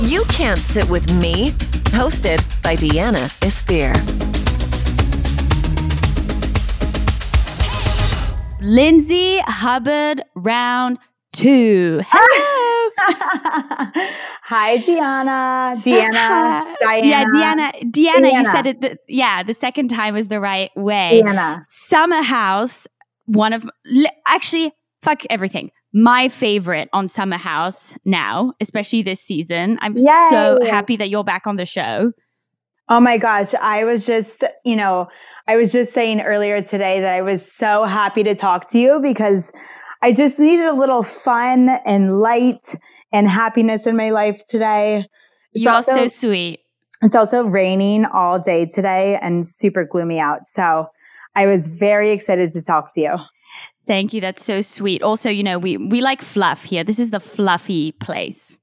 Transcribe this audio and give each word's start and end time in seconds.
You 0.00 0.22
Can't 0.28 0.60
Sit 0.60 0.88
With 0.88 1.12
Me, 1.12 1.50
hosted 1.90 2.38
by 2.62 2.76
Deanna 2.76 3.26
Espir. 3.40 3.92
Lindsay 8.60 9.40
Hubbard, 9.40 10.22
round 10.36 10.98
two. 11.32 12.00
Hello. 12.08 12.90
Hi, 14.44 14.78
Deanna. 14.78 15.82
Deanna. 15.82 16.76
Diana. 16.80 17.06
Yeah, 17.06 17.24
Deanna. 17.24 17.72
Deanna, 17.90 18.32
you 18.32 18.44
said 18.44 18.66
it. 18.68 18.80
The, 18.80 18.98
yeah, 19.08 19.42
the 19.42 19.54
second 19.54 19.88
time 19.88 20.14
was 20.14 20.28
the 20.28 20.38
right 20.38 20.70
way. 20.76 21.22
Deanna. 21.24 21.60
Summer 21.68 22.22
House, 22.22 22.86
one 23.26 23.52
of, 23.52 23.68
actually, 24.26 24.72
fuck 25.02 25.22
everything. 25.28 25.72
My 25.92 26.28
favorite 26.28 26.88
on 26.92 27.08
Summer 27.08 27.38
House 27.38 27.96
now, 28.04 28.52
especially 28.60 29.02
this 29.02 29.20
season. 29.20 29.78
I'm 29.80 29.96
so 29.96 30.58
happy 30.62 30.96
that 30.96 31.08
you're 31.08 31.24
back 31.24 31.46
on 31.46 31.56
the 31.56 31.64
show. 31.64 32.12
Oh 32.90 33.00
my 33.00 33.18
gosh. 33.18 33.54
I 33.54 33.84
was 33.84 34.06
just, 34.06 34.44
you 34.64 34.76
know, 34.76 35.08
I 35.46 35.56
was 35.56 35.72
just 35.72 35.92
saying 35.92 36.20
earlier 36.20 36.62
today 36.62 37.00
that 37.00 37.14
I 37.14 37.22
was 37.22 37.50
so 37.50 37.84
happy 37.84 38.22
to 38.24 38.34
talk 38.34 38.70
to 38.70 38.78
you 38.78 39.00
because 39.02 39.52
I 40.02 40.12
just 40.12 40.38
needed 40.38 40.66
a 40.66 40.72
little 40.72 41.02
fun 41.02 41.70
and 41.84 42.20
light 42.20 42.74
and 43.12 43.28
happiness 43.28 43.86
in 43.86 43.96
my 43.96 44.10
life 44.10 44.40
today. 44.48 45.06
It's 45.52 45.64
You're 45.64 45.74
also- 45.74 45.94
so 45.94 46.08
sweet. 46.08 46.60
It's 47.02 47.14
also 47.14 47.44
raining 47.44 48.04
all 48.06 48.38
day 48.38 48.66
today 48.66 49.18
and 49.22 49.46
super 49.46 49.84
gloomy 49.84 50.18
out. 50.18 50.46
So 50.46 50.86
I 51.34 51.46
was 51.46 51.68
very 51.78 52.10
excited 52.10 52.50
to 52.52 52.62
talk 52.62 52.92
to 52.94 53.00
you. 53.00 53.16
Thank 53.88 54.12
you. 54.12 54.20
That's 54.20 54.44
so 54.44 54.60
sweet. 54.60 55.02
Also, 55.02 55.28
you 55.30 55.42
know, 55.42 55.58
we 55.58 55.76
we 55.78 56.00
like 56.00 56.22
fluff 56.22 56.62
here. 56.64 56.84
This 56.84 56.98
is 57.00 57.10
the 57.10 57.18
fluffy 57.20 57.92
place. 57.92 58.56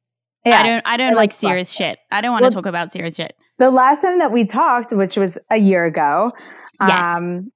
Yeah. 0.45 0.61
I 0.61 0.63
don't 0.67 0.83
I 0.85 0.97
don't 0.97 1.07
I 1.13 1.15
like, 1.15 1.31
like 1.31 1.33
serious 1.33 1.71
shit. 1.73 1.97
I 2.11 2.21
don't 2.21 2.31
want 2.31 2.43
to 2.43 2.45
Well- 2.45 2.53
talk 2.63 2.65
about 2.67 2.91
serious 2.91 3.15
shit. 3.15 3.33
the 3.57 3.71
last 3.71 4.01
time 4.01 4.19
that 4.19 4.31
we 4.31 4.45
talked, 4.45 4.91
which 4.93 5.17
was 5.17 5.37
a 5.49 5.57
year 5.57 5.85
ago, 5.85 6.31
Yes. 6.79 6.91
um, 7.17 7.51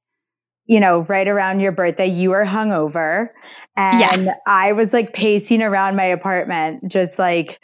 you 0.66 0.80
know, 0.80 1.02
right 1.02 1.28
around 1.28 1.60
your 1.60 1.72
birthday, 1.74 2.08
you 2.08 2.30
were 2.32 2.46
hungover, 2.46 3.28
and 3.76 4.26
Yeah. 4.26 4.34
I 4.48 4.72
was 4.72 4.94
like 4.94 5.14
pacing 5.14 5.62
around 5.62 5.96
my 5.96 6.06
apartment, 6.06 6.90
just 6.92 7.20
like 7.20 7.60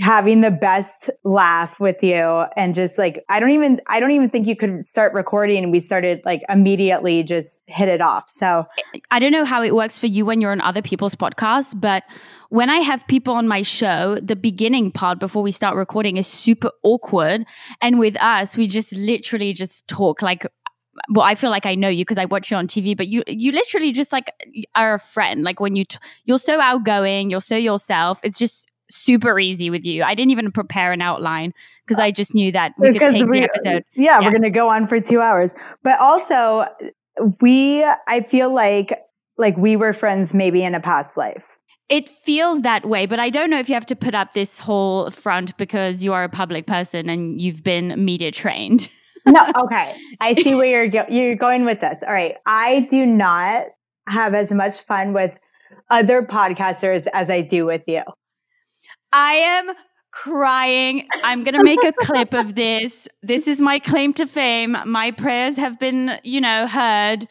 having 0.00 0.40
the 0.40 0.50
best 0.50 1.10
laugh 1.24 1.78
with 1.80 2.02
you, 2.02 2.44
and 2.56 2.74
just 2.74 2.98
like 2.98 3.24
I 3.28 3.40
don't 3.40 3.50
even 3.50 3.80
I 3.86 4.00
don't 4.00 4.12
even 4.12 4.30
think 4.30 4.46
you 4.46 4.56
could 4.56 4.84
start 4.84 5.12
recording. 5.14 5.70
We 5.70 5.80
started 5.80 6.20
like 6.24 6.42
immediately 6.48 7.22
just 7.22 7.62
hit 7.66 7.88
it 7.88 8.00
off. 8.00 8.24
So 8.28 8.64
I 9.10 9.18
don't 9.18 9.32
know 9.32 9.44
how 9.44 9.62
it 9.62 9.74
works 9.74 9.98
for 9.98 10.06
you 10.06 10.24
when 10.24 10.40
you're 10.40 10.52
on 10.52 10.60
other 10.60 10.82
people's 10.82 11.14
podcasts, 11.14 11.78
but 11.78 12.04
when 12.52 12.68
I 12.68 12.80
have 12.80 13.06
people 13.06 13.32
on 13.32 13.48
my 13.48 13.62
show, 13.62 14.16
the 14.16 14.36
beginning 14.36 14.92
part 14.92 15.18
before 15.18 15.42
we 15.42 15.50
start 15.50 15.74
recording 15.74 16.18
is 16.18 16.26
super 16.26 16.70
awkward. 16.82 17.46
And 17.80 17.98
with 17.98 18.14
us, 18.20 18.58
we 18.58 18.66
just 18.66 18.92
literally 18.92 19.54
just 19.54 19.88
talk 19.88 20.20
like, 20.20 20.46
well, 21.08 21.24
I 21.24 21.34
feel 21.34 21.48
like 21.48 21.64
I 21.64 21.74
know 21.74 21.88
you 21.88 22.04
because 22.04 22.18
I 22.18 22.26
watch 22.26 22.50
you 22.50 22.58
on 22.58 22.66
TV, 22.66 22.94
but 22.94 23.08
you, 23.08 23.22
you 23.26 23.52
literally 23.52 23.90
just 23.90 24.12
like 24.12 24.30
are 24.74 24.92
a 24.92 24.98
friend. 24.98 25.44
Like 25.44 25.60
when 25.60 25.76
you, 25.76 25.86
t- 25.86 25.96
you're 26.26 26.36
so 26.36 26.60
outgoing, 26.60 27.30
you're 27.30 27.40
so 27.40 27.56
yourself. 27.56 28.20
It's 28.22 28.38
just 28.38 28.68
super 28.94 29.38
easy 29.38 29.70
with 29.70 29.84
you. 29.84 30.02
I 30.02 30.14
didn't 30.14 30.30
even 30.32 30.52
prepare 30.52 30.92
an 30.92 31.00
outline 31.02 31.52
because 31.86 32.00
I 32.00 32.10
just 32.10 32.34
knew 32.34 32.52
that 32.52 32.72
we 32.78 32.88
could 32.88 32.92
Because 32.94 33.12
take 33.12 33.26
we- 33.28 33.40
the 33.40 33.44
episode. 33.44 33.84
yeah, 33.94 34.20
Yeah. 34.20 34.26
we're 34.26 34.32
gonna 34.32 34.50
go 34.50 34.68
on 34.68 34.86
for 34.86 35.00
two 35.00 35.20
hours, 35.20 35.54
but 35.82 35.98
also 36.00 36.66
we 37.40 37.84
I 38.06 38.20
feel 38.30 38.52
like 38.52 38.98
like 39.38 39.56
we 39.56 39.76
were 39.76 39.92
friends 39.92 40.34
maybe 40.34 40.62
in 40.62 40.74
a 40.74 40.80
past 40.80 41.16
life. 41.16 41.58
It 41.88 42.08
feels 42.08 42.62
that 42.62 42.86
way, 42.86 43.06
but 43.06 43.18
I 43.20 43.28
don't 43.28 43.50
know 43.50 43.58
if 43.58 43.68
you 43.68 43.74
have 43.74 43.86
to 43.86 43.96
put 43.96 44.14
up 44.14 44.32
this 44.32 44.58
whole 44.58 45.10
front 45.10 45.56
because 45.58 46.02
you 46.02 46.12
are 46.14 46.24
a 46.24 46.28
public 46.28 46.66
person 46.66 47.08
and 47.10 47.40
you've 47.40 47.62
been 47.62 48.02
media 48.02 48.30
trained. 48.30 48.88
no, 49.26 49.46
okay. 49.64 49.94
I 50.20 50.34
see 50.34 50.54
where 50.54 50.66
you're 50.84 50.88
go- 50.88 51.06
you're 51.10 51.34
going 51.36 51.64
with 51.64 51.80
this. 51.80 52.02
All 52.06 52.12
right. 52.12 52.36
I 52.46 52.86
do 52.90 53.04
not 53.04 53.66
have 54.08 54.34
as 54.34 54.50
much 54.52 54.78
fun 54.80 55.12
with 55.12 55.36
other 55.90 56.22
podcasters 56.22 57.06
as 57.12 57.28
I 57.28 57.42
do 57.42 57.66
with 57.66 57.82
you. 57.86 58.02
I 59.12 59.32
am 59.34 59.74
crying. 60.12 61.08
I'm 61.24 61.44
going 61.44 61.54
to 61.54 61.64
make 61.64 61.82
a 61.82 61.92
clip 62.00 62.34
of 62.34 62.54
this. 62.54 63.08
This 63.22 63.48
is 63.48 63.60
my 63.60 63.78
claim 63.78 64.12
to 64.14 64.26
fame. 64.26 64.76
My 64.86 65.10
prayers 65.10 65.56
have 65.56 65.78
been, 65.78 66.18
you 66.22 66.40
know, 66.40 66.66
heard. 66.66 67.26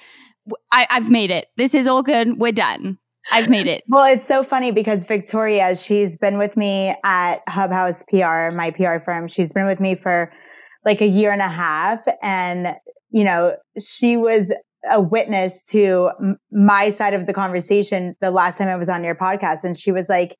I, 0.71 0.87
I've 0.89 1.09
made 1.09 1.31
it. 1.31 1.47
This 1.57 1.75
is 1.75 1.87
all 1.87 2.01
good. 2.01 2.37
We're 2.37 2.51
done. 2.51 2.97
I've 3.31 3.49
made 3.49 3.67
it. 3.67 3.83
Well, 3.87 4.11
it's 4.11 4.27
so 4.27 4.43
funny 4.43 4.71
because 4.71 5.05
Victoria, 5.05 5.75
she's 5.75 6.17
been 6.17 6.39
with 6.39 6.57
me 6.57 6.95
at 7.03 7.37
Hubb 7.47 7.71
House 7.71 8.03
PR, 8.09 8.53
my 8.53 8.73
PR 8.75 8.97
firm. 8.97 9.27
She's 9.27 9.53
been 9.53 9.67
with 9.67 9.79
me 9.79 9.93
for 9.93 10.31
like 10.83 11.01
a 11.01 11.05
year 11.05 11.31
and 11.31 11.41
a 11.41 11.47
half. 11.47 12.03
And, 12.23 12.75
you 13.11 13.23
know, 13.23 13.55
she 13.79 14.17
was 14.17 14.51
a 14.89 14.99
witness 14.99 15.63
to 15.65 16.09
m- 16.19 16.37
my 16.51 16.89
side 16.89 17.13
of 17.13 17.27
the 17.27 17.33
conversation 17.33 18.15
the 18.21 18.31
last 18.31 18.57
time 18.57 18.67
I 18.67 18.75
was 18.75 18.89
on 18.89 19.03
your 19.03 19.15
podcast. 19.15 19.63
And 19.63 19.77
she 19.77 19.91
was 19.91 20.09
like, 20.09 20.35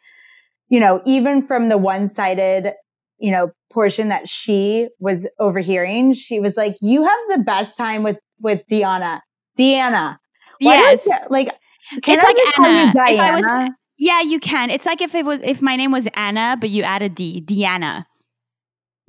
you 0.72 0.80
know, 0.80 1.02
even 1.06 1.46
from 1.46 1.70
the 1.70 1.78
one 1.78 2.10
sided, 2.10 2.72
you 3.20 3.30
know, 3.30 3.52
portion 3.72 4.08
that 4.08 4.28
she 4.28 4.88
was 5.00 5.28
overhearing, 5.40 6.14
she 6.14 6.40
was 6.40 6.58
like, 6.58 6.76
you 6.82 7.04
have 7.04 7.20
the 7.38 7.44
best 7.44 7.78
time 7.78 8.02
with, 8.04 8.18
with 8.40 8.62
Deanna. 8.72 9.20
Deanna. 9.60 10.18
Why 10.62 10.78
do 10.78 10.84
I 10.84 10.98
Yes. 11.06 11.30
like, 11.30 11.50
can 12.02 12.16
It's 12.16 12.24
I 12.24 12.28
like 12.28 12.36
just 12.38 12.56
call 12.56 12.66
you 12.68 12.72
Anna. 12.78 12.90
If 12.90 13.20
I 13.20 13.36
was- 13.36 13.46
Diana? 13.46 13.70
Yeah, 13.98 14.22
you 14.22 14.40
can. 14.40 14.70
It's 14.72 14.86
like 14.88 15.02
if 15.02 15.14
it 15.14 15.26
was 15.26 15.42
if 15.44 15.62
my 15.62 15.76
name 15.76 15.92
was 15.92 16.08
Anna, 16.16 16.58
but 16.60 16.70
you 16.72 16.82
add 16.84 17.04
a 17.04 17.10
D, 17.10 17.40
Deanna. 17.46 18.06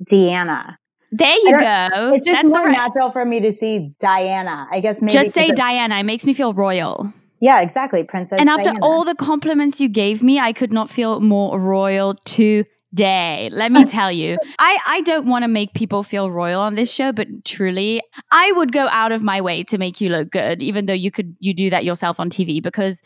Deanna. 0.09 0.75
There 1.11 1.31
you 1.35 1.57
go. 1.57 2.13
It's 2.13 2.25
just 2.25 2.35
That's 2.41 2.45
more 2.47 2.65
right- 2.65 2.71
natural 2.71 3.11
for 3.11 3.23
me 3.25 3.39
to 3.41 3.53
see 3.53 3.93
Diana. 3.99 4.67
I 4.71 4.79
guess 4.79 5.01
maybe 5.01 5.13
Just 5.13 5.33
say 5.33 5.49
Diana. 5.51 5.97
It 5.99 6.03
makes 6.03 6.25
me 6.25 6.33
feel 6.33 6.53
royal. 6.53 7.11
Yeah, 7.43 7.59
exactly, 7.59 8.05
Princess. 8.05 8.39
and 8.39 8.49
after 8.49 8.69
Diana. 8.69 8.79
all 8.81 9.03
the 9.03 9.15
compliments 9.15 9.81
you 9.81 9.89
gave 9.89 10.23
me, 10.23 10.39
I 10.39 10.53
could 10.53 10.71
not 10.71 10.89
feel 10.89 11.19
more 11.19 11.59
royal 11.59 12.15
today. 12.23 13.49
Let 13.51 13.69
me 13.69 13.83
tell 13.83 14.13
you. 14.13 14.37
I, 14.59 14.79
I 14.87 15.01
don't 15.01 15.25
want 15.25 15.43
to 15.43 15.49
make 15.49 15.73
people 15.73 16.03
feel 16.03 16.31
royal 16.31 16.61
on 16.61 16.75
this 16.75 16.89
show, 16.89 17.11
but 17.11 17.27
truly, 17.43 18.01
I 18.31 18.53
would 18.53 18.71
go 18.71 18.87
out 18.87 19.11
of 19.11 19.23
my 19.23 19.41
way 19.41 19.63
to 19.63 19.77
make 19.77 19.99
you 19.99 20.07
look 20.07 20.31
good, 20.31 20.63
even 20.63 20.85
though 20.85 20.93
you 20.93 21.11
could 21.11 21.35
you 21.41 21.53
do 21.53 21.69
that 21.69 21.83
yourself 21.83 22.17
on 22.17 22.29
TV 22.29 22.63
because 22.63 23.01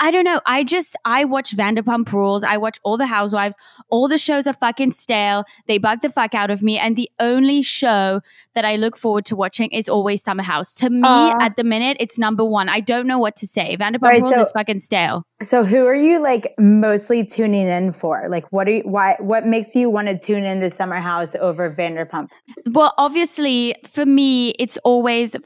I 0.00 0.10
don't 0.10 0.24
know. 0.24 0.40
I 0.46 0.64
just 0.64 0.96
I 1.04 1.24
watch 1.26 1.54
Vanderpump 1.56 2.10
Rules. 2.12 2.42
I 2.42 2.56
watch 2.56 2.78
all 2.82 2.96
the 2.96 3.06
Housewives. 3.06 3.56
All 3.90 4.08
the 4.08 4.16
shows 4.18 4.46
are 4.46 4.52
fucking 4.54 4.92
stale. 4.92 5.44
They 5.66 5.76
bug 5.78 6.00
the 6.00 6.08
fuck 6.08 6.34
out 6.34 6.50
of 6.50 6.62
me. 6.62 6.78
And 6.78 6.96
the 6.96 7.10
only 7.20 7.60
show 7.62 8.22
that 8.54 8.64
I 8.64 8.76
look 8.76 8.96
forward 8.96 9.26
to 9.26 9.36
watching 9.36 9.70
is 9.72 9.88
always 9.88 10.22
Summer 10.22 10.42
House. 10.42 10.72
To 10.74 10.88
me, 10.88 11.02
Aw. 11.04 11.36
at 11.44 11.56
the 11.56 11.64
minute, 11.64 11.98
it's 12.00 12.18
number 12.18 12.44
one. 12.44 12.68
I 12.70 12.80
don't 12.80 13.06
know 13.06 13.18
what 13.18 13.36
to 13.36 13.46
say. 13.46 13.76
Vanderpump 13.76 14.02
Right, 14.02 14.22
Rules 14.22 14.34
so- 14.34 14.40
is 14.40 14.50
fucking 14.52 14.78
stale. 14.78 15.24
so 15.42 15.64
who 15.64 15.86
are 15.86 15.94
you 15.94 16.18
like 16.18 16.54
mostly 16.58 17.24
tuning 17.24 17.66
in 17.66 17.92
for? 17.92 18.24
Like, 18.28 18.50
what 18.52 18.66
are 18.68 18.72
you? 18.72 18.82
Why? 18.84 19.16
What 19.20 19.46
makes 19.46 19.76
you 19.76 19.90
want 19.90 20.08
to 20.08 20.18
tune 20.18 20.44
in 20.44 20.60
to 20.60 20.70
Summer 20.70 21.00
House 21.00 21.36
over 21.40 21.70
Vanderpump? 21.70 22.28
Well, 22.72 22.94
obviously, 22.96 23.74
for 23.86 24.06
me, 24.06 24.50
it's 24.58 24.78
always 24.78 25.36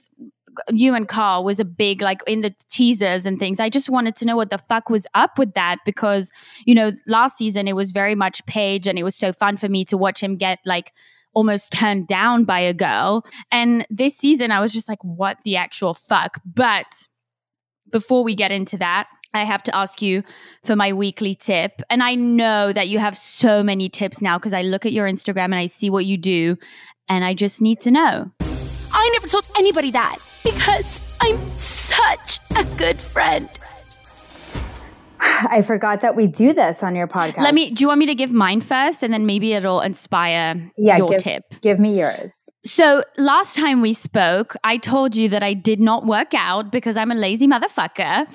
you 0.70 0.94
and 0.94 1.08
Carl 1.08 1.44
was 1.44 1.60
a 1.60 1.64
big 1.64 2.02
like 2.02 2.22
in 2.26 2.40
the 2.40 2.54
teasers 2.68 3.26
and 3.26 3.38
things. 3.38 3.60
I 3.60 3.68
just 3.68 3.90
wanted 3.90 4.16
to 4.16 4.24
know 4.24 4.36
what 4.36 4.50
the 4.50 4.58
fuck 4.58 4.90
was 4.90 5.06
up 5.14 5.38
with 5.38 5.54
that 5.54 5.78
because 5.84 6.32
you 6.66 6.74
know 6.74 6.92
last 7.06 7.38
season 7.38 7.68
it 7.68 7.74
was 7.74 7.92
very 7.92 8.14
much 8.14 8.44
Paige 8.46 8.86
and 8.86 8.98
it 8.98 9.02
was 9.02 9.16
so 9.16 9.32
fun 9.32 9.56
for 9.56 9.68
me 9.68 9.84
to 9.86 9.96
watch 9.96 10.22
him 10.22 10.36
get 10.36 10.58
like 10.64 10.92
almost 11.34 11.72
turned 11.72 12.06
down 12.06 12.44
by 12.44 12.60
a 12.60 12.72
girl. 12.72 13.24
And 13.50 13.86
this 13.90 14.16
season 14.16 14.50
I 14.50 14.60
was 14.60 14.72
just 14.72 14.88
like, 14.88 15.02
what 15.02 15.38
the 15.44 15.56
actual 15.56 15.94
fuck? 15.94 16.40
But 16.44 16.86
before 17.90 18.24
we 18.24 18.34
get 18.34 18.50
into 18.50 18.76
that. 18.78 19.06
I 19.34 19.42
have 19.42 19.64
to 19.64 19.76
ask 19.76 20.00
you 20.00 20.22
for 20.62 20.76
my 20.76 20.92
weekly 20.92 21.34
tip. 21.34 21.82
And 21.90 22.02
I 22.02 22.14
know 22.14 22.72
that 22.72 22.88
you 22.88 23.00
have 23.00 23.16
so 23.16 23.64
many 23.64 23.88
tips 23.88 24.22
now 24.22 24.38
because 24.38 24.52
I 24.52 24.62
look 24.62 24.86
at 24.86 24.92
your 24.92 25.08
Instagram 25.08 25.46
and 25.46 25.56
I 25.56 25.66
see 25.66 25.90
what 25.90 26.04
you 26.04 26.16
do. 26.16 26.56
And 27.08 27.24
I 27.24 27.34
just 27.34 27.60
need 27.60 27.80
to 27.80 27.90
know. 27.90 28.30
I 28.92 29.10
never 29.12 29.26
told 29.26 29.48
anybody 29.58 29.90
that 29.90 30.18
because 30.44 31.00
I'm 31.20 31.48
such 31.56 32.38
a 32.56 32.64
good 32.76 33.00
friend. 33.00 33.48
I 35.50 35.62
forgot 35.62 36.00
that 36.02 36.16
we 36.16 36.26
do 36.26 36.52
this 36.52 36.82
on 36.82 36.94
your 36.94 37.06
podcast. 37.06 37.38
Let 37.42 37.54
me, 37.54 37.70
do 37.70 37.82
you 37.82 37.88
want 37.88 37.98
me 37.98 38.06
to 38.06 38.14
give 38.14 38.32
mine 38.32 38.60
first? 38.60 39.02
And 39.02 39.12
then 39.12 39.26
maybe 39.26 39.52
it'll 39.52 39.80
inspire 39.80 40.70
yeah, 40.76 40.98
your 40.98 41.08
give, 41.08 41.18
tip. 41.18 41.42
give 41.60 41.78
me 41.78 41.98
yours. 41.98 42.48
So 42.64 43.04
last 43.18 43.56
time 43.56 43.80
we 43.80 43.92
spoke, 43.92 44.56
I 44.64 44.78
told 44.78 45.16
you 45.16 45.28
that 45.30 45.42
I 45.42 45.54
did 45.54 45.80
not 45.80 46.06
work 46.06 46.34
out 46.34 46.70
because 46.70 46.96
I'm 46.96 47.10
a 47.10 47.14
lazy 47.14 47.46
motherfucker. 47.46 48.26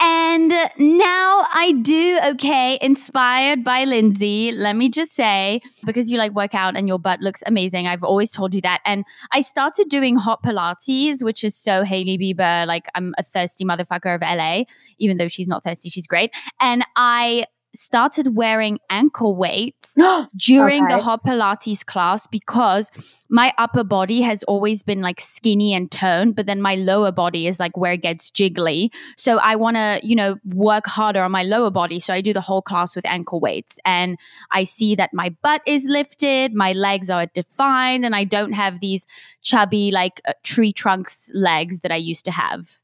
And 0.00 0.52
now 0.78 1.46
I 1.54 1.72
do 1.82 2.18
okay, 2.32 2.78
inspired 2.80 3.64
by 3.64 3.84
Lindsay. 3.84 4.52
Let 4.52 4.76
me 4.76 4.88
just 4.88 5.14
say, 5.14 5.60
because 5.84 6.10
you 6.10 6.18
like 6.18 6.32
work 6.32 6.54
out 6.54 6.76
and 6.76 6.88
your 6.88 6.98
butt 6.98 7.20
looks 7.20 7.42
amazing. 7.46 7.86
I've 7.86 8.04
always 8.04 8.32
told 8.32 8.54
you 8.54 8.60
that. 8.62 8.80
And 8.84 9.04
I 9.32 9.40
started 9.40 9.88
doing 9.88 10.16
hot 10.16 10.42
Pilates, 10.42 11.22
which 11.22 11.42
is 11.44 11.56
so 11.56 11.84
Hailey 11.84 12.18
Bieber. 12.18 12.66
Like 12.66 12.86
I'm 12.94 13.14
a 13.18 13.22
thirsty 13.22 13.64
motherfucker 13.64 14.14
of 14.14 14.20
LA, 14.20 14.64
even 14.98 15.16
though 15.16 15.28
she's 15.28 15.48
not 15.48 15.64
thirsty, 15.64 15.90
she's 15.90 16.06
great. 16.06 16.30
And 16.60 16.84
I 16.96 17.44
started 17.74 18.36
wearing 18.36 18.78
ankle 18.88 19.36
weights 19.36 19.96
during 20.36 20.84
okay. 20.84 20.94
the 20.94 21.02
hot 21.02 21.24
Pilates 21.24 21.84
class 21.84 22.26
because 22.26 22.90
my 23.28 23.52
upper 23.58 23.82
body 23.82 24.22
has 24.22 24.42
always 24.44 24.82
been 24.82 25.00
like 25.00 25.20
skinny 25.20 25.74
and 25.74 25.90
toned, 25.90 26.36
but 26.36 26.46
then 26.46 26.62
my 26.62 26.76
lower 26.76 27.10
body 27.10 27.46
is 27.46 27.58
like 27.58 27.76
where 27.76 27.92
it 27.92 28.02
gets 28.02 28.30
jiggly. 28.30 28.90
So 29.16 29.38
I 29.38 29.56
want 29.56 29.76
to, 29.76 30.00
you 30.02 30.14
know, 30.14 30.36
work 30.44 30.86
harder 30.86 31.22
on 31.22 31.32
my 31.32 31.42
lower 31.42 31.70
body. 31.70 31.98
So 31.98 32.14
I 32.14 32.20
do 32.20 32.32
the 32.32 32.40
whole 32.40 32.62
class 32.62 32.94
with 32.94 33.04
ankle 33.06 33.40
weights 33.40 33.78
and 33.84 34.18
I 34.52 34.64
see 34.64 34.94
that 34.94 35.10
my 35.12 35.34
butt 35.42 35.62
is 35.66 35.84
lifted, 35.84 36.54
my 36.54 36.72
legs 36.72 37.10
are 37.10 37.26
defined, 37.26 38.04
and 38.04 38.14
I 38.14 38.24
don't 38.24 38.52
have 38.52 38.80
these 38.80 39.06
chubby, 39.42 39.90
like 39.90 40.20
uh, 40.26 40.32
tree 40.42 40.72
trunks 40.72 41.30
legs 41.34 41.80
that 41.80 41.90
I 41.90 41.96
used 41.96 42.24
to 42.26 42.30
have. 42.30 42.78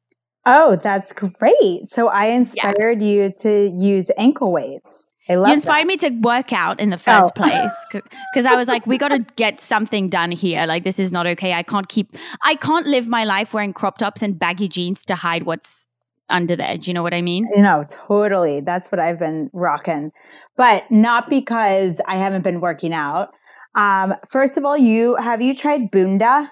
Oh, 0.46 0.76
that's 0.76 1.12
great. 1.12 1.86
So 1.86 2.08
I 2.08 2.26
inspired 2.26 3.02
yeah. 3.02 3.08
you 3.08 3.32
to 3.40 3.68
use 3.68 4.10
ankle 4.16 4.52
weights. 4.52 5.12
I 5.28 5.36
love 5.36 5.48
you 5.48 5.54
inspired 5.54 5.82
that. 5.82 5.86
me 5.86 5.96
to 5.98 6.10
work 6.20 6.52
out 6.52 6.80
in 6.80 6.90
the 6.90 6.98
first 6.98 7.32
oh. 7.36 7.42
place 7.42 7.70
because 7.90 8.46
I 8.46 8.56
was 8.56 8.66
like, 8.66 8.86
we 8.86 8.98
got 8.98 9.08
to 9.08 9.24
get 9.36 9.60
something 9.60 10.08
done 10.08 10.32
here. 10.32 10.66
Like, 10.66 10.82
this 10.82 10.98
is 10.98 11.12
not 11.12 11.26
okay. 11.26 11.52
I 11.52 11.62
can't 11.62 11.88
keep, 11.88 12.10
I 12.42 12.56
can't 12.56 12.86
live 12.86 13.06
my 13.06 13.24
life 13.24 13.54
wearing 13.54 13.72
crop 13.72 13.98
tops 13.98 14.22
and 14.22 14.38
baggy 14.38 14.66
jeans 14.66 15.04
to 15.04 15.14
hide 15.14 15.44
what's 15.44 15.86
under 16.30 16.56
there. 16.56 16.78
Do 16.78 16.90
you 16.90 16.94
know 16.94 17.02
what 17.02 17.14
I 17.14 17.22
mean? 17.22 17.48
No, 17.56 17.84
totally. 17.88 18.60
That's 18.60 18.90
what 18.90 18.98
I've 18.98 19.18
been 19.18 19.50
rocking, 19.52 20.10
but 20.56 20.90
not 20.90 21.28
because 21.28 22.00
I 22.06 22.16
haven't 22.16 22.42
been 22.42 22.60
working 22.60 22.92
out. 22.92 23.28
Um, 23.74 24.14
first 24.28 24.56
of 24.56 24.64
all, 24.64 24.76
you 24.76 25.16
have 25.16 25.40
you 25.40 25.54
tried 25.54 25.90
Bunda? 25.90 26.50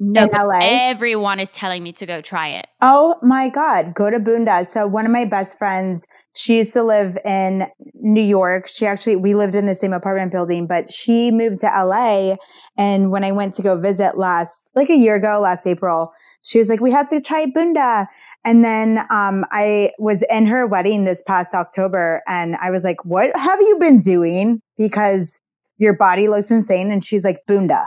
No, 0.00 0.28
everyone 0.60 1.40
is 1.40 1.50
telling 1.50 1.82
me 1.82 1.92
to 1.94 2.06
go 2.06 2.20
try 2.20 2.50
it. 2.50 2.68
Oh 2.80 3.16
my 3.20 3.48
God, 3.48 3.94
go 3.94 4.10
to 4.10 4.20
Bunda. 4.20 4.64
So 4.64 4.86
one 4.86 5.04
of 5.04 5.10
my 5.10 5.24
best 5.24 5.58
friends, 5.58 6.06
she 6.36 6.58
used 6.58 6.72
to 6.74 6.84
live 6.84 7.18
in 7.24 7.66
New 7.94 8.22
York. 8.22 8.68
She 8.68 8.86
actually, 8.86 9.16
we 9.16 9.34
lived 9.34 9.56
in 9.56 9.66
the 9.66 9.74
same 9.74 9.92
apartment 9.92 10.30
building, 10.30 10.68
but 10.68 10.88
she 10.92 11.32
moved 11.32 11.58
to 11.60 11.66
LA. 11.66 12.36
And 12.76 13.10
when 13.10 13.24
I 13.24 13.32
went 13.32 13.54
to 13.54 13.62
go 13.62 13.76
visit 13.76 14.16
last, 14.16 14.70
like 14.76 14.88
a 14.88 14.96
year 14.96 15.16
ago, 15.16 15.40
last 15.40 15.66
April, 15.66 16.12
she 16.44 16.58
was 16.58 16.68
like, 16.68 16.80
we 16.80 16.92
had 16.92 17.08
to 17.08 17.20
try 17.20 17.46
Bunda. 17.52 18.06
And 18.44 18.64
then 18.64 18.98
um, 19.10 19.44
I 19.50 19.90
was 19.98 20.24
in 20.30 20.46
her 20.46 20.64
wedding 20.64 21.06
this 21.06 21.24
past 21.26 21.54
October 21.54 22.22
and 22.28 22.54
I 22.56 22.70
was 22.70 22.84
like, 22.84 23.04
what 23.04 23.36
have 23.36 23.60
you 23.60 23.78
been 23.80 23.98
doing? 23.98 24.62
Because 24.76 25.40
your 25.76 25.92
body 25.92 26.28
looks 26.28 26.52
insane. 26.52 26.92
And 26.92 27.02
she's 27.02 27.24
like, 27.24 27.38
Bunda, 27.48 27.82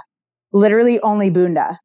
literally 0.51 0.99
only 0.99 1.29
Bunda. 1.29 1.79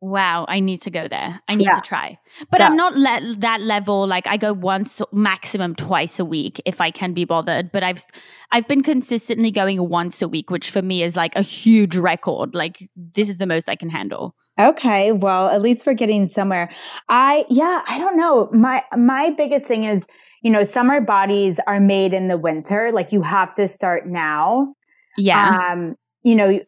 Wow, 0.00 0.46
I 0.48 0.60
need 0.60 0.82
to 0.82 0.90
go 0.90 1.08
there. 1.08 1.40
I 1.48 1.56
need 1.56 1.64
yeah. 1.64 1.74
to 1.74 1.80
try. 1.80 2.18
But 2.50 2.60
yeah. 2.60 2.66
I'm 2.66 2.76
not 2.76 2.94
le- 2.94 3.34
that 3.38 3.60
level 3.60 4.06
like 4.06 4.28
I 4.28 4.36
go 4.36 4.52
once 4.52 5.02
maximum 5.12 5.74
twice 5.74 6.20
a 6.20 6.24
week 6.24 6.60
if 6.64 6.80
I 6.80 6.92
can 6.92 7.14
be 7.14 7.24
bothered, 7.24 7.72
but 7.72 7.82
I've 7.82 8.04
I've 8.52 8.68
been 8.68 8.84
consistently 8.84 9.50
going 9.50 9.88
once 9.88 10.22
a 10.22 10.28
week, 10.28 10.50
which 10.50 10.70
for 10.70 10.82
me 10.82 11.02
is 11.02 11.16
like 11.16 11.34
a 11.34 11.42
huge 11.42 11.96
record. 11.96 12.54
Like 12.54 12.88
this 12.94 13.28
is 13.28 13.38
the 13.38 13.46
most 13.46 13.68
I 13.68 13.74
can 13.74 13.90
handle. 13.90 14.36
Okay, 14.60 15.10
well, 15.10 15.48
at 15.48 15.62
least 15.62 15.84
we're 15.84 15.94
getting 15.94 16.28
somewhere. 16.28 16.70
I 17.08 17.44
yeah, 17.48 17.82
I 17.88 17.98
don't 17.98 18.16
know. 18.16 18.50
My 18.52 18.84
my 18.96 19.30
biggest 19.30 19.66
thing 19.66 19.82
is, 19.82 20.06
you 20.42 20.50
know, 20.50 20.62
summer 20.62 21.00
bodies 21.00 21.58
are 21.66 21.80
made 21.80 22.12
in 22.14 22.28
the 22.28 22.38
winter. 22.38 22.92
Like 22.92 23.10
you 23.10 23.22
have 23.22 23.52
to 23.54 23.66
start 23.66 24.06
now. 24.06 24.74
Yeah. 25.16 25.72
Um, 25.72 25.96
you 26.22 26.36
know, 26.36 26.60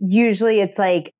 usually 0.00 0.60
it's 0.60 0.78
like 0.78 1.14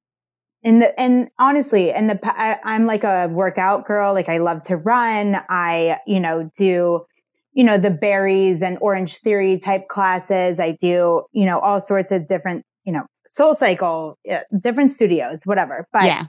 and 0.64 0.82
the 0.82 0.99
and 1.00 1.29
honestly 1.38 1.91
and 1.93 2.09
the 2.09 2.19
I, 2.23 2.59
i'm 2.64 2.87
like 2.87 3.05
a 3.05 3.29
workout 3.29 3.85
girl. 3.85 4.12
Like 4.12 4.29
i 4.29 4.38
love 4.38 4.62
to 4.64 4.76
run. 4.76 5.37
I 5.49 5.99
you 6.06 6.20
know 6.20 6.50
do 6.56 7.05
you 7.53 7.64
know 7.64 7.79
the 7.79 7.91
Barry's 7.91 8.62
and 8.62 8.79
Orangetheory 8.81 9.62
type 9.62 9.88
classes. 9.88 10.61
I 10.61 10.73
do 10.73 11.25
you 11.32 11.47
know 11.47 11.59
all 11.59 11.81
sorts 11.81 12.11
of 12.11 12.26
different 12.26 12.64
you 12.85 12.93
know 12.93 13.05
SoulCycle 13.38 14.14
different 14.61 14.91
studios 14.91 15.43
whatever. 15.44 15.87
But 15.93 16.05
yeah. 16.05 16.26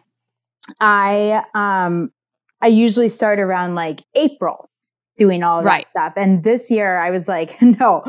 I 0.79 1.43
um 1.53 2.11
i 2.61 2.67
usually 2.67 3.09
start 3.09 3.39
around 3.39 3.75
like 3.75 4.01
april 4.15 4.69
doing 5.15 5.43
all 5.43 5.61
right. 5.61 5.85
that 5.93 6.13
stuff. 6.13 6.13
And 6.17 6.43
this 6.43 6.71
year 6.71 6.97
i 6.97 7.11
was 7.11 7.27
like 7.27 7.61
no 7.61 8.03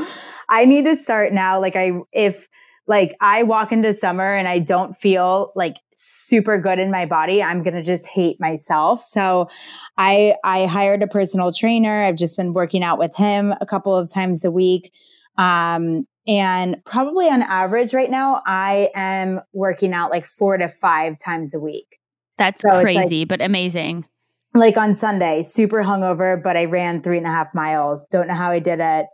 i 0.49 0.65
need 0.65 0.85
to 0.85 0.97
start 0.97 1.33
now. 1.33 1.61
Like 1.61 1.77
i 1.77 1.93
if 2.13 2.49
like 2.87 3.17
I 3.21 3.43
walk 3.43 3.73
into 3.73 3.93
summer 3.95 4.35
and 4.35 4.47
I 4.47 4.59
don't 4.59 4.95
feel 4.95 5.53
like 5.55 5.77
super 5.97 6.59
good 6.59 6.79
in 6.79 6.91
my 6.91 7.07
body, 7.07 7.43
I'm 7.43 7.63
going 7.63 7.75
to 7.75 7.83
just 7.83 8.07
hate 8.07 8.39
myself. 8.41 9.01
So 9.01 9.49
I 9.97 10.35
I 10.45 10.67
hired 10.67 11.03
a 11.03 11.07
personal 11.07 11.53
trainer. 11.53 12.05
I've 12.05 12.17
just 12.17 12.37
been 12.37 12.53
working 12.53 12.83
out 12.83 12.99
with 12.99 13.17
him 13.17 13.55
a 13.61 13.67
couple 13.67 13.97
of 13.97 14.13
times 14.13 14.45
a 14.45 14.51
week. 14.51 14.93
Um 15.39 16.07
and 16.27 16.83
probably 16.85 17.29
on 17.29 17.43
average 17.43 17.93
right 17.93 18.11
now 18.11 18.43
I 18.47 18.91
am 18.95 19.41
working 19.53 19.93
out 19.93 20.11
like 20.11 20.27
4 20.27 20.59
to 20.59 20.69
5 20.69 21.19
times 21.19 21.55
a 21.55 21.61
week. 21.61 21.99
That's 22.39 22.61
so 22.61 22.81
crazy, 22.81 23.21
like, 23.21 23.29
but 23.29 23.41
amazing. 23.43 24.07
Like 24.55 24.77
on 24.77 24.95
Sunday, 24.95 25.43
super 25.43 25.83
hungover, 25.83 26.41
but 26.41 26.57
I 26.57 26.65
ran 26.65 27.03
three 27.03 27.19
and 27.19 27.27
a 27.27 27.31
half 27.31 27.55
miles. 27.55 28.07
Don't 28.11 28.29
know 28.29 28.35
how 28.35 28.51
I 28.51 28.59
did 28.61 28.81
it. 28.81 29.07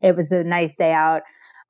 It 0.00 0.16
was 0.16 0.32
a 0.32 0.44
nice 0.44 0.76
day 0.76 0.92
out. 0.92 1.22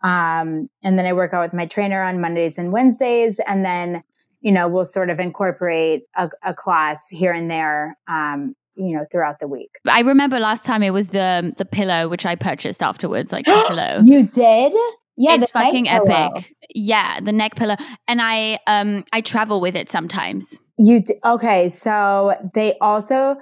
Um, 0.03 0.69
and 0.83 0.99
then 0.99 1.06
I 1.06 1.12
work 1.12 1.33
out 1.33 1.43
with 1.43 1.55
my 1.55 1.67
trainer 1.67 2.03
on 2.03 2.21
Mondays 2.21 2.59
and 2.59 2.73
Wednesdays. 2.73 3.41
And 3.47 3.65
then, 3.65 4.03
you 4.41 4.53
know, 4.53 4.69
we'll 4.69 4.85
sort 4.85 5.11
of 5.11 5.19
incorporate 5.19 6.03
a, 6.17 6.31
a 6.45 6.55
class 6.55 7.09
here 7.11 7.33
and 7.33 7.50
there, 7.50 7.97
um, 8.09 8.55
you 8.77 8.97
know, 8.97 9.06
throughout 9.11 9.41
the 9.41 9.49
week. 9.49 9.71
I 9.87 10.00
remember 10.00 10.39
last 10.39 10.65
time 10.65 10.83
it 10.83 10.91
was 10.91 11.09
the 11.09 11.53
the 11.56 11.65
pillow 11.65 12.09
which 12.09 12.25
I 12.25 12.37
purchased 12.37 12.83
afterwards, 12.83 13.33
like 13.33 13.45
the 13.45 13.65
pillow. 13.69 14.03
You 14.05 14.27
did? 14.27 14.73
Yeah, 15.17 15.35
it's 15.35 15.50
fucking 15.50 15.89
epic. 15.89 16.06
Pillow. 16.06 16.31
Yeah, 16.73 17.19
the 17.21 17.33
neck 17.33 17.56
pillow, 17.56 17.75
and 18.06 18.23
I 18.23 18.61
um 18.69 19.05
I 19.12 19.21
travel 19.21 19.61
with 19.61 19.75
it 19.75 19.91
sometimes. 19.91 20.59
You 20.79 21.03
d- 21.03 21.15
okay? 21.25 21.69
So 21.71 22.37
they 22.55 22.79
also 22.81 23.37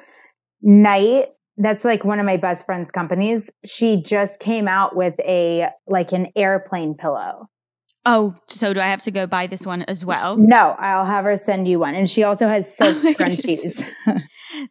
night 0.63 1.27
that's 1.57 1.85
like 1.85 2.05
one 2.05 2.21
of 2.21 2.27
my 2.27 2.37
best 2.37 2.67
friend's 2.67 2.91
companies. 2.91 3.51
She 3.65 4.01
just 4.03 4.41
came 4.41 4.69
out 4.69 4.95
with 4.95 5.15
a 5.21 5.69
like 5.87 6.13
an 6.13 6.29
airplane 6.37 6.95
pillow. 6.95 7.49
Oh, 8.09 8.37
so 8.47 8.73
do 8.73 8.79
I 8.79 8.87
have 8.87 9.03
to 9.03 9.11
go 9.11 9.27
buy 9.27 9.49
this 9.49 9.67
one 9.67 9.83
as 9.83 10.05
well? 10.05 10.37
No, 10.37 10.77
I'll 10.79 11.05
have 11.05 11.25
her 11.25 11.37
send 11.37 11.67
you 11.67 11.81
one. 11.81 11.97
And 11.97 12.09
she 12.09 12.23
also 12.23 12.47
has 12.47 12.73
silk 12.77 12.97
oh 13.03 13.13
scrunchies. 13.13 13.85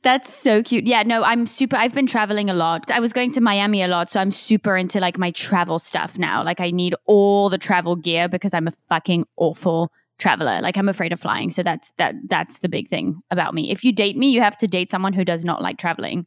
That's 0.04 0.34
so 0.34 0.64
cute. 0.64 0.88
Yeah, 0.88 1.04
no, 1.04 1.22
I'm 1.22 1.46
super 1.46 1.76
I've 1.76 1.94
been 1.94 2.08
traveling 2.08 2.50
a 2.50 2.54
lot. 2.54 2.90
I 2.92 3.02
was 3.02 3.12
going 3.12 3.31
to 3.34 3.42
Miami 3.42 3.81
a 3.81 3.88
lot, 3.88 4.10
so 4.10 4.22
I'm 4.22 4.31
super 4.31 4.78
into 4.78 5.00
like 5.02 5.18
my 5.18 5.31
travel 5.31 5.80
stuff 5.80 6.18
now. 6.18 6.44
Like 6.44 6.62
I 6.62 6.72
need 6.72 6.96
all 7.06 7.50
the 7.50 7.58
travel 7.58 7.98
gear 7.98 8.30
because 8.30 8.54
I'm 8.54 8.68
a 8.68 8.74
fucking 8.88 9.26
awful 9.36 9.92
traveler. 10.18 10.62
Like 10.62 10.78
I'm 10.78 10.88
afraid 10.88 11.12
of 11.12 11.19
flying. 11.19 11.50
So 11.50 11.62
that's 11.62 11.92
that 11.98 12.16
that's 12.30 12.59
the 12.59 12.69
big 12.69 12.88
thing 12.88 13.21
about 13.31 13.54
me. 13.54 13.69
If 13.69 13.83
you 13.83 13.92
date 13.92 14.18
me, 14.18 14.30
you 14.30 14.42
have 14.42 14.57
to 14.59 14.68
date 14.68 14.92
someone 14.92 15.12
who 15.12 15.26
does 15.26 15.44
not 15.44 15.62
like 15.62 15.78
traveling. 15.78 16.26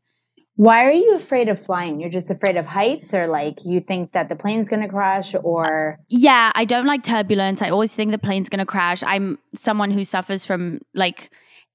Why 0.59 0.87
are 0.87 0.91
you 0.93 1.15
afraid 1.15 1.49
of 1.49 1.61
flying? 1.61 2.01
You're 2.01 2.11
just 2.11 2.33
afraid 2.33 2.57
of 2.57 2.67
heights 2.67 3.15
or 3.15 3.29
like 3.29 3.65
you 3.65 3.79
think 3.79 4.11
that 4.11 4.29
the 4.29 4.35
plane's 4.35 4.69
to 4.83 4.89
crash 4.89 5.37
or 5.41 6.01
Yeah, 6.09 6.51
I 6.53 6.65
don't 6.65 6.85
like 6.85 7.05
turbulence. 7.05 7.63
I 7.63 7.71
always 7.71 7.95
think 7.95 8.11
the 8.11 8.19
plane's 8.19 8.49
to 8.59 8.67
crash. 8.67 9.05
I'm 9.05 9.39
someone 9.55 9.93
who 9.93 10.03
suffers 10.03 10.45
from 10.45 10.81
like 10.95 11.31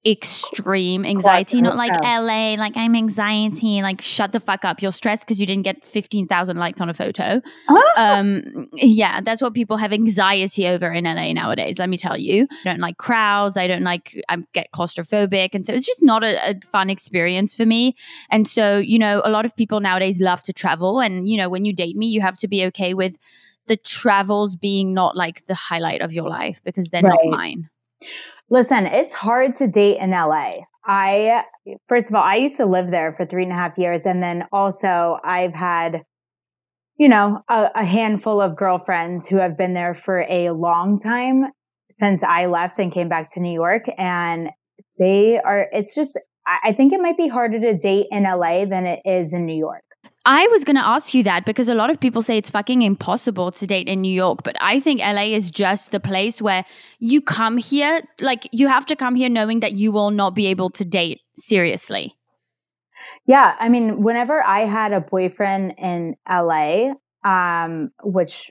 extreme 0.06 1.06
anxiety, 1.06 1.62
not 1.62 1.78
like 1.78 1.92
LA, 2.02 2.56
like 2.56 2.76
I'm 2.76 2.94
anxiety, 2.94 3.82
like 3.82 4.02
shut 4.02 4.34
the 4.34 4.40
fuck 4.42 4.66
up. 4.66 4.82
You're 4.82 4.92
stressed 4.92 5.26
because 5.26 5.40
you 5.40 5.46
didn't 5.46 5.64
get 5.64 5.86
15,000 5.86 6.58
likes 6.58 6.82
on 6.82 6.90
a 6.90 6.94
photo. 6.94 7.42
Ah. 7.70 7.84
Um, 7.96 8.70
yeah, 8.74 9.22
that's 9.22 9.42
what 9.42 9.54
people 9.54 9.78
have 9.78 9.94
anxiety 9.94 10.68
over 10.68 10.92
in 10.92 11.06
LA 11.06 11.32
nowadays, 11.32 11.80
let 11.80 11.88
me 11.88 11.96
tell 11.96 12.18
you. 12.18 12.48
I 12.66 12.72
don't 12.72 12.80
like 12.80 12.98
crowds. 12.98 13.56
I 13.56 13.68
don't 13.68 13.84
like, 13.84 14.22
I 14.28 14.38
get 14.52 14.72
claustrophobic. 14.74 15.50
And 15.54 15.66
so 15.66 15.74
it's 15.74 15.86
just 15.86 16.04
not 16.04 16.24
a, 16.24 16.50
a 16.50 16.60
fun 16.60 16.90
experience 16.90 17.56
for 17.56 17.66
me. 17.66 17.96
And 18.30 18.46
so, 18.46 18.78
you 18.80 19.00
know, 19.00 19.22
a 19.24 19.30
lot 19.30 19.46
of 19.46 19.56
people 19.56 19.80
nowadays 19.80 20.20
love 20.20 20.44
to 20.44 20.54
travel. 20.54 21.00
And, 21.00 21.30
you 21.30 21.38
know, 21.38 21.48
when 21.48 21.64
you 21.64 21.72
date 21.72 21.96
me, 21.96 22.08
you 22.08 22.20
have 22.20 22.38
to 22.40 22.48
be 22.50 22.66
okay 22.66 22.94
with 22.94 23.18
the 23.68 23.78
travels 23.78 24.58
being 24.58 24.94
not 24.94 25.16
like 25.16 25.46
the 25.46 25.56
highlight 25.56 26.02
of 26.02 26.12
your 26.12 26.28
life 26.28 26.62
because 26.66 26.90
they're 26.90 27.02
right. 27.02 27.18
not 27.24 27.32
mine. 27.38 27.70
Listen, 28.50 28.86
it's 28.86 29.14
hard 29.14 29.56
to 29.56 29.68
date 29.68 29.98
in 30.00 30.12
LA. 30.12 30.54
I, 30.86 31.44
first 31.88 32.10
of 32.10 32.16
all, 32.16 32.24
I 32.24 32.36
used 32.36 32.58
to 32.58 32.66
live 32.66 32.92
there 32.92 33.14
for 33.14 33.26
three 33.26 33.44
and 33.44 33.52
a 33.52 33.56
half 33.56 33.78
years. 33.78 34.06
And 34.06 34.22
then 34.22 34.46
also 34.52 35.18
I've 35.24 35.54
had, 35.54 36.04
you 36.98 37.08
know, 37.08 37.42
a, 37.50 37.70
a 37.76 37.86
handful 37.86 38.42
of 38.42 38.58
girlfriends 38.58 39.30
who 39.30 39.38
have 39.38 39.58
been 39.58 39.74
there 39.74 39.94
for 39.94 40.26
a 40.30 40.52
long 40.52 41.00
time 41.00 41.46
since 41.90 42.24
I 42.24 42.48
left 42.48 42.80
and 42.80 42.92
came 42.92 43.08
back 43.08 43.34
to 43.34 43.40
New 43.40 43.54
York. 43.54 43.86
And 43.98 44.50
they 45.00 45.40
are, 45.40 45.68
it's 45.72 45.96
just, 45.96 46.20
I 46.46 46.74
think 46.74 46.92
it 46.92 47.00
might 47.00 47.18
be 47.18 47.30
harder 47.30 47.60
to 47.60 47.78
date 47.78 48.08
in 48.12 48.24
LA 48.24 48.66
than 48.66 48.86
it 48.86 49.00
is 49.06 49.32
in 49.32 49.46
New 49.46 49.56
York. 49.56 49.84
I 50.26 50.48
was 50.48 50.64
going 50.64 50.78
to 50.78 50.86
ask 50.86 51.14
you 51.14 51.22
that 51.24 51.46
because 51.46 51.68
a 51.68 51.76
lot 51.76 51.90
of 51.90 52.00
people 52.00 52.22
say 52.22 52.38
it's 52.38 52.50
fucking 52.50 52.82
impossible 52.82 53.52
to 53.52 53.68
date 53.68 53.90
in 53.90 54.02
New 54.02 54.14
York, 54.14 54.40
but 54.44 54.56
I 54.62 54.80
think 54.80 55.02
LA 55.02 55.34
is 55.36 55.52
just 55.52 55.92
the 55.92 56.00
place 56.00 56.42
where 56.42 56.64
you 57.00 57.22
come 57.22 57.58
here, 57.58 58.02
like 58.22 58.48
you 58.54 58.70
have 58.70 58.86
to 58.86 58.96
come 58.96 59.16
here 59.16 59.28
knowing 59.28 59.60
that 59.60 59.74
you 59.74 59.92
will 59.92 60.12
not 60.12 60.34
be 60.34 60.48
able 60.48 60.70
to 60.72 60.86
date 60.86 61.20
seriously. 61.36 62.16
Yeah, 63.26 63.56
I 63.60 63.68
mean, 63.68 64.02
whenever 64.02 64.42
I 64.42 64.62
had 64.62 64.94
a 64.94 65.02
boyfriend 65.02 65.76
in 65.78 66.16
LA, 66.30 66.94
um, 67.26 67.92
which 68.04 68.50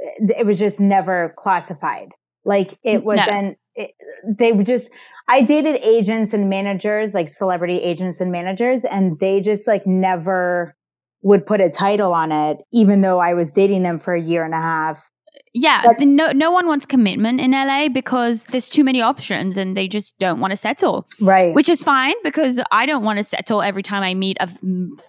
eh, 0.00 0.34
it 0.38 0.46
was 0.46 0.58
just 0.58 0.78
never 0.78 1.34
classified. 1.38 2.10
Like 2.44 2.78
it 2.82 3.02
wasn't. 3.04 3.56
No. 3.76 3.84
It, 3.84 3.90
they 4.38 4.52
just. 4.62 4.90
I 5.26 5.40
dated 5.40 5.76
agents 5.76 6.34
and 6.34 6.50
managers, 6.50 7.14
like 7.14 7.28
celebrity 7.28 7.78
agents 7.78 8.20
and 8.20 8.30
managers, 8.30 8.84
and 8.84 9.18
they 9.18 9.40
just 9.40 9.66
like 9.66 9.86
never 9.86 10.76
would 11.24 11.44
put 11.44 11.60
a 11.60 11.68
title 11.68 12.14
on 12.14 12.30
it, 12.30 12.62
even 12.72 13.00
though 13.00 13.18
I 13.18 13.34
was 13.34 13.50
dating 13.52 13.82
them 13.82 13.98
for 13.98 14.14
a 14.14 14.20
year 14.20 14.44
and 14.44 14.54
a 14.54 14.60
half 14.60 15.10
yeah, 15.56 15.82
but, 15.84 16.00
no, 16.00 16.32
no 16.32 16.50
one 16.50 16.66
wants 16.66 16.84
commitment 16.84 17.40
in 17.40 17.52
LA 17.52 17.88
because 17.88 18.44
there's 18.46 18.68
too 18.68 18.82
many 18.82 19.00
options 19.00 19.56
and 19.56 19.76
they 19.76 19.86
just 19.86 20.18
don't 20.18 20.40
want 20.40 20.50
to 20.50 20.56
settle. 20.56 21.06
Right. 21.20 21.54
Which 21.54 21.68
is 21.68 21.80
fine 21.80 22.14
because 22.24 22.60
I 22.72 22.86
don't 22.86 23.04
want 23.04 23.18
to 23.18 23.22
settle 23.22 23.62
every 23.62 23.84
time 23.84 24.02
I 24.02 24.14
meet 24.14 24.36
a 24.40 24.48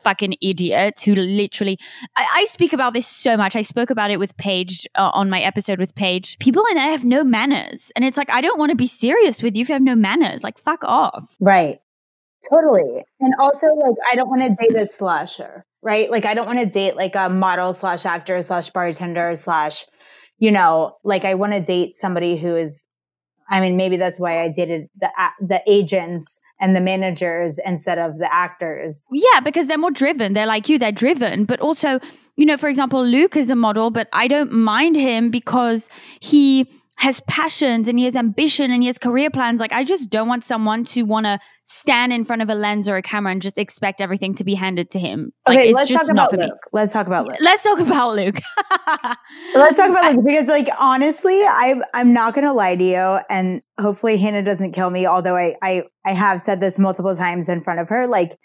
fucking 0.04 0.36
idiot 0.42 1.02
who 1.04 1.16
literally. 1.16 1.80
I, 2.16 2.28
I 2.36 2.46
speak 2.46 2.74
about 2.74 2.94
this 2.94 3.08
so 3.08 3.36
much. 3.36 3.56
I 3.56 3.64
spoke 3.64 3.90
about 3.90 4.12
it 4.12 4.20
with 4.20 4.38
Paige 4.38 4.88
uh, 4.94 5.10
on 5.14 5.32
my 5.32 5.42
episode 5.42 5.80
with 5.80 5.96
Paige. 5.96 6.38
People 6.38 6.64
in 6.70 6.76
there 6.76 6.92
have 6.92 7.04
no 7.04 7.24
manners. 7.24 7.92
And 7.96 8.06
it's 8.06 8.18
like, 8.18 8.30
I 8.30 8.42
don't 8.42 8.60
want 8.60 8.70
to 8.70 8.76
be 8.76 8.88
serious 8.88 9.42
with 9.42 9.56
you 9.56 9.64
if 9.64 9.70
you 9.70 9.74
have 9.74 9.82
no 9.82 9.96
manners. 9.96 10.44
Like, 10.44 10.60
fuck 10.60 10.84
off. 10.84 11.26
Right. 11.40 11.80
Totally. 12.48 13.04
And 13.20 13.34
also, 13.40 13.68
like, 13.68 13.96
I 14.12 14.16
don't 14.16 14.30
want 14.30 14.44
to 14.44 14.50
date 14.50 14.80
a 14.80 14.86
slasher, 14.86 15.66
right? 15.86 16.12
Like, 16.12 16.25
I 16.25 16.34
don't 16.34 16.48
want 16.48 16.60
to 16.60 16.65
date 16.65 16.98
like 16.98 17.15
a 17.15 17.30
model 17.30 17.72
slash 17.72 18.06
actor 18.06 18.42
slash 18.44 18.70
bartender 18.72 19.36
slash 19.38 19.86
you 20.39 20.51
know, 20.51 20.98
like 21.04 21.25
I 21.25 21.36
want 21.36 21.54
to 21.54 21.60
date 21.60 21.96
somebody 21.96 22.38
who 22.38 22.56
is, 22.56 22.86
I 23.50 23.62
mean, 23.62 23.77
maybe 23.77 23.98
that's 23.98 24.20
why 24.20 24.42
I 24.42 24.50
dated 24.50 24.88
the, 25.00 25.10
the 25.39 25.62
agents 25.68 26.39
and 26.60 26.75
the 26.75 26.82
managers 26.82 27.60
instead 27.65 28.00
of 28.00 28.18
the 28.18 28.34
actors. 28.34 29.06
Yeah, 29.12 29.39
because 29.42 29.68
they're 29.68 29.77
more 29.77 29.92
driven. 29.92 30.34
They're 30.34 30.46
like 30.46 30.68
you, 30.68 30.80
they're 30.80 30.92
driven. 30.92 31.46
But 31.46 31.60
also, 31.60 32.00
you 32.38 32.46
know, 32.46 32.58
for 32.58 32.70
example, 32.70 33.06
Luke 33.06 33.36
is 33.36 33.50
a 33.50 33.56
model, 33.56 33.92
but 33.92 34.08
I 34.13 34.27
don't 34.27 34.51
mind 34.51 34.96
him 34.96 35.30
because 35.30 35.89
he 36.20 36.68
has 36.98 37.20
passions 37.28 37.88
and 37.88 38.00
he 38.00 38.06
has 38.06 38.16
ambition 38.16 38.72
and 38.72 38.82
he 38.82 38.88
has 38.88 38.98
career 38.98 39.30
plans. 39.30 39.60
Like, 39.60 39.74
I 39.74 39.84
just 39.84 40.10
don't 40.10 40.28
want 40.30 40.46
someone 40.46 40.86
to 40.86 41.04
want 41.04 41.25
to 41.25 41.40
stand 41.64 42.14
in 42.14 42.24
front 42.24 42.42
of 42.42 42.50
a 42.50 42.56
lens 42.56 42.88
or 42.88 42.96
a 42.96 43.02
camera 43.02 43.34
and 43.34 43.42
just 43.42 43.58
expect 43.58 44.00
everything 44.00 44.34
to 44.36 44.44
be 44.46 44.56
handed 44.56 44.90
to 44.92 45.00
him. 45.00 45.34
Like, 45.48 45.58
okay, 45.58 45.74
let's 45.74 45.92
talk 45.92 46.10
about 46.10 46.32
Luke. 46.32 46.42
Me. 46.42 46.52
Let's 46.72 46.94
talk 46.94 47.08
about 47.08 47.28
Luke. 47.28 47.38
Let's 47.42 47.64
talk 47.64 47.80
about 47.80 48.16
Luke. 48.16 48.40
let's 49.56 49.75
talk 49.75 49.90
about 49.90 50.16
Luke 50.16 50.25
because, 50.25 50.48
like, 50.48 50.70
honestly, 50.80 51.42
I 51.42 51.75
I'm 51.94 52.14
not 52.14 52.34
gonna 52.34 52.54
lie 52.54 52.75
to 52.75 52.84
you, 52.84 53.20
and 53.30 53.62
hopefully 53.78 54.18
Hannah 54.18 54.44
doesn't 54.44 54.72
kill 54.72 54.90
me. 54.90 55.06
Although 55.06 55.36
I 55.36 55.56
I 55.62 55.84
I 56.06 56.14
have 56.14 56.40
said 56.40 56.62
this 56.62 56.80
multiple 56.80 57.16
times 57.16 57.50
in 57.50 57.62
front 57.62 57.82
of 57.82 57.90
her, 57.90 58.08
like 58.08 58.38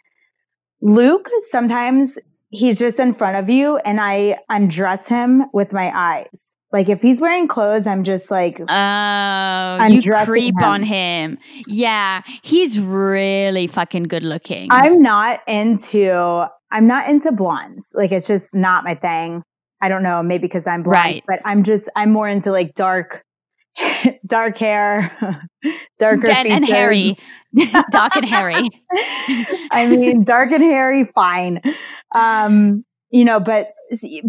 Luke 0.82 1.28
sometimes 1.50 2.18
he's 2.48 2.80
just 2.80 2.98
in 2.98 3.12
front 3.12 3.36
of 3.36 3.48
you, 3.48 3.76
and 3.78 4.00
I 4.00 4.38
undress 4.48 5.06
him 5.06 5.44
with 5.52 5.72
my 5.72 5.92
eyes. 5.94 6.56
Like 6.72 6.88
if 6.88 7.02
he's 7.02 7.20
wearing 7.20 7.48
clothes, 7.48 7.86
I'm 7.86 8.04
just 8.04 8.30
like, 8.30 8.60
oh, 8.60 9.86
you 9.86 10.00
creep 10.24 10.54
him. 10.60 10.68
on 10.68 10.82
him. 10.84 11.38
Yeah, 11.66 12.22
he's 12.42 12.78
really 12.78 13.66
fucking 13.66 14.04
good 14.04 14.22
looking. 14.22 14.68
I'm 14.70 15.02
not 15.02 15.40
into, 15.48 16.46
I'm 16.70 16.86
not 16.86 17.08
into 17.08 17.32
blondes. 17.32 17.90
Like 17.94 18.12
it's 18.12 18.28
just 18.28 18.54
not 18.54 18.84
my 18.84 18.94
thing. 18.94 19.42
I 19.82 19.88
don't 19.88 20.02
know, 20.02 20.22
maybe 20.22 20.42
because 20.42 20.66
I'm 20.66 20.82
blonde, 20.82 21.04
right. 21.04 21.24
but 21.26 21.40
I'm 21.44 21.64
just, 21.64 21.88
I'm 21.96 22.12
more 22.12 22.28
into 22.28 22.52
like 22.52 22.74
dark, 22.74 23.24
dark 24.26 24.56
hair, 24.58 25.10
darker 25.98 26.30
and, 26.30 26.46
and 26.46 26.66
hairy, 26.66 27.16
dark 27.90 28.14
and 28.14 28.26
hairy. 28.26 28.68
I 29.72 29.88
mean, 29.90 30.22
dark 30.22 30.52
and 30.52 30.62
hairy, 30.62 31.04
fine. 31.04 31.60
Um, 32.14 32.84
you 33.10 33.24
know, 33.24 33.40
but 33.40 33.72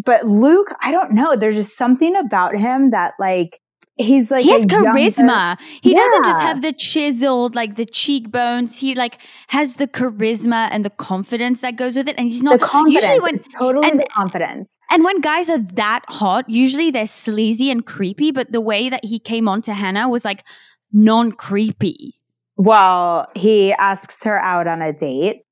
but 0.04 0.26
Luke, 0.26 0.74
I 0.82 0.92
don't 0.92 1.12
know. 1.14 1.36
There's 1.36 1.56
just 1.56 1.78
something 1.78 2.16
about 2.16 2.56
him 2.56 2.92
that 2.92 3.14
like 3.20 3.60
he's 3.98 4.32
like 4.32 4.44
he 4.44 4.52
has 4.52 4.66
charisma. 4.66 5.18
Younger, 5.18 5.58
he 5.82 5.92
yeah. 5.92 5.98
doesn't 5.98 6.26
just 6.26 6.42
have 6.42 6.62
the 6.62 6.74
chiseled 6.74 7.56
like 7.56 7.76
the 7.76 7.86
cheekbones. 7.86 8.80
He 8.80 8.96
like 8.96 9.20
has 9.48 9.76
the 9.76 9.88
charisma 9.88 10.70
and 10.72 10.84
the 10.84 10.90
confidence 10.90 11.62
that 11.62 11.76
goes 11.76 11.96
with 11.96 12.08
it. 12.08 12.16
And 12.18 12.28
he's 12.28 12.44
not 12.44 12.60
the 12.60 12.66
confidence. 12.66 13.04
usually 13.04 13.20
when 13.20 13.44
totally 13.58 13.90
and, 13.90 14.00
the 14.00 14.08
confidence. 14.08 14.78
And 14.90 15.04
when 15.04 15.22
guys 15.22 15.50
are 15.50 15.60
that 15.60 16.04
hot, 16.08 16.50
usually 16.50 16.92
they're 16.92 17.08
sleazy 17.08 17.70
and 17.72 17.86
creepy. 17.86 18.32
But 18.32 18.52
the 18.52 18.62
way 18.62 18.90
that 18.90 19.06
he 19.06 19.20
came 19.20 19.48
on 19.48 19.62
to 19.64 19.74
Hannah 19.74 20.10
was 20.10 20.26
like 20.26 20.44
non 20.92 21.32
creepy. 21.32 22.16
Well, 22.58 23.28
he 23.36 23.74
asks 23.74 24.24
her 24.24 24.40
out 24.40 24.68
on 24.68 24.82
a 24.82 24.94
date. 24.94 25.44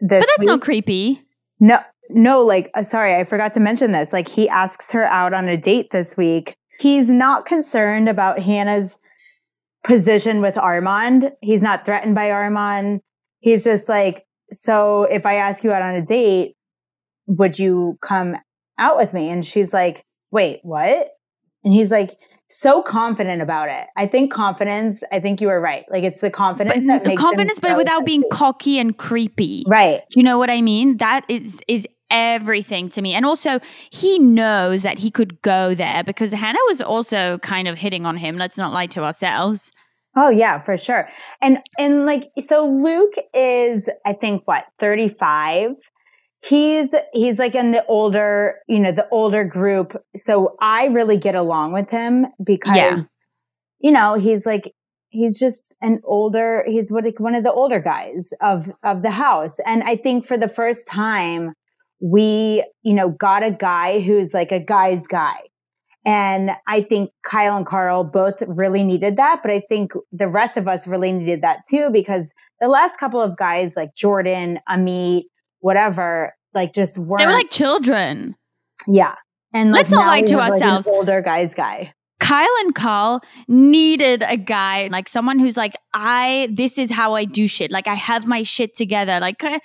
but 0.00 0.08
that's 0.08 0.38
week. 0.38 0.46
not 0.46 0.60
creepy. 0.60 1.22
No, 1.60 1.80
no, 2.10 2.42
like, 2.42 2.70
uh, 2.74 2.82
sorry, 2.82 3.14
I 3.14 3.24
forgot 3.24 3.52
to 3.54 3.60
mention 3.60 3.92
this. 3.92 4.12
Like, 4.12 4.28
he 4.28 4.48
asks 4.48 4.92
her 4.92 5.04
out 5.04 5.34
on 5.34 5.48
a 5.48 5.56
date 5.56 5.90
this 5.90 6.16
week. 6.16 6.56
He's 6.80 7.08
not 7.08 7.44
concerned 7.44 8.08
about 8.08 8.38
Hannah's 8.38 8.98
position 9.84 10.40
with 10.40 10.56
Armand. 10.56 11.32
He's 11.40 11.62
not 11.62 11.84
threatened 11.84 12.14
by 12.14 12.30
Armand. 12.30 13.00
He's 13.40 13.64
just 13.64 13.88
like, 13.88 14.24
so 14.50 15.04
if 15.04 15.26
I 15.26 15.36
ask 15.36 15.64
you 15.64 15.72
out 15.72 15.82
on 15.82 15.94
a 15.94 16.04
date, 16.04 16.54
would 17.26 17.58
you 17.58 17.98
come 18.00 18.36
out 18.78 18.96
with 18.96 19.12
me? 19.12 19.28
And 19.30 19.44
she's 19.44 19.72
like, 19.72 20.04
wait, 20.30 20.60
what? 20.62 21.08
And 21.64 21.72
he's 21.72 21.90
like, 21.90 22.18
so 22.50 22.82
confident 22.82 23.42
about 23.42 23.68
it. 23.68 23.86
I 23.96 24.06
think 24.06 24.32
confidence, 24.32 25.02
I 25.12 25.20
think 25.20 25.40
you 25.40 25.48
were 25.48 25.60
right. 25.60 25.84
Like 25.90 26.04
it's 26.04 26.20
the 26.20 26.30
confidence 26.30 26.76
but, 26.76 26.86
that 26.86 27.04
makes 27.04 27.20
confidence, 27.20 27.58
but 27.58 27.76
without 27.76 28.06
being 28.06 28.24
cocky 28.32 28.78
and 28.78 28.96
creepy. 28.96 29.64
Right. 29.66 30.00
Do 30.10 30.20
you 30.20 30.24
know 30.24 30.38
what 30.38 30.48
I 30.48 30.62
mean? 30.62 30.96
That 30.96 31.26
is 31.28 31.60
is 31.68 31.86
everything 32.10 32.88
to 32.90 33.02
me. 33.02 33.14
And 33.14 33.24
also, 33.24 33.60
he 33.90 34.18
knows 34.18 34.82
that 34.82 34.98
he 34.98 35.10
could 35.10 35.40
go 35.42 35.74
there 35.74 36.02
because 36.04 36.32
Hannah 36.32 36.58
was 36.66 36.80
also 36.80 37.38
kind 37.38 37.68
of 37.68 37.78
hitting 37.78 38.06
on 38.06 38.16
him. 38.16 38.36
Let's 38.36 38.58
not 38.58 38.72
lie 38.72 38.86
to 38.86 39.04
ourselves. 39.04 39.72
Oh 40.16 40.30
yeah, 40.30 40.58
for 40.58 40.76
sure. 40.76 41.08
And 41.40 41.58
and 41.78 42.04
like 42.04 42.30
so 42.40 42.66
Luke 42.66 43.14
is 43.34 43.88
I 44.04 44.14
think 44.14 44.42
what, 44.46 44.64
35. 44.78 45.72
He's 46.44 46.88
he's 47.12 47.38
like 47.38 47.54
in 47.54 47.72
the 47.72 47.84
older, 47.86 48.56
you 48.66 48.80
know, 48.80 48.92
the 48.92 49.08
older 49.10 49.44
group. 49.44 49.96
So 50.16 50.56
I 50.60 50.86
really 50.86 51.18
get 51.18 51.34
along 51.34 51.72
with 51.72 51.90
him 51.90 52.26
because 52.42 52.76
yeah. 52.76 53.02
you 53.80 53.92
know, 53.92 54.14
he's 54.14 54.44
like 54.44 54.72
he's 55.10 55.38
just 55.38 55.76
an 55.82 56.00
older 56.04 56.64
he's 56.66 56.90
what 56.90 57.04
one 57.18 57.34
of 57.34 57.44
the 57.44 57.52
older 57.52 57.80
guys 57.80 58.32
of 58.40 58.70
of 58.82 59.02
the 59.02 59.10
house. 59.10 59.58
And 59.66 59.84
I 59.84 59.96
think 59.96 60.26
for 60.26 60.36
the 60.36 60.48
first 60.48 60.86
time 60.86 61.54
we, 62.00 62.64
you 62.82 62.94
know, 62.94 63.10
got 63.10 63.42
a 63.42 63.50
guy 63.50 64.00
who's 64.00 64.34
like 64.34 64.52
a 64.52 64.60
guy's 64.60 65.06
guy. 65.06 65.36
And 66.06 66.52
I 66.66 66.80
think 66.80 67.10
Kyle 67.22 67.56
and 67.56 67.66
Carl 67.66 68.04
both 68.04 68.42
really 68.46 68.82
needed 68.82 69.16
that, 69.16 69.40
but 69.42 69.50
I 69.50 69.60
think 69.68 69.92
the 70.12 70.28
rest 70.28 70.56
of 70.56 70.66
us 70.68 70.86
really 70.86 71.12
needed 71.12 71.42
that 71.42 71.60
too 71.68 71.90
because 71.90 72.32
the 72.60 72.68
last 72.68 72.98
couple 72.98 73.20
of 73.20 73.36
guys 73.36 73.76
like 73.76 73.94
Jordan, 73.94 74.58
Amit, 74.68 75.24
whatever, 75.60 76.34
like 76.54 76.72
just 76.72 76.98
weren't. 76.98 77.18
They 77.18 77.26
were 77.26 77.32
like 77.32 77.50
children. 77.50 78.36
Yeah. 78.86 79.16
And 79.52 79.72
like, 79.72 79.80
let's 79.80 79.92
not 79.92 80.06
lie 80.06 80.22
to 80.22 80.38
ourselves. 80.38 80.86
Like 80.86 80.94
older 80.94 81.20
guy's 81.20 81.54
guy. 81.54 81.92
Kyle 82.20 82.48
and 82.60 82.74
Carl 82.74 83.22
needed 83.46 84.22
a 84.26 84.36
guy, 84.36 84.88
like 84.90 85.08
someone 85.08 85.38
who's 85.38 85.56
like, 85.56 85.74
I, 85.94 86.48
this 86.52 86.76
is 86.76 86.90
how 86.90 87.14
I 87.14 87.24
do 87.24 87.46
shit. 87.46 87.70
Like, 87.70 87.86
I 87.86 87.94
have 87.94 88.26
my 88.26 88.42
shit 88.42 88.74
together. 88.76 89.20
Like, 89.20 89.38
Kyle 89.38 89.60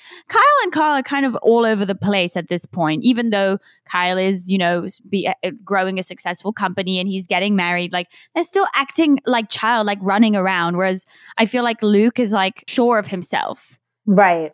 and 0.63 0.71
Carl 0.71 0.99
are 0.99 1.03
kind 1.03 1.25
of 1.25 1.35
all 1.37 1.65
over 1.65 1.83
the 1.83 1.95
place 1.95 2.37
at 2.37 2.49
this 2.49 2.65
point, 2.65 3.03
even 3.03 3.31
though 3.31 3.57
Kyle 3.85 4.17
is, 4.17 4.51
you 4.51 4.57
know, 4.57 4.85
be, 5.09 5.27
uh, 5.27 5.51
growing 5.65 5.97
a 5.97 6.03
successful 6.03 6.53
company 6.53 6.99
and 6.99 7.09
he's 7.09 7.27
getting 7.27 7.55
married. 7.55 7.91
Like, 7.91 8.07
they're 8.35 8.43
still 8.43 8.67
acting 8.75 9.19
like 9.25 9.49
child, 9.49 9.87
like 9.87 9.99
running 10.01 10.35
around. 10.35 10.77
Whereas 10.77 11.05
I 11.37 11.47
feel 11.47 11.63
like 11.63 11.81
Luke 11.81 12.19
is 12.19 12.33
like 12.33 12.63
sure 12.67 12.99
of 12.99 13.07
himself. 13.07 13.79
Right. 14.05 14.51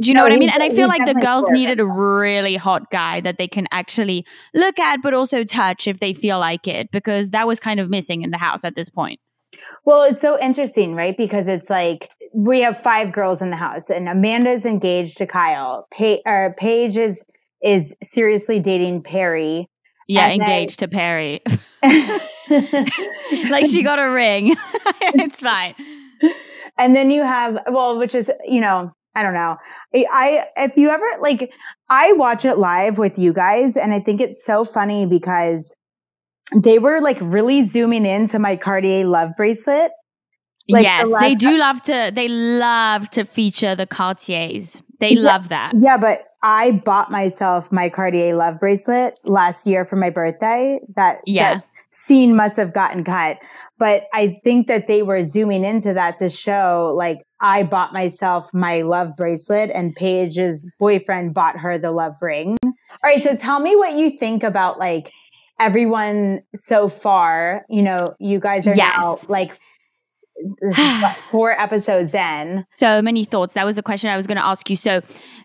Do 0.00 0.08
you 0.08 0.14
know 0.14 0.20
no, 0.20 0.24
what 0.26 0.32
I 0.32 0.36
mean? 0.36 0.50
And 0.50 0.62
I 0.62 0.70
feel 0.70 0.86
like 0.86 1.04
the 1.06 1.14
girls 1.14 1.50
needed 1.50 1.80
a 1.80 1.86
really 1.86 2.56
hot 2.56 2.90
guy 2.90 3.20
that 3.22 3.36
they 3.36 3.48
can 3.48 3.66
actually 3.72 4.24
look 4.54 4.78
at, 4.78 5.02
but 5.02 5.12
also 5.12 5.42
touch 5.42 5.88
if 5.88 5.98
they 5.98 6.14
feel 6.14 6.38
like 6.38 6.68
it, 6.68 6.90
because 6.92 7.30
that 7.30 7.46
was 7.46 7.58
kind 7.58 7.80
of 7.80 7.90
missing 7.90 8.22
in 8.22 8.30
the 8.30 8.38
house 8.38 8.64
at 8.64 8.76
this 8.76 8.88
point. 8.88 9.18
Well, 9.84 10.04
it's 10.04 10.20
so 10.20 10.38
interesting, 10.40 10.94
right? 10.94 11.16
Because 11.16 11.48
it's 11.48 11.68
like 11.68 12.10
we 12.32 12.60
have 12.60 12.80
five 12.80 13.12
girls 13.12 13.42
in 13.42 13.50
the 13.50 13.56
house, 13.56 13.90
and 13.90 14.08
Amanda's 14.08 14.64
engaged 14.64 15.16
to 15.18 15.26
Kyle. 15.26 15.88
Pa- 15.92 16.18
or 16.26 16.54
Paige 16.56 16.96
is 16.96 17.24
is 17.62 17.94
seriously 18.02 18.60
dating 18.60 19.02
Perry. 19.02 19.68
Yeah, 20.06 20.30
engaged 20.30 20.80
then- 20.80 20.88
to 20.90 20.96
Perry. 20.96 21.42
like 23.50 23.66
she 23.66 23.82
got 23.82 23.98
a 23.98 24.10
ring. 24.10 24.56
it's 25.00 25.40
fine. 25.40 25.74
And 26.76 26.94
then 26.94 27.10
you 27.10 27.22
have 27.22 27.58
well, 27.70 27.98
which 27.98 28.14
is 28.14 28.30
you 28.46 28.60
know 28.60 28.92
I 29.18 29.22
don't 29.24 29.34
know. 29.34 29.56
I, 29.94 30.44
if 30.56 30.76
you 30.76 30.90
ever 30.90 31.04
like, 31.20 31.50
I 31.90 32.12
watch 32.12 32.44
it 32.44 32.56
live 32.56 32.98
with 32.98 33.18
you 33.18 33.32
guys 33.32 33.76
and 33.76 33.92
I 33.92 33.98
think 33.98 34.20
it's 34.20 34.44
so 34.44 34.64
funny 34.64 35.06
because 35.06 35.74
they 36.56 36.78
were 36.78 37.00
like 37.00 37.18
really 37.20 37.66
zooming 37.66 38.06
into 38.06 38.38
my 38.38 38.54
Cartier 38.54 39.04
love 39.04 39.30
bracelet. 39.36 39.90
Like 40.68 40.84
yes, 40.84 41.08
the 41.08 41.18
they 41.18 41.34
do 41.34 41.58
love 41.58 41.82
to, 41.82 42.12
they 42.14 42.28
love 42.28 43.10
to 43.10 43.24
feature 43.24 43.74
the 43.74 43.86
Cartiers. 43.86 44.84
They 45.00 45.14
yeah, 45.14 45.20
love 45.20 45.48
that. 45.48 45.72
Yeah, 45.80 45.96
but 45.96 46.22
I 46.44 46.70
bought 46.70 47.10
myself 47.10 47.72
my 47.72 47.88
Cartier 47.88 48.36
love 48.36 48.60
bracelet 48.60 49.18
last 49.24 49.66
year 49.66 49.84
for 49.84 49.96
my 49.96 50.10
birthday. 50.10 50.78
That 50.94 51.22
yeah. 51.26 51.54
That 51.54 51.64
scene 51.90 52.36
must 52.36 52.56
have 52.56 52.72
gotten 52.72 53.02
cut. 53.02 53.38
But 53.78 54.04
I 54.12 54.40
think 54.44 54.66
that 54.68 54.86
they 54.88 55.02
were 55.02 55.22
zooming 55.22 55.64
into 55.64 55.94
that 55.94 56.18
to 56.18 56.28
show 56.28 56.92
like 56.94 57.22
I 57.40 57.62
bought 57.62 57.92
myself 57.92 58.52
my 58.52 58.82
love 58.82 59.16
bracelet 59.16 59.70
and 59.72 59.94
Paige's 59.94 60.68
boyfriend 60.78 61.34
bought 61.34 61.58
her 61.58 61.78
the 61.78 61.92
love 61.92 62.16
ring. 62.20 62.56
All 62.64 62.74
right, 63.04 63.22
so 63.22 63.36
tell 63.36 63.60
me 63.60 63.76
what 63.76 63.94
you 63.94 64.16
think 64.18 64.42
about 64.42 64.78
like 64.78 65.12
everyone 65.60 66.42
so 66.54 66.88
far. 66.88 67.64
You 67.68 67.82
know, 67.82 68.14
you 68.18 68.40
guys 68.40 68.66
are 68.66 68.74
yes. 68.74 68.96
now 68.96 69.18
like 69.28 69.58
four 71.30 71.58
episodes 71.58 72.14
in. 72.14 72.64
So 72.76 73.02
many 73.02 73.24
thoughts. 73.24 73.54
That 73.54 73.66
was 73.66 73.76
the 73.76 73.82
question 73.82 74.10
I 74.10 74.16
was 74.16 74.26
going 74.26 74.36
to 74.36 74.44
ask 74.44 74.68
you. 74.70 74.76
So, 74.76 75.00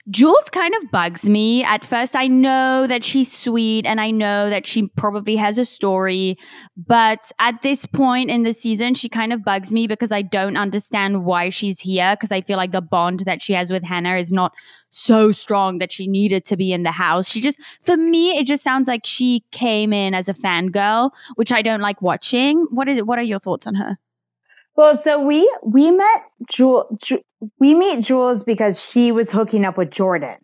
Jules 0.09 0.49
kind 0.51 0.73
of 0.75 0.91
bugs 0.91 1.29
me. 1.29 1.63
At 1.63 1.85
first, 1.85 2.15
I 2.15 2.27
know 2.27 2.87
that 2.87 3.05
she's 3.05 3.31
sweet 3.31 3.85
and 3.85 4.01
I 4.01 4.11
know 4.11 4.49
that 4.49 4.67
she 4.67 4.87
probably 4.97 5.37
has 5.37 5.57
a 5.57 5.63
story. 5.63 6.35
But 6.75 7.31
at 7.39 7.61
this 7.61 7.85
point 7.85 8.29
in 8.29 8.43
the 8.43 8.53
season, 8.53 8.95
she 8.95 9.07
kind 9.07 9.31
of 9.31 9.43
bugs 9.45 9.71
me 9.71 9.87
because 9.87 10.11
I 10.11 10.21
don't 10.21 10.57
understand 10.57 11.23
why 11.23 11.49
she's 11.49 11.79
here. 11.79 12.15
Because 12.15 12.33
I 12.33 12.41
feel 12.41 12.57
like 12.57 12.73
the 12.73 12.81
bond 12.81 13.21
that 13.21 13.41
she 13.41 13.53
has 13.53 13.71
with 13.71 13.83
Hannah 13.83 14.17
is 14.17 14.33
not 14.33 14.53
so 14.89 15.31
strong 15.31 15.77
that 15.79 15.91
she 15.91 16.07
needed 16.07 16.43
to 16.45 16.57
be 16.57 16.73
in 16.73 16.83
the 16.83 16.91
house. 16.91 17.29
She 17.29 17.39
just, 17.39 17.59
for 17.81 17.95
me, 17.95 18.37
it 18.37 18.45
just 18.45 18.63
sounds 18.63 18.87
like 18.87 19.05
she 19.05 19.43
came 19.51 19.93
in 19.93 20.13
as 20.13 20.27
a 20.27 20.33
fangirl, 20.33 21.11
which 21.35 21.51
I 21.51 21.61
don't 21.61 21.81
like 21.81 22.01
watching. 22.01 22.67
What 22.71 22.89
is 22.89 22.97
it? 22.97 23.07
What 23.07 23.19
are 23.19 23.23
your 23.23 23.39
thoughts 23.39 23.65
on 23.65 23.75
her? 23.75 23.97
Well, 24.75 24.99
so 25.01 25.23
we 25.23 25.51
we 25.65 25.91
met 25.91 26.23
Jewel. 26.49 26.97
Ju- 27.03 27.21
we 27.59 27.75
meet 27.75 28.03
Jules 28.03 28.43
because 28.43 28.83
she 28.83 29.11
was 29.11 29.29
hooking 29.29 29.65
up 29.65 29.77
with 29.77 29.91
Jordan, 29.91 30.37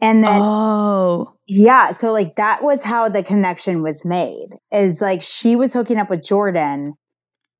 and 0.00 0.22
then 0.22 0.40
oh 0.42 1.34
yeah, 1.46 1.92
so 1.92 2.12
like 2.12 2.36
that 2.36 2.62
was 2.62 2.82
how 2.82 3.08
the 3.08 3.22
connection 3.22 3.82
was 3.82 4.04
made. 4.04 4.48
Is 4.70 5.00
like 5.00 5.22
she 5.22 5.56
was 5.56 5.72
hooking 5.72 5.98
up 5.98 6.10
with 6.10 6.22
Jordan, 6.22 6.94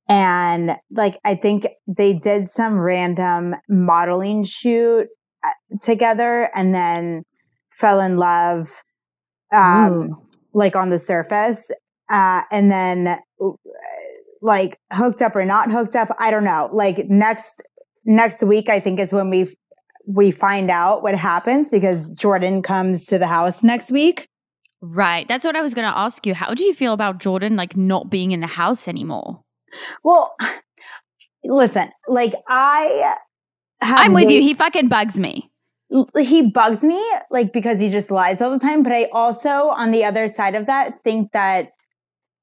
and 0.09 0.77
like 0.91 1.19
I 1.25 1.35
think 1.35 1.67
they 1.87 2.13
did 2.13 2.49
some 2.49 2.79
random 2.79 3.55
modeling 3.69 4.45
shoot 4.45 5.09
uh, 5.43 5.77
together, 5.81 6.51
and 6.55 6.75
then 6.75 7.23
fell 7.71 8.01
in 8.01 8.19
love, 8.19 8.69
um, 9.51 9.93
Ooh. 9.93 10.29
like 10.53 10.77
on 10.77 10.91
the 10.91 10.99
surface, 10.99 11.71
uh, 12.11 12.43
and 12.51 12.71
then 12.71 13.19
like 14.43 14.79
hooked 14.93 15.23
up 15.23 15.35
or 15.35 15.45
not 15.45 15.71
hooked 15.71 15.97
up. 15.97 16.09
I 16.19 16.31
don't 16.31 16.45
know. 16.45 16.69
Like 16.73 17.09
next 17.09 17.63
next 18.05 18.43
week, 18.43 18.69
I 18.69 18.81
think 18.81 19.01
is 19.01 19.13
when 19.13 19.31
we 19.31 19.55
we 20.07 20.31
find 20.31 20.71
out 20.71 21.03
what 21.03 21.15
happens 21.15 21.71
because 21.71 22.15
Jordan 22.15 22.61
comes 22.63 23.07
to 23.07 23.19
the 23.19 23.27
house 23.27 23.63
next 23.63 23.91
week. 23.91 24.29
Right. 24.81 25.29
That's 25.29 25.45
what 25.45 25.55
I 25.55 25.63
was 25.63 25.75
going 25.75 25.89
to 25.89 25.97
ask 25.97 26.27
you. 26.27 26.35
How 26.35 26.55
do 26.55 26.65
you 26.65 26.75
feel 26.75 26.93
about 26.93 27.19
Jordan 27.19 27.55
like 27.55 27.77
not 27.77 28.11
being 28.11 28.33
in 28.33 28.41
the 28.41 28.49
house 28.49 28.89
anymore? 28.89 29.41
Well, 30.03 30.35
listen, 31.45 31.89
like 32.09 32.35
I 32.49 33.15
I'm 33.81 34.13
with 34.13 34.31
you. 34.31 34.43
He 34.43 34.55
fucking 34.55 34.89
bugs 34.89 35.19
me. 35.19 35.51
He 36.19 36.43
bugs 36.43 36.83
me 36.83 37.01
like 37.31 37.53
because 37.53 37.79
he 37.79 37.91
just 37.91 38.11
lies 38.11 38.41
all 38.41 38.51
the 38.51 38.59
time, 38.59 38.83
but 38.83 38.93
I 38.93 39.05
also 39.13 39.69
on 39.69 39.93
the 39.93 40.05
other 40.05 40.27
side 40.27 40.55
of 40.55 40.67
that 40.67 41.05
think 41.05 41.33
that 41.33 41.73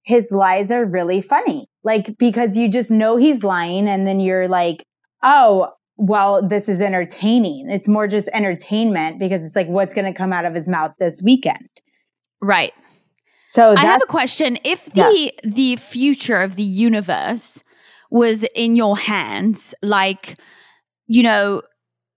his 0.09 0.31
lies 0.31 0.71
are 0.71 0.85
really 0.85 1.21
funny. 1.21 1.69
Like, 1.83 2.17
because 2.17 2.57
you 2.57 2.67
just 2.67 2.89
know 2.89 3.15
he's 3.15 3.43
lying 3.43 3.87
and 3.87 4.07
then 4.07 4.19
you're 4.19 4.47
like, 4.47 4.83
oh, 5.21 5.69
well, 5.97 6.41
this 6.41 6.67
is 6.67 6.81
entertaining. 6.81 7.69
It's 7.69 7.87
more 7.87 8.07
just 8.07 8.27
entertainment 8.33 9.19
because 9.19 9.45
it's 9.45 9.55
like, 9.55 9.67
what's 9.67 9.93
going 9.93 10.11
to 10.11 10.17
come 10.17 10.33
out 10.33 10.45
of 10.45 10.55
his 10.55 10.67
mouth 10.67 10.93
this 10.97 11.21
weekend? 11.23 11.69
Right. 12.41 12.73
So 13.51 13.75
I 13.75 13.85
have 13.85 14.01
a 14.01 14.07
question. 14.07 14.57
If 14.63 14.85
the 14.93 15.31
yeah. 15.43 15.49
the 15.51 15.75
future 15.75 16.41
of 16.41 16.55
the 16.55 16.63
universe 16.63 17.63
was 18.09 18.43
in 18.55 18.75
your 18.75 18.97
hands, 18.97 19.75
like, 19.83 20.39
you 21.05 21.21
know, 21.21 21.61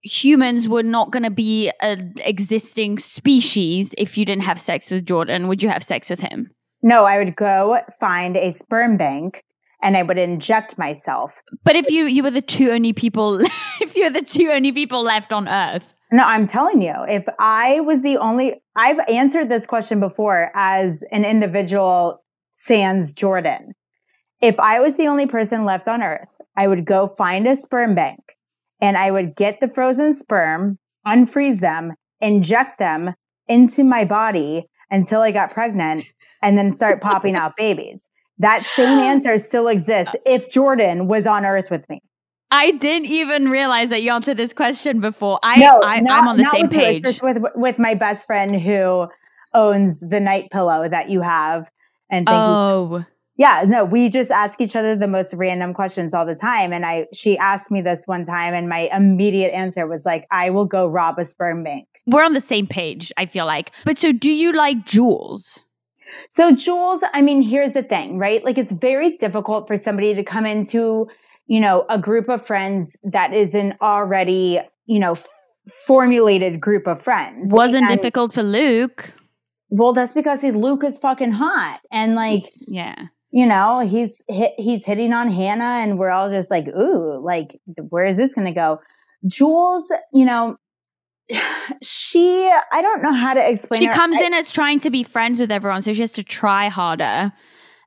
humans 0.03 0.67
were 0.67 0.83
not 0.83 1.11
going 1.11 1.25
to 1.25 1.31
be 1.31 1.71
an 1.81 2.15
existing 2.19 2.99
species 2.99 3.95
if 3.99 4.17
you 4.17 4.25
didn't 4.25 4.45
have 4.45 4.59
sex 4.59 4.91
with 4.91 5.05
Jordan, 5.05 5.49
would 5.49 5.63
you 5.63 5.69
have 5.69 5.83
sex 5.83 6.09
with 6.09 6.21
him? 6.21 6.51
No, 6.83 7.05
I 7.05 7.19
would 7.19 7.37
go 7.37 7.81
find 8.01 8.37
a 8.37 8.53
sperm 8.53 8.97
bank 8.97 9.45
and 9.83 9.97
I 9.97 10.03
would 10.03 10.19
inject 10.19 10.79
myself. 10.79 11.43
But 11.65 11.77
if 11.77 11.91
you 11.91 12.07
you 12.07 12.23
were 12.23 12.31
the 12.31 12.43
two 12.43 12.71
only 12.71 12.93
people 12.93 13.41
if 13.81 13.97
you're 13.97 14.11
the 14.11 14.23
two 14.23 14.51
only 14.51 14.73
people 14.73 15.03
left 15.03 15.33
on 15.33 15.49
earth. 15.49 15.95
No, 16.11 16.25
I'm 16.25 16.47
telling 16.47 16.83
you, 16.83 16.95
if 17.09 17.25
I 17.39 17.81
was 17.81 18.03
the 18.03 18.19
only 18.19 18.63
I've 18.77 19.01
answered 19.09 19.49
this 19.49 19.67
question 19.67 20.01
before 20.01 20.51
as 20.55 21.03
an 21.11 21.25
individual 21.25 22.23
sans 22.51 23.13
Jordan. 23.13 23.73
If 24.41 24.59
I 24.59 24.81
was 24.81 24.97
the 24.97 25.07
only 25.07 25.27
person 25.27 25.65
left 25.65 25.87
on 25.87 26.03
earth, 26.03 26.41
I 26.57 26.67
would 26.67 26.85
go 26.85 27.07
find 27.07 27.47
a 27.47 27.57
sperm 27.57 27.95
bank 27.95 28.21
and 28.81 28.97
I 28.97 29.11
would 29.11 29.37
get 29.37 29.61
the 29.61 29.69
frozen 29.69 30.15
sperm, 30.15 30.79
unfreeze 31.07 31.61
them, 31.61 31.95
inject 32.21 32.79
them 32.79 33.15
into 33.47 33.85
my 33.85 34.05
body 34.05 34.67
until 34.93 35.23
I 35.23 35.33
got 35.33 35.53
pregnant 35.53 36.05
and 36.43 36.57
then 36.57 36.71
start 36.71 37.01
popping 37.01 37.35
out 37.35 37.57
babies. 37.57 38.09
That 38.39 38.65
same 38.77 38.99
answer 38.99 39.39
still 39.39 39.69
exists 39.69 40.15
if 40.25 40.51
Jordan 40.51 41.09
was 41.09 41.27
on 41.27 41.45
earth 41.45 41.71
with 41.71 41.89
me. 41.89 42.01
I 42.51 42.73
didn't 42.73 43.07
even 43.07 43.49
realize 43.49 43.89
that 43.91 44.03
you 44.03 44.13
answered 44.13 44.37
this 44.37 44.53
question 44.53 45.01
before. 45.01 45.41
I, 45.43 45.57
no, 45.57 45.81
I 45.81 45.97
am 45.97 46.29
on 46.29 46.37
the 46.37 46.45
same 46.45 46.69
page. 46.69 47.03
just 47.03 47.23
with 47.23 47.39
with 47.55 47.79
my 47.79 47.95
best 47.95 48.27
friend 48.27 48.61
who 48.61 49.09
owns 49.55 50.01
the 50.01 50.21
night 50.21 50.51
pillow 50.51 50.87
that 50.89 51.09
you 51.09 51.23
have. 51.23 51.71
And 52.11 52.29
oh, 52.29 52.99
you. 52.99 53.07
yeah, 53.39 53.65
no, 53.67 53.87
we 53.87 54.11
just 54.11 54.31
ask 54.31 54.61
each 54.61 54.77
other 54.77 54.95
the 54.95 55.09
most 55.09 55.33
random 55.33 55.73
questions 55.73 56.13
all 56.13 56.27
the 56.27 56.35
time. 56.35 56.75
And 56.75 56.85
I, 56.85 57.07
she 57.15 57.39
asked 57.39 57.71
me 57.71 57.81
this 57.81 58.03
one 58.05 58.25
time, 58.25 58.53
and 58.53 58.69
my 58.69 58.91
immediate 58.93 59.53
answer 59.53 59.87
was 59.87 60.05
like, 60.05 60.27
"I 60.31 60.51
will 60.51 60.67
go 60.67 60.87
rob 60.87 61.19
a 61.19 61.25
sperm 61.25 61.65
bank." 61.65 61.89
We're 62.07 62.25
on 62.25 62.33
the 62.33 62.41
same 62.41 62.67
page, 62.67 63.13
I 63.17 63.27
feel 63.27 63.47
like. 63.47 63.71
But 63.85 63.99
so 63.99 64.13
do 64.13 64.31
you 64.31 64.53
like 64.53 64.85
Jules? 64.85 65.61
So 66.31 66.55
Jules, 66.55 67.03
I 67.13 67.23
mean, 67.23 67.43
here's 67.43 67.73
the 67.73 67.83
thing, 67.83 68.19
right? 68.19 68.45
Like 68.45 68.59
it's 68.59 68.73
very 68.73 69.17
difficult 69.17 69.67
for 69.69 69.77
somebody 69.77 70.15
to 70.15 70.23
come 70.23 70.47
into, 70.47 71.09
you 71.47 71.61
know, 71.61 71.85
a 71.89 71.99
group 71.99 72.29
of 72.29 72.47
friends 72.47 72.97
that 73.05 73.33
is 73.33 73.55
an 73.55 73.77
already, 73.81 74.61
you 74.87 74.99
know, 74.99 75.13
f- 75.13 75.27
formulated 75.87 76.61
group 76.61 76.87
of 76.87 77.01
friends. 77.01 77.53
Wasn't 77.53 77.85
and, 77.85 77.97
difficult 77.97 78.33
for 78.33 78.43
Luke. 78.43 79.13
Well, 79.71 79.93
that's 79.93 80.13
because 80.13 80.43
he, 80.43 80.51
Luke 80.51 80.85
is 80.85 80.99
fucking 80.99 81.33
hot 81.33 81.81
and 81.91 82.15
like, 82.15 82.45
yeah. 82.61 82.95
You 83.35 83.47
know, 83.47 83.81
he's 83.81 84.21
hit, 84.29 84.53
he's 84.59 84.85
hitting 84.85 85.15
on 85.15 85.31
Hannah 85.31 85.81
and 85.83 85.99
we're 85.99 86.11
all 86.11 86.29
just 86.29 86.51
like, 86.51 86.69
ooh, 86.69 87.19
like, 87.25 87.59
where 87.89 88.05
is 88.05 88.19
this 88.19 88.35
going 88.35 88.47
to 88.47 88.53
go? 88.53 88.79
Jules, 89.27 89.91
you 90.13 90.27
know, 90.27 90.59
she 91.83 92.51
i 92.73 92.83
don't 92.83 93.03
know 93.03 93.13
how 93.13 93.33
to 93.33 93.49
explain 93.49 93.81
she 93.81 93.87
her. 93.87 93.93
comes 93.93 94.17
I, 94.17 94.27
in 94.27 94.35
as 94.35 94.53
trying 94.53 94.81
to 94.81 94.91
be 94.91 95.03
friends 95.03 95.41
with 95.41 95.51
everyone 95.51 95.83
so 95.83 95.93
she 95.93 96.01
has 96.01 96.13
to 96.15 96.25
try 96.25 96.69
harder 96.69 97.33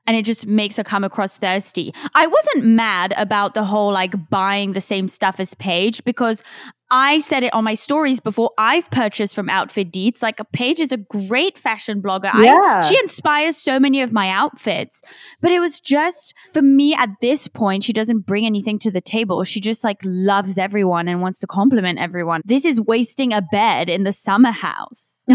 and 0.06 0.16
it 0.16 0.24
just 0.24 0.46
makes 0.46 0.76
her 0.76 0.84
come 0.84 1.04
across 1.04 1.36
thirsty. 1.36 1.92
I 2.14 2.26
wasn't 2.26 2.64
mad 2.64 3.12
about 3.16 3.54
the 3.54 3.64
whole 3.64 3.92
like 3.92 4.30
buying 4.30 4.72
the 4.72 4.80
same 4.80 5.08
stuff 5.08 5.40
as 5.40 5.54
Paige 5.54 6.04
because 6.04 6.42
I 6.90 7.18
said 7.20 7.42
it 7.42 7.52
on 7.52 7.64
my 7.64 7.74
stories 7.74 8.20
before. 8.20 8.52
I've 8.58 8.90
purchased 8.90 9.34
from 9.34 9.48
Outfit 9.48 9.92
Deets. 9.92 10.22
Like 10.22 10.38
Paige 10.52 10.80
is 10.80 10.92
a 10.92 10.96
great 10.96 11.58
fashion 11.58 12.00
blogger. 12.00 12.30
Yeah. 12.42 12.80
I, 12.80 12.80
she 12.82 12.98
inspires 12.98 13.56
so 13.56 13.80
many 13.80 14.02
of 14.02 14.12
my 14.12 14.30
outfits. 14.30 15.02
But 15.40 15.50
it 15.50 15.60
was 15.60 15.80
just 15.80 16.34
for 16.52 16.62
me 16.62 16.94
at 16.94 17.10
this 17.20 17.48
point, 17.48 17.84
she 17.84 17.92
doesn't 17.92 18.20
bring 18.20 18.46
anything 18.46 18.78
to 18.80 18.90
the 18.90 19.00
table. 19.00 19.42
She 19.44 19.60
just 19.60 19.82
like 19.82 19.98
loves 20.04 20.58
everyone 20.58 21.08
and 21.08 21.20
wants 21.20 21.40
to 21.40 21.46
compliment 21.46 21.98
everyone. 21.98 22.42
This 22.44 22.64
is 22.64 22.80
wasting 22.80 23.32
a 23.32 23.42
bed 23.42 23.88
in 23.88 24.04
the 24.04 24.12
summer 24.12 24.52
house. 24.52 25.24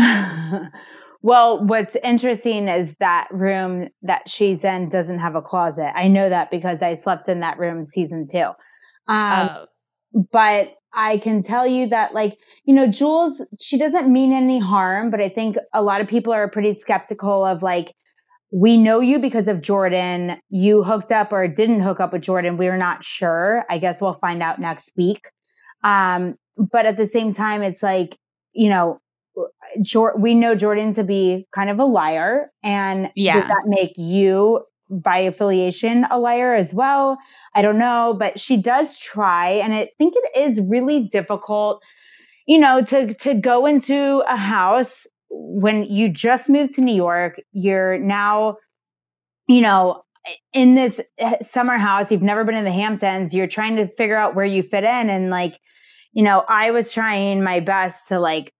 Well, 1.23 1.63
what's 1.63 1.95
interesting 2.03 2.67
is 2.67 2.95
that 2.99 3.27
room 3.31 3.89
that 4.01 4.27
she's 4.27 4.63
in 4.63 4.89
doesn't 4.89 5.19
have 5.19 5.35
a 5.35 5.41
closet. 5.41 5.95
I 5.95 6.07
know 6.07 6.29
that 6.29 6.49
because 6.49 6.81
I 6.81 6.95
slept 6.95 7.29
in 7.29 7.41
that 7.41 7.59
room 7.59 7.83
season 7.83 8.27
two. 8.29 8.49
Um, 9.07 9.49
oh. 9.51 9.65
But 10.31 10.73
I 10.93 11.17
can 11.17 11.43
tell 11.43 11.65
you 11.65 11.88
that, 11.88 12.13
like, 12.13 12.38
you 12.65 12.73
know, 12.73 12.88
Jules, 12.88 13.41
she 13.60 13.77
doesn't 13.77 14.12
mean 14.12 14.34
any 14.34 14.60
harm, 14.60 15.10
but 15.10 15.21
I 15.21 15.30
think 15.30 15.58
a 15.73 15.82
lot 15.82 16.01
of 16.01 16.08
people 16.08 16.34
are 16.34 16.49
pretty 16.49 16.73
skeptical 16.75 17.45
of 17.45 17.63
like, 17.63 17.93
we 18.51 18.75
know 18.75 18.99
you 18.99 19.17
because 19.17 19.47
of 19.47 19.62
Jordan. 19.62 20.38
You 20.49 20.84
hooked 20.84 21.12
up 21.12 21.32
or 21.32 21.47
didn't 21.47 21.82
hook 21.82 21.99
up 22.01 22.12
with 22.12 22.21
Jordan. 22.21 22.58
We 22.58 22.67
are 22.67 22.77
not 22.77 23.04
sure. 23.04 23.65
I 23.69 23.77
guess 23.77 24.01
we'll 24.01 24.15
find 24.15 24.43
out 24.43 24.60
next 24.60 24.91
week. 24.97 25.30
Um, 25.84 26.36
but 26.58 26.86
at 26.86 26.97
the 26.97 27.08
same 27.08 27.34
time, 27.34 27.63
it's 27.63 27.82
like, 27.82 28.17
you 28.51 28.67
know, 28.67 28.99
we 30.17 30.36
know 30.36 30.56
Jordan 30.56 30.93
to 30.95 31.06
be 31.06 31.47
kind 31.54 31.69
of 31.69 31.80
a 31.80 31.86
liar. 31.86 32.51
And 32.62 33.10
yeah. 33.15 33.36
does 33.36 33.47
that 33.47 33.63
make 33.65 33.93
you 33.95 34.65
by 34.91 35.17
affiliation 35.19 36.06
a 36.12 36.19
liar 36.19 36.54
as 36.54 36.73
well? 36.73 37.17
I 37.56 37.62
don't 37.62 37.80
know, 37.80 38.15
but 38.17 38.39
she 38.39 38.58
does 38.58 38.99
try. 38.99 39.49
And 39.49 39.73
I 39.73 39.89
think 39.97 40.13
it 40.15 40.38
is 40.38 40.62
really 40.62 41.08
difficult 41.08 41.82
you 42.47 42.60
know, 42.60 42.82
to, 42.82 43.13
to 43.13 43.34
go 43.34 43.65
into 43.65 44.23
a 44.27 44.36
house 44.36 45.06
when 45.30 45.86
you 45.86 46.10
just 46.10 46.49
moved 46.49 46.75
to 46.75 46.82
New 46.82 46.95
York, 46.95 47.39
you're 47.51 47.97
now, 47.97 48.58
you 49.47 49.62
know, 49.62 50.04
in 50.54 50.75
this 50.75 50.99
eh, 51.17 51.38
summer 51.41 51.77
house, 51.77 52.12
you've 52.12 52.21
never 52.21 52.43
been 52.43 52.56
in 52.56 52.65
the 52.65 52.71
Hamptons, 52.71 53.34
you're 53.34 53.47
trying 53.47 53.77
to 53.77 53.88
figure 53.88 54.17
out 54.17 54.36
where 54.36 54.45
you 54.45 54.62
fit 54.62 54.84
in. 54.84 55.10
And 55.10 55.30
like, 55.30 55.58
you 56.13 56.23
know, 56.23 56.43
I 56.47 56.71
was 56.71 56.91
trying 56.91 57.43
my 57.43 57.60
best 57.60 58.10
to 58.10 58.19
like, 58.19 58.54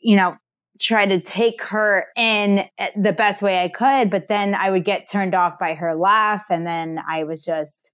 you 0.00 0.16
know, 0.16 0.36
try 0.82 1.06
to 1.06 1.20
take 1.20 1.62
her 1.62 2.06
in 2.16 2.64
eh, 2.78 2.90
the 2.96 3.12
best 3.12 3.42
way 3.42 3.62
I 3.62 3.68
could, 3.68 4.10
but 4.10 4.28
then 4.28 4.54
I 4.54 4.70
would 4.70 4.84
get 4.84 5.08
turned 5.10 5.34
off 5.34 5.58
by 5.58 5.74
her 5.74 5.94
laugh. 5.94 6.44
And 6.50 6.66
then 6.66 6.98
I 7.08 7.24
was 7.24 7.44
just, 7.44 7.92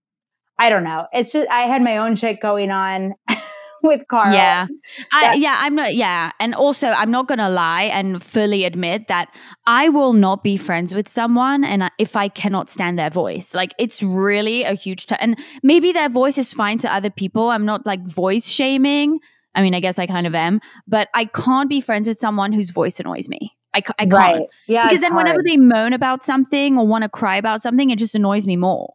I 0.58 0.70
don't 0.70 0.84
know. 0.84 1.06
It's 1.12 1.32
just, 1.32 1.48
I 1.50 1.62
had 1.62 1.82
my 1.82 1.98
own 1.98 2.16
shit 2.16 2.40
going 2.40 2.70
on. 2.70 3.14
with 3.82 4.06
Carl. 4.08 4.32
Yeah. 4.34 4.66
I, 5.12 5.34
yeah, 5.34 5.56
I'm 5.60 5.74
not, 5.74 5.94
yeah. 5.94 6.32
And 6.40 6.54
also, 6.54 6.88
I'm 6.88 7.10
not 7.10 7.28
going 7.28 7.38
to 7.38 7.48
lie 7.48 7.84
and 7.84 8.22
fully 8.22 8.64
admit 8.64 9.08
that 9.08 9.28
I 9.66 9.88
will 9.88 10.12
not 10.12 10.42
be 10.42 10.56
friends 10.56 10.94
with 10.94 11.08
someone 11.08 11.64
and 11.64 11.90
if 11.98 12.16
I 12.16 12.28
cannot 12.28 12.68
stand 12.68 12.98
their 12.98 13.10
voice. 13.10 13.54
Like, 13.54 13.74
it's 13.78 14.02
really 14.02 14.64
a 14.64 14.74
huge, 14.74 15.06
t- 15.06 15.16
and 15.20 15.38
maybe 15.62 15.92
their 15.92 16.08
voice 16.08 16.38
is 16.38 16.52
fine 16.52 16.78
to 16.78 16.92
other 16.92 17.10
people. 17.10 17.50
I'm 17.50 17.64
not 17.64 17.86
like 17.86 18.04
voice 18.06 18.48
shaming. 18.48 19.20
I 19.54 19.62
mean, 19.62 19.74
I 19.74 19.80
guess 19.80 19.98
I 19.98 20.06
kind 20.06 20.26
of 20.26 20.34
am, 20.34 20.60
but 20.86 21.08
I 21.14 21.24
can't 21.24 21.68
be 21.68 21.80
friends 21.80 22.06
with 22.06 22.18
someone 22.18 22.52
whose 22.52 22.70
voice 22.70 23.00
annoys 23.00 23.28
me. 23.28 23.52
I, 23.74 23.78
I 23.78 24.06
can't. 24.06 24.12
Right. 24.12 24.42
Yeah. 24.66 24.86
Because 24.86 25.00
then 25.00 25.12
hard. 25.12 25.24
whenever 25.24 25.42
they 25.44 25.56
moan 25.56 25.92
about 25.92 26.24
something 26.24 26.78
or 26.78 26.86
want 26.86 27.02
to 27.02 27.08
cry 27.08 27.36
about 27.36 27.60
something, 27.60 27.90
it 27.90 27.98
just 27.98 28.14
annoys 28.14 28.46
me 28.46 28.56
more. 28.56 28.94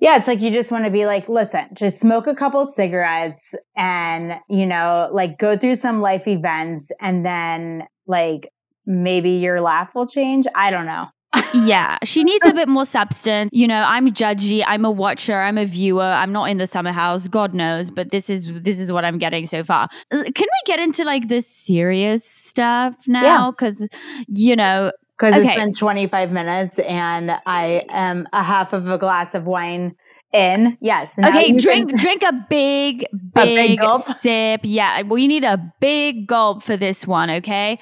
Yeah, 0.00 0.16
it's 0.16 0.26
like 0.26 0.40
you 0.40 0.50
just 0.50 0.70
want 0.70 0.84
to 0.84 0.90
be 0.90 1.06
like, 1.06 1.28
listen, 1.28 1.66
just 1.72 1.98
smoke 2.00 2.26
a 2.26 2.34
couple 2.34 2.66
cigarettes 2.66 3.54
and, 3.76 4.34
you 4.48 4.66
know, 4.66 5.08
like 5.12 5.38
go 5.38 5.56
through 5.56 5.76
some 5.76 6.00
life 6.00 6.28
events 6.28 6.90
and 7.00 7.24
then 7.24 7.84
like 8.06 8.50
maybe 8.84 9.30
your 9.30 9.60
laugh 9.60 9.94
will 9.94 10.06
change. 10.06 10.46
I 10.54 10.70
don't 10.70 10.86
know. 10.86 11.06
Yeah, 11.54 11.98
she 12.04 12.24
needs 12.24 12.46
a 12.46 12.54
bit 12.54 12.68
more 12.68 12.84
substance. 12.84 13.50
You 13.52 13.66
know, 13.66 13.82
I'm 13.86 14.12
judgy, 14.12 14.64
I'm 14.66 14.84
a 14.84 14.90
watcher, 14.90 15.40
I'm 15.40 15.58
a 15.58 15.64
viewer. 15.64 16.02
I'm 16.02 16.32
not 16.32 16.50
in 16.50 16.58
the 16.58 16.66
summer 16.66 16.92
house, 16.92 17.28
God 17.28 17.54
knows, 17.54 17.90
but 17.90 18.10
this 18.10 18.30
is 18.30 18.50
this 18.62 18.78
is 18.78 18.92
what 18.92 19.04
I'm 19.04 19.18
getting 19.18 19.46
so 19.46 19.64
far. 19.64 19.88
Can 20.10 20.24
we 20.24 20.60
get 20.66 20.78
into 20.78 21.04
like 21.04 21.28
the 21.28 21.40
serious 21.40 22.24
stuff 22.28 22.94
now 23.06 23.52
cuz 23.52 23.86
you 24.28 24.56
know, 24.56 24.92
because 25.18 25.34
okay. 25.34 25.48
it's 25.48 25.56
been 25.56 25.74
25 25.74 26.32
minutes 26.32 26.78
and 26.80 27.32
I 27.46 27.82
am 27.88 28.26
a 28.32 28.42
half 28.42 28.72
of 28.72 28.88
a 28.88 28.98
glass 28.98 29.34
of 29.34 29.44
wine 29.44 29.94
in. 30.32 30.76
Yes. 30.80 31.18
Okay, 31.18 31.52
drink 31.52 31.90
can- 31.90 31.98
drink 31.98 32.22
a 32.22 32.32
big, 32.48 33.06
big, 33.34 33.80
a 33.80 33.98
big 33.98 34.16
sip. 34.20 34.60
Yeah, 34.64 35.02
we 35.02 35.26
need 35.26 35.44
a 35.44 35.72
big 35.80 36.26
gulp 36.26 36.62
for 36.62 36.76
this 36.76 37.06
one, 37.06 37.30
okay? 37.30 37.78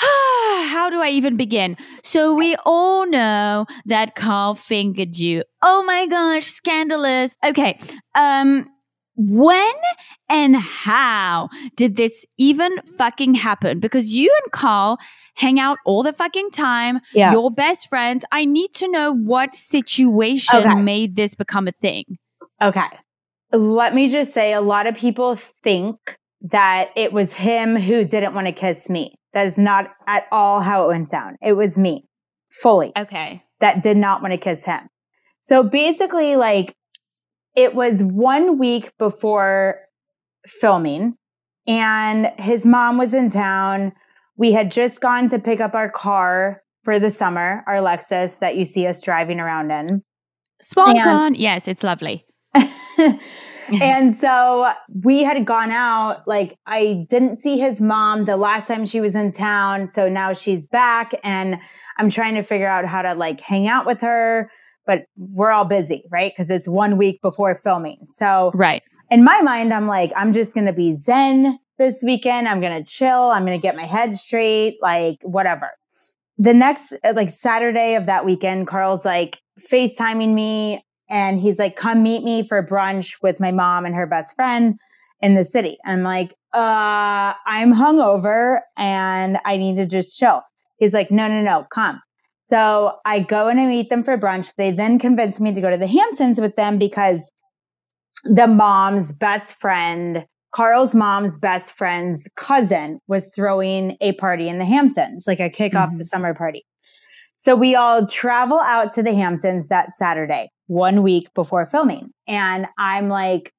How 0.70 0.88
do 0.90 1.00
I 1.00 1.10
even 1.10 1.36
begin? 1.36 1.76
So 2.02 2.34
we 2.34 2.56
all 2.64 3.06
know 3.06 3.66
that 3.86 4.14
Carl 4.14 4.54
fingered 4.54 5.16
you. 5.16 5.42
Oh 5.62 5.82
my 5.82 6.06
gosh, 6.06 6.46
scandalous. 6.46 7.36
Okay. 7.44 7.78
Um 8.14 8.68
when 9.20 9.74
and 10.28 10.54
how 10.56 11.48
did 11.74 11.96
this 11.96 12.24
even 12.38 12.80
fucking 12.96 13.34
happen? 13.34 13.80
Because 13.80 14.12
you 14.12 14.32
and 14.44 14.52
Carl 14.52 14.98
hang 15.34 15.58
out 15.58 15.78
all 15.84 16.04
the 16.04 16.12
fucking 16.12 16.50
time. 16.52 17.00
Yeah. 17.12 17.32
You're 17.32 17.50
best 17.50 17.88
friends. 17.88 18.24
I 18.30 18.44
need 18.44 18.72
to 18.74 18.88
know 18.88 19.12
what 19.12 19.56
situation 19.56 20.60
okay. 20.60 20.74
made 20.76 21.16
this 21.16 21.34
become 21.34 21.66
a 21.66 21.72
thing. 21.72 22.04
Okay. 22.62 22.86
Let 23.52 23.92
me 23.92 24.08
just 24.08 24.32
say 24.32 24.52
a 24.52 24.60
lot 24.60 24.86
of 24.86 24.94
people 24.94 25.36
think 25.64 25.96
that 26.42 26.90
it 26.94 27.12
was 27.12 27.32
him 27.32 27.74
who 27.74 28.04
didn't 28.04 28.34
want 28.34 28.46
to 28.46 28.52
kiss 28.52 28.88
me. 28.88 29.17
That 29.34 29.46
is 29.46 29.58
not 29.58 29.90
at 30.06 30.26
all 30.32 30.60
how 30.60 30.84
it 30.84 30.88
went 30.88 31.10
down. 31.10 31.36
It 31.42 31.52
was 31.52 31.76
me 31.76 32.04
fully. 32.50 32.92
Okay. 32.96 33.42
That 33.60 33.82
did 33.82 33.96
not 33.96 34.22
want 34.22 34.32
to 34.32 34.38
kiss 34.38 34.64
him. 34.64 34.88
So 35.42 35.62
basically, 35.62 36.36
like, 36.36 36.74
it 37.54 37.74
was 37.74 38.02
one 38.02 38.58
week 38.58 38.92
before 38.98 39.80
filming 40.46 41.16
and 41.66 42.32
his 42.38 42.64
mom 42.64 42.98
was 42.98 43.12
in 43.12 43.30
town. 43.30 43.92
We 44.36 44.52
had 44.52 44.70
just 44.70 45.00
gone 45.00 45.28
to 45.30 45.38
pick 45.38 45.60
up 45.60 45.74
our 45.74 45.90
car 45.90 46.62
for 46.84 46.98
the 46.98 47.10
summer, 47.10 47.62
our 47.66 47.76
Lexus 47.76 48.38
that 48.38 48.56
you 48.56 48.64
see 48.64 48.86
us 48.86 49.02
driving 49.02 49.40
around 49.40 49.70
in. 49.70 50.02
Swan 50.62 50.96
Yes, 51.34 51.68
it's 51.68 51.82
lovely. 51.82 52.24
and 53.82 54.16
so 54.16 54.72
we 55.02 55.22
had 55.22 55.44
gone 55.44 55.70
out. 55.70 56.26
Like, 56.26 56.58
I 56.66 57.06
didn't 57.10 57.42
see 57.42 57.58
his 57.58 57.80
mom 57.80 58.24
the 58.24 58.36
last 58.36 58.68
time 58.68 58.86
she 58.86 59.00
was 59.00 59.14
in 59.14 59.32
town. 59.32 59.88
So 59.88 60.08
now 60.08 60.32
she's 60.32 60.66
back, 60.66 61.12
and 61.22 61.58
I'm 61.98 62.10
trying 62.10 62.34
to 62.34 62.42
figure 62.42 62.68
out 62.68 62.84
how 62.86 63.02
to 63.02 63.14
like 63.14 63.40
hang 63.40 63.68
out 63.68 63.86
with 63.86 64.00
her 64.00 64.50
but 64.88 65.04
we're 65.18 65.50
all 65.50 65.66
busy, 65.66 66.02
right? 66.10 66.32
Because 66.32 66.48
it's 66.48 66.66
one 66.66 66.96
week 66.96 67.20
before 67.20 67.54
filming. 67.54 68.06
So, 68.08 68.50
right. 68.54 68.82
In 69.10 69.22
my 69.22 69.42
mind, 69.42 69.72
I'm 69.72 69.86
like, 69.86 70.12
I'm 70.16 70.32
just 70.32 70.54
going 70.54 70.64
to 70.64 70.72
be 70.72 70.94
zen 70.94 71.58
this 71.76 72.02
weekend. 72.02 72.48
I'm 72.48 72.60
going 72.60 72.82
to 72.82 72.90
chill. 72.90 73.30
I'm 73.30 73.44
going 73.44 73.58
to 73.58 73.62
get 73.62 73.76
my 73.76 73.84
head 73.84 74.14
straight, 74.14 74.78
like 74.80 75.18
whatever. 75.22 75.70
The 76.38 76.54
next, 76.54 76.94
like 77.14 77.28
Saturday 77.28 77.96
of 77.96 78.06
that 78.06 78.24
weekend, 78.24 78.66
Carl's 78.66 79.04
like 79.04 79.38
FaceTiming 79.70 80.32
me 80.32 80.82
and 81.10 81.40
he's 81.40 81.58
like, 81.58 81.76
come 81.76 82.02
meet 82.02 82.22
me 82.22 82.46
for 82.46 82.62
brunch 82.64 83.22
with 83.22 83.40
my 83.40 83.52
mom 83.52 83.84
and 83.84 83.94
her 83.94 84.06
best 84.06 84.34
friend 84.36 84.78
in 85.20 85.34
the 85.34 85.44
city. 85.44 85.78
I'm 85.84 86.02
like, 86.02 86.32
uh, 86.54 87.34
I'm 87.46 87.72
hungover 87.72 88.60
and 88.76 89.38
I 89.44 89.56
need 89.56 89.76
to 89.76 89.86
just 89.86 90.18
chill. 90.18 90.42
He's 90.76 90.94
like, 90.94 91.10
no, 91.10 91.28
no, 91.28 91.42
no, 91.42 91.66
come. 91.70 92.00
So 92.48 92.96
I 93.04 93.20
go 93.20 93.48
and 93.48 93.60
I 93.60 93.66
meet 93.66 93.90
them 93.90 94.04
for 94.04 94.16
brunch. 94.16 94.54
They 94.56 94.70
then 94.70 94.98
convince 94.98 95.40
me 95.40 95.52
to 95.52 95.60
go 95.60 95.70
to 95.70 95.76
the 95.76 95.86
Hamptons 95.86 96.40
with 96.40 96.56
them 96.56 96.78
because 96.78 97.30
the 98.24 98.46
mom's 98.46 99.12
best 99.12 99.54
friend, 99.54 100.24
Carl's 100.54 100.94
mom's 100.94 101.36
best 101.36 101.72
friend's 101.72 102.28
cousin 102.36 103.00
was 103.06 103.32
throwing 103.34 103.96
a 104.00 104.12
party 104.12 104.48
in 104.48 104.58
the 104.58 104.64
Hamptons, 104.64 105.26
like 105.26 105.40
a 105.40 105.50
kickoff 105.50 105.88
mm-hmm. 105.88 105.96
to 105.96 106.04
summer 106.04 106.34
party. 106.34 106.64
So 107.36 107.54
we 107.54 107.74
all 107.74 108.06
travel 108.06 108.58
out 108.60 108.92
to 108.94 109.02
the 109.02 109.14
Hamptons 109.14 109.68
that 109.68 109.92
Saturday, 109.92 110.50
one 110.68 111.02
week 111.02 111.34
before 111.34 111.66
filming. 111.66 112.10
And 112.28 112.66
I'm 112.78 113.08
like, 113.08 113.52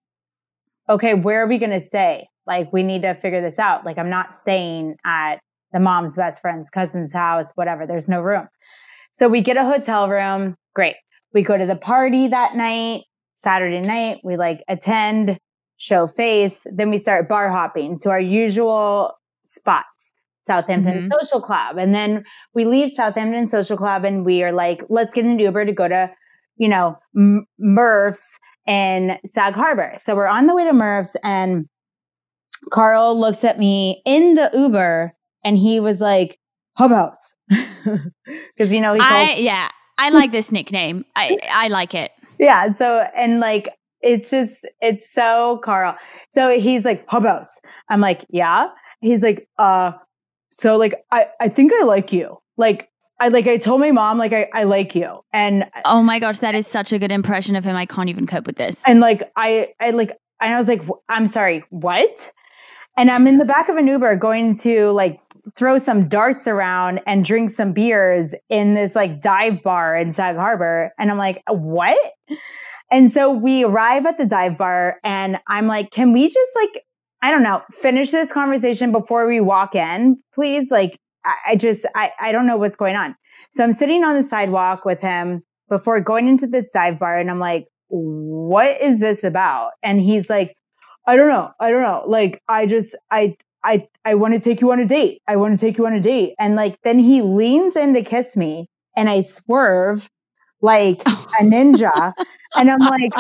okay, 0.87 1.13
where 1.13 1.43
are 1.43 1.47
we 1.47 1.57
going 1.57 1.71
to 1.71 1.81
stay? 1.81 2.29
Like, 2.47 2.71
we 2.71 2.81
need 2.81 3.01
to 3.01 3.13
figure 3.13 3.41
this 3.41 3.59
out. 3.59 3.85
Like, 3.85 3.97
I'm 3.97 4.09
not 4.09 4.33
staying 4.33 4.95
at 5.05 5.35
the 5.73 5.79
mom's 5.79 6.15
best 6.15 6.41
friend's 6.41 6.69
cousin's 6.69 7.13
house, 7.13 7.51
whatever. 7.55 7.85
There's 7.85 8.09
no 8.09 8.21
room. 8.21 8.47
So 9.11 9.27
we 9.27 9.41
get 9.41 9.57
a 9.57 9.65
hotel 9.65 10.07
room. 10.07 10.55
Great. 10.73 10.95
We 11.33 11.41
go 11.43 11.57
to 11.57 11.65
the 11.65 11.75
party 11.75 12.27
that 12.27 12.55
night, 12.55 13.03
Saturday 13.35 13.81
night. 13.81 14.21
We 14.23 14.37
like 14.37 14.63
attend, 14.67 15.37
show 15.77 16.07
face. 16.07 16.65
Then 16.65 16.89
we 16.89 16.97
start 16.97 17.29
bar 17.29 17.49
hopping 17.49 17.99
to 17.99 18.09
our 18.09 18.19
usual 18.19 19.13
spots. 19.43 20.13
Southampton 20.43 21.01
mm-hmm. 21.01 21.11
Social 21.19 21.41
Club. 21.41 21.77
And 21.77 21.93
then 21.93 22.23
we 22.55 22.65
leave 22.65 22.91
Southampton 22.91 23.47
Social 23.47 23.77
Club 23.77 24.03
and 24.03 24.25
we 24.25 24.41
are 24.41 24.51
like, 24.51 24.81
let's 24.89 25.13
get 25.13 25.25
an 25.25 25.37
Uber 25.37 25.65
to 25.65 25.73
go 25.73 25.87
to, 25.87 26.09
you 26.59 26.67
know, 26.67 26.99
M- 27.15 27.47
Murph's 27.57 28.23
in 28.67 29.17
Sag 29.25 29.55
Harbor. 29.55 29.93
So 29.97 30.15
we're 30.15 30.27
on 30.27 30.45
the 30.45 30.55
way 30.55 30.65
to 30.65 30.73
Murph's 30.73 31.15
and 31.23 31.65
Carl 32.71 33.19
looks 33.19 33.43
at 33.43 33.57
me 33.57 34.03
in 34.05 34.35
the 34.35 34.51
Uber 34.53 35.13
and 35.43 35.57
he 35.57 35.79
was 35.79 35.99
like, 35.99 36.37
Hub 36.77 36.91
House. 36.91 37.35
Because, 38.55 38.73
you 38.73 38.81
know, 38.81 38.93
he 38.93 38.99
I, 38.99 39.35
yeah, 39.37 39.69
I 39.97 40.09
like 40.11 40.31
this 40.31 40.51
nickname. 40.51 41.05
I, 41.15 41.37
I 41.49 41.67
like 41.69 41.95
it. 41.95 42.11
Yeah. 42.39 42.73
So, 42.73 43.07
and 43.15 43.39
like, 43.39 43.69
it's 44.01 44.29
just, 44.29 44.67
it's 44.81 45.11
so 45.13 45.61
Carl. 45.63 45.95
So 46.33 46.59
he's 46.59 46.83
like, 46.83 47.05
Hub 47.07 47.23
House. 47.23 47.59
I'm 47.89 48.01
like, 48.01 48.25
yeah. 48.29 48.67
He's 48.99 49.23
like, 49.23 49.47
uh, 49.57 49.93
so 50.51 50.75
like, 50.75 50.93
I, 51.09 51.27
I 51.39 51.47
think 51.47 51.71
I 51.73 51.85
like 51.85 52.11
you. 52.11 52.37
Like, 52.57 52.89
I 53.19 53.27
like 53.29 53.47
I 53.47 53.57
told 53.57 53.81
my 53.81 53.91
mom 53.91 54.17
like 54.17 54.33
I, 54.33 54.49
I 54.53 54.63
like 54.63 54.95
you 54.95 55.19
and 55.33 55.65
oh 55.85 56.01
my 56.01 56.19
gosh 56.19 56.39
that 56.39 56.55
is 56.55 56.67
such 56.67 56.93
a 56.93 56.99
good 56.99 57.11
impression 57.11 57.55
of 57.55 57.63
him 57.63 57.75
I 57.75 57.85
can't 57.85 58.09
even 58.09 58.25
cope 58.27 58.47
with 58.47 58.57
this 58.57 58.77
and 58.85 58.99
like 58.99 59.29
I 59.35 59.69
I 59.79 59.91
like 59.91 60.11
and 60.39 60.53
I 60.53 60.57
was 60.57 60.67
like 60.67 60.81
I'm 61.09 61.27
sorry 61.27 61.63
what 61.69 62.31
and 62.99 63.09
I'm 63.09 63.27
in 63.27 63.37
the 63.37 63.45
back 63.45 63.69
of 63.69 63.77
an 63.77 63.87
Uber 63.87 64.17
going 64.17 64.57
to 64.59 64.91
like 64.91 65.19
throw 65.57 65.79
some 65.79 66.07
darts 66.07 66.47
around 66.47 66.99
and 67.05 67.23
drink 67.23 67.49
some 67.49 67.73
beers 67.73 68.35
in 68.49 68.73
this 68.73 68.95
like 68.95 69.21
dive 69.21 69.63
bar 69.63 69.95
in 69.95 70.13
Sag 70.13 70.35
Harbor. 70.35 70.91
And 70.99 71.09
I'm 71.09 71.17
like, 71.17 71.41
what? 71.47 71.97
And 72.91 73.11
so 73.11 73.31
we 73.31 73.63
arrive 73.63 74.05
at 74.05 74.17
the 74.17 74.25
dive 74.25 74.57
bar 74.57 74.97
and 75.03 75.39
I'm 75.47 75.67
like, 75.67 75.91
can 75.91 76.11
we 76.11 76.27
just 76.27 76.51
like, 76.55 76.83
I 77.21 77.31
don't 77.31 77.43
know, 77.43 77.61
finish 77.71 78.11
this 78.11 78.31
conversation 78.31 78.91
before 78.91 79.27
we 79.27 79.39
walk 79.39 79.75
in, 79.75 80.21
please? 80.33 80.71
Like, 80.71 80.99
I, 81.25 81.35
I 81.47 81.55
just, 81.55 81.85
I, 81.95 82.11
I 82.19 82.31
don't 82.31 82.47
know 82.47 82.57
what's 82.57 82.75
going 82.75 82.95
on. 82.95 83.15
So 83.51 83.63
I'm 83.63 83.73
sitting 83.73 84.03
on 84.03 84.15
the 84.15 84.27
sidewalk 84.27 84.85
with 84.85 85.01
him 85.01 85.43
before 85.69 85.99
going 86.01 86.27
into 86.27 86.47
this 86.47 86.69
dive 86.71 86.99
bar 86.99 87.17
and 87.17 87.29
I'm 87.29 87.39
like, 87.39 87.67
what 87.87 88.79
is 88.81 88.99
this 88.99 89.23
about? 89.23 89.71
And 89.83 90.01
he's 90.01 90.29
like, 90.29 90.55
I 91.07 91.15
don't 91.15 91.29
know. 91.29 91.51
I 91.59 91.71
don't 91.71 91.81
know. 91.81 92.03
Like, 92.07 92.41
I 92.47 92.65
just, 92.65 92.95
I, 93.09 93.35
I, 93.63 93.87
I 94.05 94.15
want 94.15 94.35
to 94.35 94.39
take 94.39 94.61
you 94.61 94.71
on 94.71 94.79
a 94.79 94.85
date. 94.85 95.21
I 95.27 95.35
want 95.35 95.53
to 95.53 95.59
take 95.59 95.77
you 95.77 95.85
on 95.85 95.93
a 95.93 95.99
date. 95.99 96.35
And 96.39 96.55
like, 96.55 96.79
then 96.83 96.99
he 96.99 97.21
leans 97.21 97.75
in 97.75 97.93
to 97.95 98.03
kiss 98.03 98.37
me 98.37 98.67
and 98.95 99.09
I 99.09 99.21
swerve 99.21 100.09
like 100.61 101.01
a 101.01 101.43
ninja. 101.43 102.13
and 102.55 102.69
I'm 102.69 102.79
like, 102.79 103.11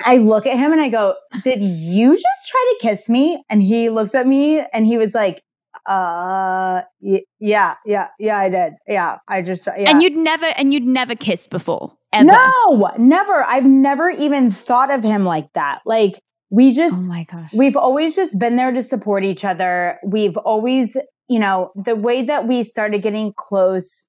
I 0.00 0.18
look 0.18 0.46
at 0.46 0.58
him 0.58 0.72
and 0.72 0.80
I 0.80 0.88
go, 0.88 1.14
Did 1.42 1.60
you 1.62 2.12
just 2.14 2.50
try 2.50 2.74
to 2.74 2.86
kiss 2.86 3.08
me? 3.08 3.42
And 3.48 3.62
he 3.62 3.88
looks 3.88 4.14
at 4.14 4.26
me 4.26 4.60
and 4.72 4.86
he 4.86 4.98
was 4.98 5.14
like, 5.14 5.42
uh 5.86 6.82
y- 7.00 7.22
yeah 7.40 7.74
yeah 7.84 8.08
yeah 8.18 8.38
i 8.38 8.48
did 8.48 8.74
yeah 8.88 9.18
i 9.28 9.42
just 9.42 9.66
yeah. 9.66 9.90
And 9.90 10.02
you'd 10.02 10.16
never 10.16 10.46
and 10.56 10.72
you'd 10.72 10.84
never 10.84 11.14
kissed 11.14 11.50
before. 11.50 11.92
Ever. 12.12 12.26
no 12.26 12.90
never 12.96 13.42
i've 13.44 13.64
never 13.64 14.08
even 14.10 14.50
thought 14.52 14.92
of 14.92 15.02
him 15.02 15.24
like 15.24 15.52
that 15.54 15.80
like 15.84 16.20
we 16.50 16.72
just 16.72 16.94
Oh 16.94 17.06
my 17.08 17.24
gosh. 17.24 17.50
we've 17.52 17.76
always 17.76 18.14
just 18.14 18.38
been 18.38 18.54
there 18.54 18.70
to 18.70 18.82
support 18.84 19.24
each 19.24 19.44
other 19.44 19.98
we've 20.04 20.36
always 20.36 20.96
you 21.28 21.40
know 21.40 21.72
the 21.74 21.96
way 21.96 22.22
that 22.22 22.46
we 22.46 22.62
started 22.62 23.02
getting 23.02 23.32
close 23.36 24.06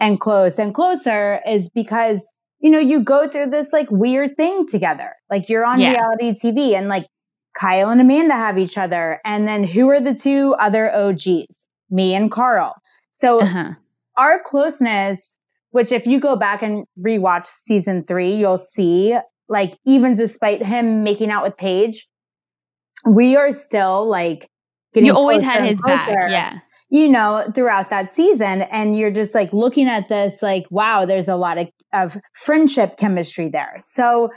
and 0.00 0.18
close 0.18 0.58
and 0.58 0.74
closer 0.74 1.40
is 1.46 1.70
because 1.70 2.26
you 2.58 2.70
know 2.70 2.80
you 2.80 3.00
go 3.00 3.28
through 3.28 3.50
this 3.50 3.72
like 3.72 3.88
weird 3.92 4.36
thing 4.36 4.66
together 4.66 5.12
like 5.30 5.48
you're 5.48 5.64
on 5.64 5.78
Yeah. 5.80 5.90
reality 5.92 6.32
tv 6.32 6.74
and 6.76 6.88
like 6.88 7.06
kyle 7.54 7.88
and 7.90 8.00
amanda 8.00 8.34
have 8.34 8.58
each 8.58 8.76
other 8.76 9.20
and 9.24 9.46
then 9.48 9.64
who 9.64 9.88
are 9.88 10.00
the 10.00 10.14
two 10.14 10.54
other 10.58 10.90
og's 10.94 11.66
me 11.90 12.14
and 12.14 12.30
carl 12.30 12.74
so 13.12 13.40
Uh-huh. 13.42 13.74
our 14.16 14.40
closeness, 14.42 15.36
which 15.70 15.92
if 15.92 16.06
you 16.06 16.18
go 16.20 16.34
back 16.36 16.62
and 16.62 16.84
rewatch 17.00 17.46
season 17.46 18.04
three, 18.04 18.34
you'll 18.34 18.58
see 18.58 19.16
like 19.48 19.76
even 19.86 20.14
despite 20.16 20.62
him 20.64 21.02
making 21.04 21.30
out 21.30 21.44
with 21.44 21.56
Paige, 21.56 22.08
we 23.06 23.36
are 23.36 23.52
still 23.52 24.06
like 24.06 24.48
getting 24.94 25.06
You 25.06 25.14
always 25.14 25.42
had 25.42 25.64
his 25.64 25.80
back. 25.82 26.08
Yeah. 26.30 26.58
You 26.90 27.08
know, 27.08 27.46
throughout 27.54 27.90
that 27.90 28.12
season. 28.12 28.62
And 28.62 28.96
you're 28.96 29.10
just 29.10 29.34
like 29.34 29.52
looking 29.52 29.88
at 29.88 30.08
this, 30.08 30.42
like, 30.42 30.64
wow, 30.70 31.04
there's 31.04 31.28
a 31.28 31.36
lot 31.36 31.58
of, 31.58 31.68
of 31.92 32.16
friendship 32.34 32.96
chemistry 32.96 33.48
there. 33.48 33.76
So, 33.78 34.30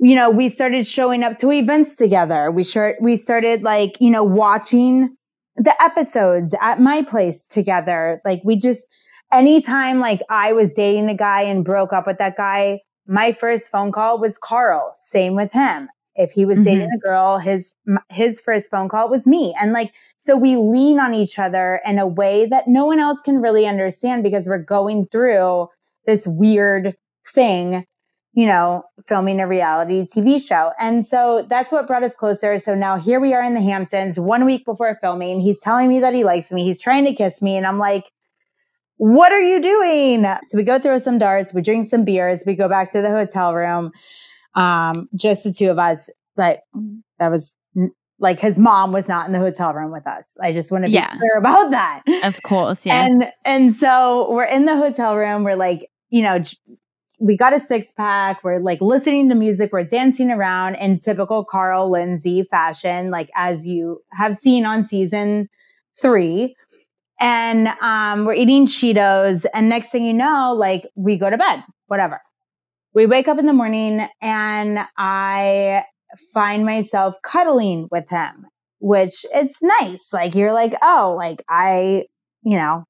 you 0.00 0.14
know, 0.14 0.30
we 0.30 0.48
started 0.48 0.86
showing 0.86 1.22
up 1.22 1.36
to 1.38 1.50
events 1.50 1.96
together. 1.96 2.50
We 2.50 2.64
sure 2.64 2.96
we 3.00 3.16
started 3.16 3.62
like, 3.62 3.96
you 4.00 4.10
know, 4.10 4.22
watching 4.22 5.16
the 5.56 5.74
episodes 5.82 6.54
at 6.60 6.80
my 6.80 7.02
place 7.02 7.46
together. 7.46 8.20
Like 8.24 8.40
we 8.44 8.56
just 8.56 8.86
anytime 9.32 10.00
like 10.00 10.20
I 10.30 10.52
was 10.52 10.72
dating 10.72 11.08
a 11.08 11.16
guy 11.16 11.42
and 11.42 11.64
broke 11.64 11.92
up 11.92 12.06
with 12.06 12.18
that 12.18 12.36
guy, 12.36 12.80
my 13.06 13.32
first 13.32 13.70
phone 13.70 13.90
call 13.90 14.20
was 14.20 14.38
Carl. 14.38 14.92
Same 14.94 15.34
with 15.34 15.52
him. 15.52 15.88
If 16.14 16.32
he 16.32 16.44
was 16.44 16.58
dating 16.58 16.88
mm-hmm. 16.88 16.96
a 16.96 17.00
girl, 17.00 17.38
his 17.38 17.74
his 18.10 18.40
first 18.40 18.70
phone 18.70 18.88
call 18.88 19.08
was 19.08 19.26
me. 19.26 19.54
And 19.60 19.72
like 19.72 19.92
so 20.16 20.36
we 20.36 20.56
lean 20.56 20.98
on 21.00 21.14
each 21.14 21.38
other 21.38 21.80
in 21.84 21.98
a 21.98 22.06
way 22.06 22.46
that 22.46 22.68
no 22.68 22.86
one 22.86 22.98
else 22.98 23.20
can 23.24 23.40
really 23.40 23.66
understand 23.66 24.22
because 24.22 24.46
we're 24.46 24.58
going 24.58 25.06
through 25.06 25.68
this 26.06 26.26
weird 26.26 26.96
thing 27.26 27.84
you 28.38 28.46
know, 28.46 28.84
filming 29.04 29.40
a 29.40 29.48
reality 29.48 30.02
TV 30.02 30.40
show. 30.40 30.70
And 30.78 31.04
so 31.04 31.44
that's 31.50 31.72
what 31.72 31.88
brought 31.88 32.04
us 32.04 32.14
closer. 32.14 32.56
So 32.60 32.72
now 32.72 32.96
here 32.96 33.18
we 33.18 33.34
are 33.34 33.42
in 33.42 33.54
the 33.54 33.60
Hamptons 33.60 34.20
one 34.20 34.44
week 34.44 34.64
before 34.64 34.96
filming. 35.00 35.40
He's 35.40 35.58
telling 35.58 35.88
me 35.88 35.98
that 35.98 36.14
he 36.14 36.22
likes 36.22 36.52
me. 36.52 36.62
He's 36.62 36.80
trying 36.80 37.04
to 37.06 37.12
kiss 37.12 37.42
me. 37.42 37.56
And 37.56 37.66
I'm 37.66 37.78
like, 37.80 38.04
what 38.96 39.32
are 39.32 39.40
you 39.40 39.60
doing? 39.60 40.22
So 40.22 40.56
we 40.56 40.62
go 40.62 40.78
throw 40.78 41.00
some 41.00 41.18
darts, 41.18 41.52
we 41.52 41.62
drink 41.62 41.88
some 41.90 42.04
beers, 42.04 42.44
we 42.46 42.54
go 42.54 42.68
back 42.68 42.92
to 42.92 43.02
the 43.02 43.10
hotel 43.10 43.54
room. 43.54 43.90
Um, 44.54 45.08
just 45.16 45.42
the 45.42 45.52
two 45.52 45.70
of 45.72 45.80
us. 45.80 46.08
Like 46.36 46.60
that 47.18 47.32
was 47.32 47.56
like 48.20 48.38
his 48.38 48.56
mom 48.56 48.92
was 48.92 49.08
not 49.08 49.26
in 49.26 49.32
the 49.32 49.40
hotel 49.40 49.74
room 49.74 49.90
with 49.90 50.06
us. 50.06 50.36
I 50.40 50.52
just 50.52 50.70
want 50.70 50.84
to 50.84 50.88
be 50.90 50.94
Yeah. 50.94 51.10
clear 51.16 51.36
about 51.38 51.72
that. 51.72 52.02
Of 52.22 52.40
course. 52.44 52.86
Yeah. 52.86 53.04
And 53.04 53.32
and 53.44 53.72
so 53.74 54.30
we're 54.32 54.44
in 54.44 54.64
the 54.64 54.76
hotel 54.76 55.16
room. 55.16 55.42
We're 55.42 55.56
like, 55.56 55.90
you 56.10 56.22
know, 56.22 56.38
we 57.18 57.36
got 57.36 57.54
a 57.54 57.60
six 57.60 57.90
pack. 57.92 58.42
We're 58.44 58.60
like 58.60 58.80
listening 58.80 59.28
to 59.28 59.34
music. 59.34 59.72
We're 59.72 59.84
dancing 59.84 60.30
around 60.30 60.76
in 60.76 60.98
typical 61.00 61.44
Carl 61.44 61.90
Lindsay 61.90 62.42
fashion, 62.44 63.10
like 63.10 63.28
as 63.34 63.66
you 63.66 64.02
have 64.12 64.36
seen 64.36 64.64
on 64.64 64.84
season 64.84 65.48
three. 66.00 66.54
And 67.20 67.68
um, 67.82 68.24
we're 68.24 68.34
eating 68.34 68.66
Cheetos. 68.66 69.44
And 69.52 69.68
next 69.68 69.90
thing 69.90 70.06
you 70.06 70.12
know, 70.12 70.54
like 70.56 70.88
we 70.94 71.18
go 71.18 71.28
to 71.28 71.36
bed, 71.36 71.64
whatever. 71.88 72.20
We 72.94 73.06
wake 73.06 73.28
up 73.28 73.38
in 73.38 73.46
the 73.46 73.52
morning 73.52 74.08
and 74.22 74.78
I 74.96 75.84
find 76.32 76.64
myself 76.64 77.16
cuddling 77.22 77.88
with 77.90 78.08
him, 78.08 78.46
which 78.78 79.26
it's 79.34 79.60
nice. 79.60 80.12
Like 80.12 80.34
you're 80.36 80.52
like, 80.52 80.74
oh, 80.82 81.14
like 81.18 81.42
I, 81.48 82.06
you 82.42 82.56
know, 82.56 82.84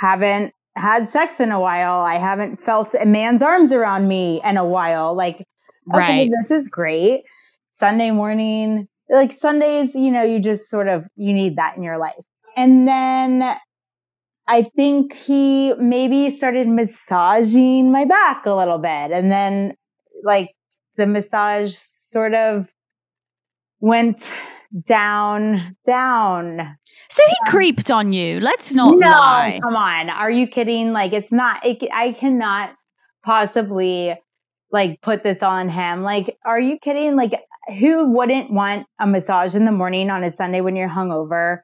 haven't 0.00 0.52
had 0.76 1.08
sex 1.08 1.40
in 1.40 1.50
a 1.50 1.60
while. 1.60 2.00
I 2.00 2.18
haven't 2.18 2.56
felt 2.56 2.94
a 3.00 3.06
man's 3.06 3.42
arms 3.42 3.72
around 3.72 4.08
me 4.08 4.40
in 4.44 4.56
a 4.56 4.64
while. 4.64 5.14
Like, 5.14 5.46
okay, 5.92 5.98
right. 5.98 6.30
this 6.40 6.50
is 6.50 6.68
great. 6.68 7.22
Sunday 7.72 8.10
morning, 8.10 8.88
like 9.10 9.32
Sundays, 9.32 9.94
you 9.94 10.10
know, 10.10 10.22
you 10.22 10.40
just 10.40 10.68
sort 10.68 10.88
of 10.88 11.06
you 11.16 11.32
need 11.32 11.56
that 11.56 11.76
in 11.76 11.82
your 11.82 11.98
life. 11.98 12.14
And 12.56 12.86
then 12.86 13.56
I 14.46 14.62
think 14.76 15.14
he 15.14 15.72
maybe 15.74 16.36
started 16.36 16.68
massaging 16.68 17.90
my 17.90 18.04
back 18.04 18.44
a 18.46 18.54
little 18.54 18.78
bit. 18.78 19.10
And 19.12 19.30
then 19.30 19.74
like 20.22 20.48
the 20.96 21.06
massage 21.06 21.74
sort 21.74 22.34
of 22.34 22.68
went 23.80 24.32
down, 24.86 25.76
down. 25.84 26.78
So 27.08 27.22
he 27.28 27.50
creeped 27.50 27.90
on 27.90 28.12
you. 28.12 28.40
Let's 28.40 28.74
not 28.74 28.96
no, 28.98 29.08
lie. 29.08 29.60
come 29.62 29.76
on. 29.76 30.10
Are 30.10 30.30
you 30.30 30.46
kidding? 30.46 30.92
Like 30.92 31.12
it's 31.12 31.32
not, 31.32 31.64
it, 31.64 31.78
I 31.92 32.12
cannot 32.12 32.74
possibly 33.24 34.14
like 34.70 35.00
put 35.02 35.22
this 35.22 35.42
on 35.42 35.68
him. 35.68 36.02
Like, 36.02 36.36
are 36.44 36.60
you 36.60 36.78
kidding? 36.78 37.16
Like 37.16 37.32
who 37.78 38.10
wouldn't 38.10 38.50
want 38.50 38.86
a 38.98 39.06
massage 39.06 39.54
in 39.54 39.64
the 39.64 39.72
morning 39.72 40.10
on 40.10 40.24
a 40.24 40.30
Sunday 40.30 40.60
when 40.60 40.76
you're 40.76 40.88
hungover? 40.88 41.60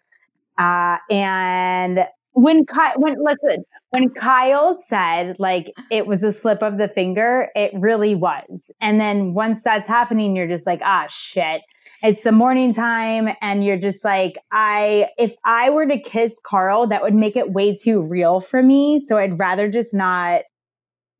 Uh, 0.59 0.99
and 1.11 2.01
when 2.33 2.67
Kyle, 2.67 2.95
when 2.97 3.17
listen, 3.23 3.65
when 3.91 4.11
Kyle 4.11 4.75
said 4.75 5.37
like 5.39 5.73
it 5.91 6.07
was 6.07 6.23
a 6.23 6.33
slip 6.33 6.63
of 6.63 6.79
the 6.79 6.89
finger, 6.89 7.49
it 7.55 7.73
really 7.75 8.15
was. 8.15 8.71
And 8.81 9.01
then 9.01 9.35
once 9.35 9.63
that's 9.63 9.89
happening, 9.89 10.37
you're 10.37 10.49
just 10.49 10.67
like, 10.67 10.81
ah, 10.85 11.07
shit. 11.09 11.63
It's 12.03 12.23
the 12.23 12.31
morning 12.33 12.73
time, 12.73 13.29
and 13.41 13.65
you're 13.65 13.77
just 13.77 14.05
like, 14.05 14.39
I, 14.53 15.09
if 15.19 15.35
I 15.45 15.71
were 15.71 15.87
to 15.87 15.99
kiss 15.99 16.39
Carl, 16.45 16.87
that 16.87 17.03
would 17.03 17.15
make 17.15 17.35
it 17.35 17.51
way 17.53 17.75
too 17.75 18.01
real 18.09 18.39
for 18.41 18.63
me. 18.63 19.01
So 19.01 19.17
I'd 19.17 19.39
rather 19.39 19.69
just 19.69 19.93
not 19.93 20.43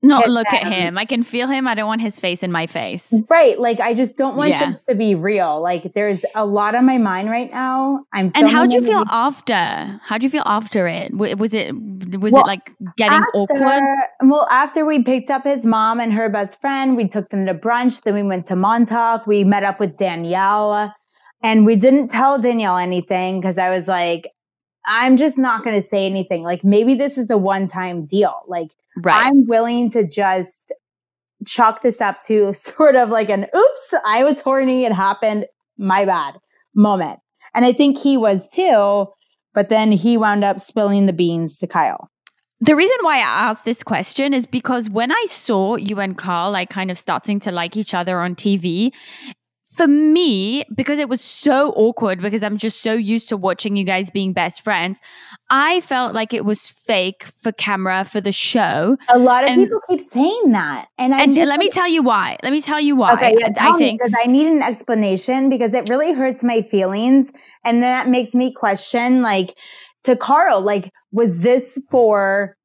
Not 0.03 0.29
look 0.29 0.47
at 0.53 0.67
him. 0.67 0.97
I 0.97 1.05
can 1.05 1.25
feel 1.25 1.49
him. 1.49 1.67
I 1.67 1.75
don't 1.75 1.89
want 1.89 2.01
his 2.03 2.19
face 2.21 2.45
in 2.45 2.53
my 2.53 2.67
face. 2.69 3.07
Right. 3.29 3.59
Like 3.59 3.81
I 3.81 3.95
just 3.95 4.17
don't 4.17 4.37
want 4.37 4.51
Yeah. 4.51 4.71
this 4.73 4.81
to 4.91 4.95
be 4.95 5.17
real. 5.17 5.61
Like 5.61 5.93
there's 5.95 6.25
a 6.37 6.47
lot 6.47 6.77
on 6.77 6.85
my 6.87 6.99
mind 6.99 7.31
right 7.31 7.51
now. 7.51 8.05
I'm 8.13 8.31
And 8.37 8.49
how'd 8.49 8.73
you 8.73 8.81
feel 8.81 9.05
after? 9.11 10.01
How'd 10.05 10.23
you 10.23 10.31
feel 10.31 10.45
after 10.47 10.87
it? 10.87 11.11
W- 11.11 11.37
Was 11.37 11.53
it 11.53 11.73
was 11.75 12.33
Well, 12.33 12.43
it 12.45 12.47
like 12.47 12.71
getting 12.97 13.23
awkward? 13.35 13.61
After- 13.63 13.97
Well, 14.23 14.47
after 14.51 14.85
we 14.85 15.03
picked 15.03 15.31
up 15.31 15.43
his 15.45 15.67
mom 15.67 15.99
and 15.99 16.13
her 16.13 16.29
best 16.29 16.61
friend, 16.61 16.97
we 16.97 17.09
took 17.09 17.31
them 17.31 17.47
to 17.47 17.55
brunch. 17.55 18.01
Then 18.03 18.15
we 18.15 18.23
went 18.23 18.45
to 18.47 18.57
Montauk. 18.57 19.27
We 19.27 19.43
met 19.43 19.65
up 19.65 19.81
with 19.81 19.99
Danielle 19.99 20.95
and 21.43 21.67
we 21.67 21.75
didn't 21.75 22.09
tell 22.09 22.41
Danielle 22.41 22.77
anything 22.79 23.41
because 23.41 23.59
I 23.59 23.71
was 23.71 23.89
like, 23.89 24.29
I'm 24.87 25.17
just 25.17 25.39
not 25.39 25.65
going 25.65 25.75
to 25.75 25.87
say 25.87 26.07
anything. 26.07 26.45
Like 26.45 26.63
maybe 26.63 26.95
this 26.95 27.19
is 27.19 27.31
a 27.31 27.37
one 27.37 27.67
time 27.67 28.05
deal. 28.05 28.35
Like 28.47 28.71
Right. 29.03 29.17
I'm 29.17 29.47
willing 29.47 29.91
to 29.93 30.07
just 30.07 30.73
chalk 31.47 31.83
this 31.83 32.01
up 32.01 32.21
to 32.27 32.53
sort 32.55 32.97
of 32.97 33.11
like 33.11 33.31
an 33.31 33.47
oops, 33.57 33.95
I 34.07 34.25
was 34.25 34.41
horny. 34.41 34.85
It 34.85 34.93
happened. 34.93 35.47
My 35.77 36.05
bad 36.05 36.39
moment. 36.75 37.21
And 37.55 37.65
I 37.65 37.73
think 37.73 37.99
he 37.99 38.17
was 38.17 38.49
too. 38.51 39.07
But 39.55 39.71
then 39.71 39.91
he 39.91 40.17
wound 40.17 40.45
up 40.45 40.61
spilling 40.61 41.07
the 41.07 41.13
beans 41.13 41.59
to 41.59 41.67
Kyle. 41.67 42.11
The 42.61 42.75
reason 42.75 42.97
why 43.03 43.19
I 43.19 43.51
asked 43.51 43.65
this 43.65 43.85
question 43.85 44.35
is 44.35 44.45
because 44.45 44.91
when 44.91 45.13
I 45.13 45.25
saw 45.29 45.77
you 45.77 46.01
and 46.01 46.19
Carl 46.19 46.51
like 46.51 46.71
kind 46.71 46.91
of 46.91 46.99
starting 46.99 47.39
to 47.41 47.53
like 47.53 47.77
each 47.77 47.95
other 47.95 48.21
on 48.21 48.35
TV, 48.35 48.91
for 49.79 49.87
me, 49.87 50.65
because 50.75 50.99
it 50.99 51.09
was 51.09 51.21
so 51.23 51.71
awkward 51.77 52.21
because 52.21 52.43
I'm 52.43 52.59
just 52.59 52.83
so 52.83 52.93
used 52.93 53.29
to 53.31 53.37
watching 53.37 53.77
you 53.77 53.85
guys 53.85 54.11
being 54.11 54.33
best 54.33 54.61
friends, 54.63 55.01
I 55.51 55.81
felt 55.81 56.15
like 56.15 56.35
it 56.35 56.45
was 56.45 56.69
fake 56.71 57.23
for 57.25 57.53
camera 57.53 58.05
for 58.05 58.21
the 58.21 58.33
show. 58.33 58.97
A 59.09 59.19
lot 59.19 59.45
of 59.45 59.51
And- 59.51 59.63
people 59.63 59.81
keep 59.89 60.01
saying 60.01 60.51
that. 60.51 60.89
And 60.99 61.15
I 61.15 61.23
And 61.23 61.33
just, 61.33 61.49
let 61.49 61.59
me 61.61 61.71
tell 61.71 61.89
you 61.89 62.03
why. 62.03 62.37
Let 62.43 62.53
me 62.53 62.61
tell 62.61 62.81
you 62.81 62.97
why. 62.97 63.13
Okay, 63.15 63.37
yeah, 63.39 63.47
I- 63.47 63.51
tell 63.53 63.73
I 63.75 63.77
me 63.77 63.79
think 63.79 64.01
because 64.03 64.15
I 64.23 64.27
need 64.27 64.49
an 64.49 64.63
explanation 64.63 65.49
because 65.49 65.73
it 65.73 65.89
really 65.89 66.13
hurts 66.13 66.43
my 66.43 66.61
feelings, 66.63 67.31
and 67.65 67.83
that 67.83 68.09
makes 68.09 68.35
me 68.35 68.53
question, 68.53 69.23
like, 69.23 69.55
to 70.05 70.17
Carl, 70.17 70.61
like, 70.61 70.91
was 71.13 71.41
this 71.41 71.79
for 71.91 72.57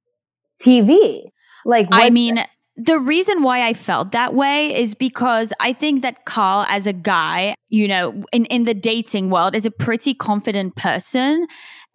TV? 0.61 1.21
Like, 1.65 1.87
I 1.91 2.09
mean, 2.09 2.43
the 2.75 2.97
reason 2.97 3.43
why 3.43 3.67
I 3.67 3.73
felt 3.73 4.11
that 4.13 4.33
way 4.33 4.75
is 4.75 4.95
because 4.95 5.53
I 5.59 5.73
think 5.73 6.01
that 6.01 6.25
Carl, 6.25 6.65
as 6.69 6.87
a 6.87 6.93
guy, 6.93 7.55
you 7.69 7.87
know, 7.87 8.23
in, 8.31 8.45
in 8.45 8.63
the 8.63 8.73
dating 8.73 9.29
world, 9.29 9.55
is 9.55 9.65
a 9.65 9.71
pretty 9.71 10.15
confident 10.15 10.75
person. 10.75 11.45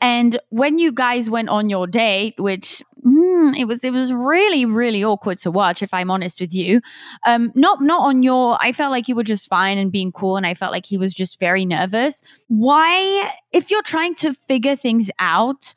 And 0.00 0.38
when 0.50 0.78
you 0.78 0.92
guys 0.92 1.28
went 1.28 1.48
on 1.48 1.68
your 1.68 1.88
date, 1.88 2.34
which 2.38 2.82
hmm, 3.02 3.54
it 3.54 3.64
was 3.64 3.82
it 3.82 3.92
was 3.92 4.12
really 4.12 4.64
really 4.64 5.02
awkward 5.02 5.38
to 5.38 5.50
watch, 5.50 5.82
if 5.82 5.92
I'm 5.92 6.10
honest 6.10 6.40
with 6.40 6.54
you. 6.54 6.80
Um, 7.26 7.50
not 7.56 7.80
not 7.80 8.02
on 8.02 8.22
your. 8.22 8.56
I 8.60 8.70
felt 8.70 8.92
like 8.92 9.08
you 9.08 9.16
were 9.16 9.24
just 9.24 9.48
fine 9.48 9.78
and 9.78 9.90
being 9.90 10.12
cool, 10.12 10.36
and 10.36 10.46
I 10.46 10.54
felt 10.54 10.70
like 10.70 10.86
he 10.86 10.96
was 10.96 11.12
just 11.12 11.40
very 11.40 11.66
nervous. 11.66 12.22
Why, 12.46 13.32
if 13.52 13.72
you're 13.72 13.82
trying 13.82 14.14
to 14.16 14.32
figure 14.32 14.76
things 14.76 15.10
out, 15.18 15.74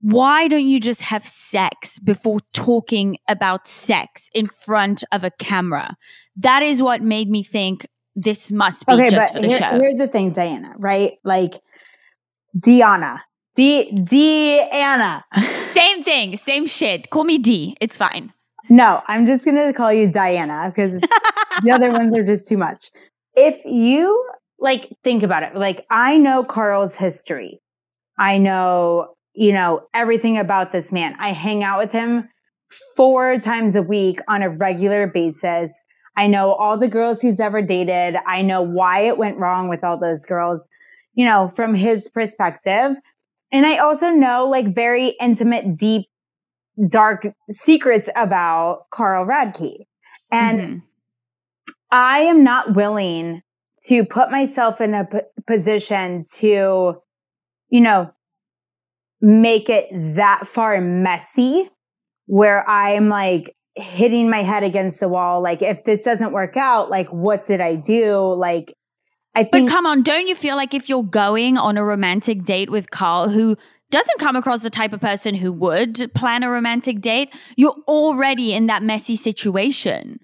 why 0.00 0.48
don't 0.48 0.66
you 0.66 0.78
just 0.80 1.02
have 1.02 1.26
sex 1.26 1.98
before 1.98 2.40
talking 2.52 3.18
about 3.28 3.66
sex 3.66 4.30
in 4.32 4.44
front 4.44 5.02
of 5.10 5.24
a 5.24 5.30
camera? 5.30 5.96
That 6.36 6.62
is 6.62 6.82
what 6.82 7.02
made 7.02 7.28
me 7.28 7.42
think 7.42 7.86
this 8.14 8.50
must 8.50 8.86
be 8.86 8.92
okay, 8.94 9.10
just 9.10 9.34
for 9.34 9.40
the 9.40 9.48
here, 9.48 9.58
show. 9.58 9.70
Here's 9.78 9.94
the 9.94 10.08
thing, 10.08 10.30
Diana, 10.32 10.74
right? 10.78 11.14
Like 11.24 11.60
Diana, 12.58 13.22
D 13.56 13.90
Deanna. 13.92 15.22
Same 15.72 16.02
thing, 16.02 16.36
same 16.36 16.66
shit. 16.66 17.10
Call 17.10 17.24
me 17.24 17.38
D. 17.38 17.76
It's 17.80 17.96
fine. 17.96 18.32
No, 18.68 19.02
I'm 19.06 19.26
just 19.26 19.44
gonna 19.44 19.72
call 19.72 19.92
you 19.92 20.10
Diana 20.10 20.72
because 20.74 21.00
the 21.62 21.70
other 21.70 21.92
ones 21.92 22.12
are 22.14 22.24
just 22.24 22.48
too 22.48 22.56
much. 22.56 22.90
If 23.34 23.64
you 23.64 24.26
like 24.58 24.92
think 25.04 25.22
about 25.22 25.42
it, 25.42 25.54
like 25.54 25.86
I 25.90 26.16
know 26.18 26.42
Carl's 26.44 26.96
history. 26.96 27.60
I 28.18 28.38
know, 28.38 29.14
you 29.38 29.52
know, 29.52 29.86
everything 29.94 30.36
about 30.36 30.72
this 30.72 30.90
man. 30.90 31.14
I 31.20 31.32
hang 31.32 31.62
out 31.62 31.78
with 31.78 31.92
him 31.92 32.28
four 32.96 33.38
times 33.38 33.76
a 33.76 33.82
week 33.82 34.18
on 34.26 34.42
a 34.42 34.50
regular 34.50 35.06
basis. 35.06 35.70
I 36.16 36.26
know 36.26 36.54
all 36.54 36.76
the 36.76 36.88
girls 36.88 37.20
he's 37.20 37.38
ever 37.38 37.62
dated. 37.62 38.16
I 38.26 38.42
know 38.42 38.62
why 38.62 39.02
it 39.02 39.16
went 39.16 39.38
wrong 39.38 39.68
with 39.68 39.84
all 39.84 39.96
those 39.96 40.26
girls, 40.26 40.68
you 41.14 41.24
know, 41.24 41.46
from 41.46 41.76
his 41.76 42.10
perspective. 42.10 42.96
And 43.52 43.64
I 43.64 43.78
also 43.78 44.08
know 44.10 44.48
like 44.48 44.74
very 44.74 45.14
intimate, 45.20 45.76
deep, 45.76 46.08
dark 46.88 47.28
secrets 47.48 48.08
about 48.16 48.90
Carl 48.90 49.24
Radke. 49.24 49.84
And 50.32 50.60
mm-hmm. 50.60 50.78
I 51.92 52.18
am 52.22 52.42
not 52.42 52.74
willing 52.74 53.42
to 53.86 54.04
put 54.04 54.32
myself 54.32 54.80
in 54.80 54.94
a 54.94 55.06
p- 55.06 55.20
position 55.46 56.24
to, 56.38 57.00
you 57.68 57.80
know, 57.80 58.12
make 59.20 59.68
it 59.68 59.86
that 60.16 60.46
far 60.46 60.80
messy 60.80 61.68
where 62.26 62.68
I'm 62.68 63.08
like 63.08 63.56
hitting 63.74 64.28
my 64.28 64.42
head 64.42 64.62
against 64.62 65.00
the 65.00 65.08
wall. 65.08 65.42
Like, 65.42 65.62
if 65.62 65.84
this 65.84 66.02
doesn't 66.02 66.32
work 66.32 66.56
out, 66.56 66.90
like, 66.90 67.08
what 67.08 67.44
did 67.44 67.60
I 67.60 67.76
do? 67.76 68.34
Like, 68.34 68.74
I 69.34 69.44
think. 69.44 69.68
But 69.68 69.72
come 69.72 69.86
on, 69.86 70.02
don't 70.02 70.28
you 70.28 70.34
feel 70.34 70.56
like 70.56 70.74
if 70.74 70.88
you're 70.88 71.04
going 71.04 71.56
on 71.56 71.76
a 71.76 71.84
romantic 71.84 72.44
date 72.44 72.70
with 72.70 72.90
Carl, 72.90 73.28
who 73.28 73.56
doesn't 73.90 74.18
come 74.18 74.36
across 74.36 74.62
the 74.62 74.70
type 74.70 74.92
of 74.92 75.00
person 75.00 75.36
who 75.36 75.52
would 75.52 76.12
plan 76.14 76.42
a 76.42 76.50
romantic 76.50 77.00
date, 77.00 77.30
you're 77.56 77.76
already 77.86 78.52
in 78.52 78.66
that 78.66 78.82
messy 78.82 79.16
situation. 79.16 80.18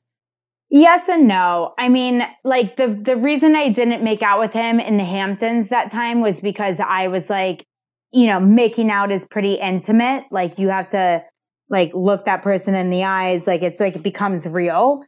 Yes 0.70 1.08
and 1.08 1.28
no. 1.28 1.72
I 1.78 1.88
mean, 1.88 2.22
like 2.42 2.76
the 2.76 2.88
the 2.88 3.16
reason 3.16 3.54
I 3.54 3.68
didn't 3.68 4.02
make 4.02 4.22
out 4.22 4.40
with 4.40 4.52
him 4.52 4.80
in 4.80 4.96
the 4.96 5.04
Hamptons 5.04 5.68
that 5.68 5.92
time 5.92 6.20
was 6.20 6.40
because 6.40 6.80
I 6.80 7.08
was 7.08 7.30
like, 7.30 7.64
you 8.14 8.26
know, 8.26 8.38
making 8.38 8.90
out 8.90 9.10
is 9.10 9.26
pretty 9.26 9.54
intimate. 9.54 10.24
Like 10.30 10.58
you 10.58 10.68
have 10.68 10.88
to 10.88 11.24
like 11.68 11.92
look 11.94 12.24
that 12.26 12.42
person 12.42 12.74
in 12.74 12.90
the 12.90 13.04
eyes, 13.04 13.46
like 13.46 13.62
it's 13.62 13.80
like 13.80 13.96
it 13.96 14.02
becomes 14.02 14.46
real. 14.46 15.02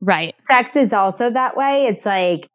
Right. 0.00 0.34
Sex 0.48 0.76
is 0.76 0.92
also 0.92 1.28
that 1.30 1.56
way. 1.56 1.86
It's 1.86 2.06
like 2.06 2.48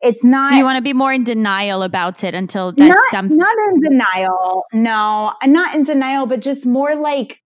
it's 0.00 0.24
not. 0.24 0.50
So 0.50 0.56
you 0.56 0.64
want 0.64 0.76
to 0.76 0.82
be 0.82 0.92
more 0.92 1.12
in 1.12 1.24
denial 1.24 1.82
about 1.82 2.24
it 2.24 2.34
until 2.34 2.72
that's 2.72 2.88
not, 2.88 3.10
something. 3.10 3.38
Not 3.38 3.56
in 3.68 3.80
denial. 3.80 4.64
No, 4.72 5.32
I'm 5.40 5.52
not 5.52 5.74
in 5.74 5.84
denial, 5.84 6.26
but 6.26 6.40
just 6.40 6.66
more 6.66 6.96
like 6.96 7.40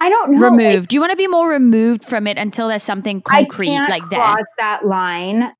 I 0.00 0.08
don't 0.08 0.32
know. 0.32 0.50
Removed. 0.50 0.80
Like, 0.80 0.88
Do 0.88 0.96
you 0.96 1.00
want 1.00 1.12
to 1.12 1.16
be 1.16 1.28
more 1.28 1.48
removed 1.48 2.04
from 2.04 2.26
it 2.26 2.38
until 2.38 2.68
there's 2.68 2.82
something 2.82 3.20
concrete 3.20 3.78
like 3.88 4.08
that? 4.10 4.16
Cross 4.16 4.46
that 4.58 4.86
line 4.86 5.52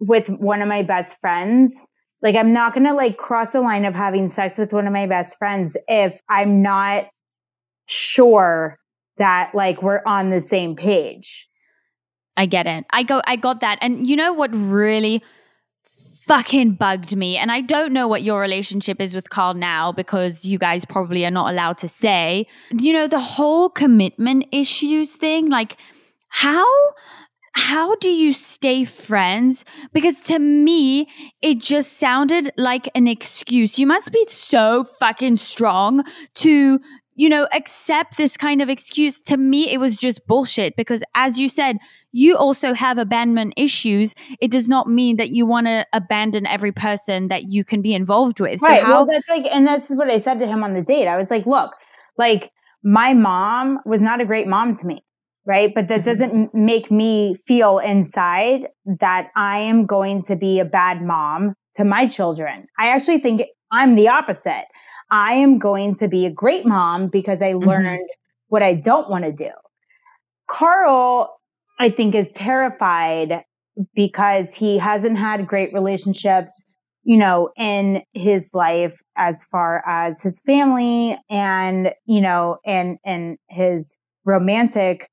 with 0.00 0.28
one 0.28 0.62
of 0.62 0.68
my 0.68 0.82
best 0.82 1.20
friends. 1.20 1.86
Like 2.22 2.34
I'm 2.34 2.52
not 2.52 2.74
gonna 2.74 2.94
like 2.94 3.16
cross 3.16 3.52
the 3.52 3.60
line 3.60 3.84
of 3.84 3.94
having 3.94 4.28
sex 4.28 4.58
with 4.58 4.72
one 4.72 4.86
of 4.86 4.92
my 4.92 5.06
best 5.06 5.38
friends 5.38 5.76
if 5.88 6.20
I'm 6.28 6.62
not 6.62 7.06
sure 7.86 8.78
that 9.16 9.52
like 9.54 9.82
we're 9.82 10.02
on 10.06 10.30
the 10.30 10.40
same 10.40 10.76
page. 10.76 11.48
I 12.36 12.46
get 12.46 12.66
it. 12.66 12.84
I 12.90 13.02
go 13.02 13.22
I 13.26 13.36
got 13.36 13.60
that. 13.60 13.78
And 13.80 14.06
you 14.08 14.16
know 14.16 14.32
what 14.32 14.50
really 14.54 15.22
fucking 16.30 16.72
bugged 16.74 17.16
me. 17.16 17.36
And 17.36 17.50
I 17.50 17.60
don't 17.60 17.92
know 17.92 18.06
what 18.06 18.22
your 18.22 18.40
relationship 18.40 19.00
is 19.00 19.14
with 19.14 19.30
Carl 19.30 19.54
now 19.54 19.90
because 19.90 20.44
you 20.44 20.58
guys 20.58 20.84
probably 20.84 21.24
are 21.24 21.30
not 21.30 21.50
allowed 21.50 21.78
to 21.78 21.88
say. 21.88 22.46
You 22.78 22.92
know, 22.92 23.08
the 23.08 23.18
whole 23.18 23.68
commitment 23.68 24.46
issues 24.52 25.14
thing, 25.14 25.50
like 25.50 25.76
how 26.28 26.66
how 27.52 27.96
do 27.96 28.08
you 28.08 28.32
stay 28.32 28.84
friends? 28.84 29.64
Because 29.92 30.20
to 30.24 30.38
me, 30.38 31.08
it 31.42 31.58
just 31.58 31.94
sounded 31.98 32.52
like 32.56 32.88
an 32.94 33.08
excuse. 33.08 33.78
You 33.78 33.86
must 33.86 34.12
be 34.12 34.24
so 34.28 34.84
fucking 34.84 35.36
strong 35.36 36.04
to 36.36 36.80
you 37.20 37.28
know, 37.28 37.46
accept 37.52 38.16
this 38.16 38.38
kind 38.38 38.62
of 38.62 38.70
excuse. 38.70 39.20
To 39.22 39.36
me, 39.36 39.70
it 39.70 39.76
was 39.78 39.98
just 39.98 40.26
bullshit 40.26 40.74
because 40.74 41.02
as 41.14 41.38
you 41.38 41.50
said, 41.50 41.76
you 42.12 42.34
also 42.34 42.72
have 42.72 42.96
abandonment 42.96 43.52
issues. 43.58 44.14
It 44.40 44.50
does 44.50 44.70
not 44.70 44.88
mean 44.88 45.18
that 45.18 45.28
you 45.28 45.44
want 45.44 45.66
to 45.66 45.86
abandon 45.92 46.46
every 46.46 46.72
person 46.72 47.28
that 47.28 47.50
you 47.52 47.62
can 47.62 47.82
be 47.82 47.92
involved 47.92 48.40
with. 48.40 48.62
Right. 48.62 48.80
So 48.80 48.86
how- 48.86 48.90
well, 48.92 49.06
that's 49.06 49.28
like, 49.28 49.44
and 49.52 49.66
that's 49.66 49.90
what 49.90 50.10
I 50.10 50.16
said 50.16 50.38
to 50.38 50.46
him 50.46 50.64
on 50.64 50.72
the 50.72 50.80
date. 50.80 51.08
I 51.08 51.18
was 51.18 51.30
like, 51.30 51.44
look, 51.44 51.72
like 52.16 52.50
my 52.82 53.12
mom 53.12 53.80
was 53.84 54.00
not 54.00 54.22
a 54.22 54.24
great 54.24 54.46
mom 54.48 54.74
to 54.76 54.86
me. 54.86 55.04
Right. 55.46 55.72
But 55.74 55.88
that 55.88 56.02
mm-hmm. 56.02 56.10
doesn't 56.10 56.54
make 56.54 56.90
me 56.90 57.36
feel 57.46 57.78
inside 57.78 58.68
that 59.00 59.30
I 59.34 59.58
am 59.58 59.86
going 59.86 60.22
to 60.24 60.36
be 60.36 60.60
a 60.60 60.64
bad 60.64 61.02
mom 61.02 61.54
to 61.74 61.84
my 61.84 62.06
children. 62.06 62.66
I 62.78 62.88
actually 62.88 63.18
think 63.18 63.42
I'm 63.70 63.94
the 63.94 64.08
opposite. 64.08 64.66
I 65.10 65.32
am 65.32 65.58
going 65.58 65.94
to 65.96 66.08
be 66.08 66.26
a 66.26 66.30
great 66.30 66.66
mom 66.66 67.08
because 67.08 67.42
I 67.42 67.52
mm-hmm. 67.52 67.68
learned 67.68 67.86
mm-hmm. 67.86 68.46
what 68.48 68.62
I 68.62 68.74
don't 68.74 69.08
want 69.08 69.24
to 69.24 69.32
do. 69.32 69.50
Carl, 70.46 71.40
I 71.78 71.90
think, 71.90 72.14
is 72.14 72.28
terrified 72.34 73.42
because 73.94 74.54
he 74.54 74.78
hasn't 74.78 75.16
had 75.16 75.46
great 75.46 75.72
relationships, 75.72 76.52
you 77.04 77.16
know, 77.16 77.50
in 77.56 78.02
his 78.12 78.50
life 78.52 79.00
as 79.16 79.44
far 79.44 79.82
as 79.86 80.20
his 80.22 80.40
family 80.44 81.16
and, 81.30 81.92
you 82.04 82.20
know, 82.20 82.58
and, 82.66 82.98
and 83.04 83.38
his 83.48 83.96
romantic 84.26 85.08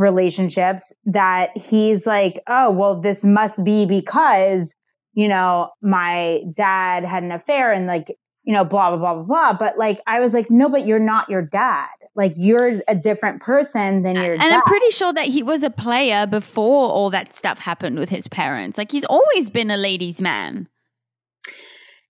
relationships 0.00 0.92
that 1.04 1.56
he's 1.56 2.06
like, 2.06 2.40
oh, 2.48 2.70
well, 2.70 3.00
this 3.00 3.22
must 3.22 3.62
be 3.62 3.86
because, 3.86 4.74
you 5.12 5.28
know, 5.28 5.70
my 5.82 6.40
dad 6.54 7.04
had 7.04 7.22
an 7.22 7.30
affair 7.30 7.72
and 7.72 7.86
like 7.86 8.16
you 8.44 8.54
know, 8.54 8.64
blah, 8.64 8.90
blah, 8.90 8.98
blah, 8.98 9.14
blah, 9.14 9.22
blah. 9.22 9.52
But 9.52 9.78
like, 9.78 10.00
I 10.06 10.20
was 10.20 10.32
like, 10.32 10.50
no, 10.50 10.68
but 10.68 10.86
you're 10.86 10.98
not 10.98 11.28
your 11.28 11.42
dad. 11.42 11.88
Like, 12.16 12.32
you're 12.36 12.80
a 12.88 12.94
different 12.94 13.40
person 13.40 14.02
than 14.02 14.16
your 14.16 14.32
and 14.32 14.40
dad. 14.40 14.52
I'm 14.52 14.62
pretty 14.62 14.90
sure 14.90 15.12
that 15.12 15.26
he 15.26 15.42
was 15.42 15.62
a 15.62 15.70
player 15.70 16.26
before 16.26 16.90
all 16.90 17.10
that 17.10 17.34
stuff 17.34 17.60
happened 17.60 17.98
with 17.98 18.08
his 18.08 18.26
parents. 18.28 18.78
Like, 18.78 18.90
he's 18.90 19.04
always 19.04 19.48
been 19.48 19.70
a 19.70 19.76
ladies' 19.76 20.20
man. 20.20 20.68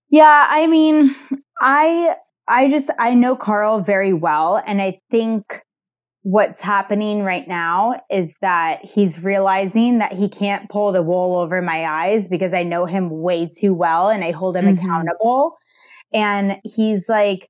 Yeah. 0.09 0.47
I 0.49 0.67
mean, 0.67 1.15
I, 1.61 2.15
I 2.47 2.69
just, 2.69 2.89
I 2.97 3.13
know 3.13 3.35
Carl 3.35 3.79
very 3.79 4.13
well. 4.13 4.61
And 4.65 4.81
I 4.81 4.99
think 5.11 5.61
what's 6.23 6.61
happening 6.61 7.23
right 7.23 7.47
now 7.47 7.99
is 8.09 8.35
that 8.41 8.85
he's 8.85 9.23
realizing 9.23 9.97
that 9.97 10.13
he 10.13 10.29
can't 10.29 10.69
pull 10.69 10.91
the 10.91 11.01
wool 11.01 11.37
over 11.37 11.61
my 11.61 11.85
eyes 11.85 12.27
because 12.27 12.53
I 12.53 12.63
know 12.63 12.85
him 12.85 13.09
way 13.09 13.47
too 13.47 13.73
well 13.73 14.09
and 14.09 14.23
I 14.23 14.31
hold 14.31 14.55
him 14.55 14.65
mm-hmm. 14.65 14.85
accountable. 14.85 15.57
And 16.13 16.57
he's 16.63 17.09
like, 17.09 17.49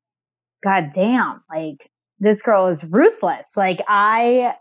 God 0.64 0.92
damn, 0.94 1.44
like 1.50 1.90
this 2.20 2.42
girl 2.42 2.68
is 2.68 2.86
ruthless. 2.90 3.58
Like 3.58 3.82
I, 3.90 4.56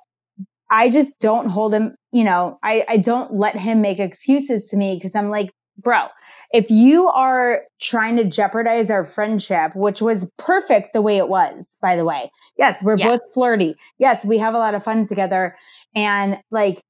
I 0.70 0.88
just 0.88 1.20
don't 1.20 1.48
hold 1.48 1.72
him, 1.72 1.94
you 2.10 2.24
know, 2.24 2.58
I, 2.64 2.84
I 2.88 2.96
don't 2.96 3.34
let 3.34 3.56
him 3.56 3.80
make 3.80 4.00
excuses 4.00 4.66
to 4.70 4.76
me 4.76 4.96
because 4.96 5.14
I'm 5.14 5.30
like, 5.30 5.50
bro, 5.78 6.06
if 6.52 6.70
you 6.70 7.08
are 7.08 7.62
trying 7.80 8.16
to 8.16 8.24
jeopardize 8.24 8.90
our 8.90 9.04
friendship, 9.04 9.74
which 9.76 10.02
was 10.02 10.30
perfect 10.36 10.92
the 10.92 11.02
way 11.02 11.16
it 11.16 11.28
was, 11.28 11.76
by 11.80 11.94
the 11.96 12.04
way. 12.04 12.30
Yes, 12.58 12.82
we're 12.82 12.98
yeah. 12.98 13.08
both 13.08 13.20
flirty. 13.32 13.72
Yes, 13.98 14.24
we 14.24 14.38
have 14.38 14.54
a 14.54 14.58
lot 14.58 14.74
of 14.74 14.82
fun 14.82 15.06
together. 15.06 15.56
And 15.94 16.38
like, 16.50 16.82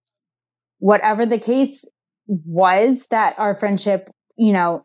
whatever 0.78 1.26
the 1.26 1.38
case 1.38 1.84
was 2.26 3.06
that 3.08 3.34
our 3.38 3.54
friendship, 3.54 4.10
you 4.36 4.52
know, 4.52 4.84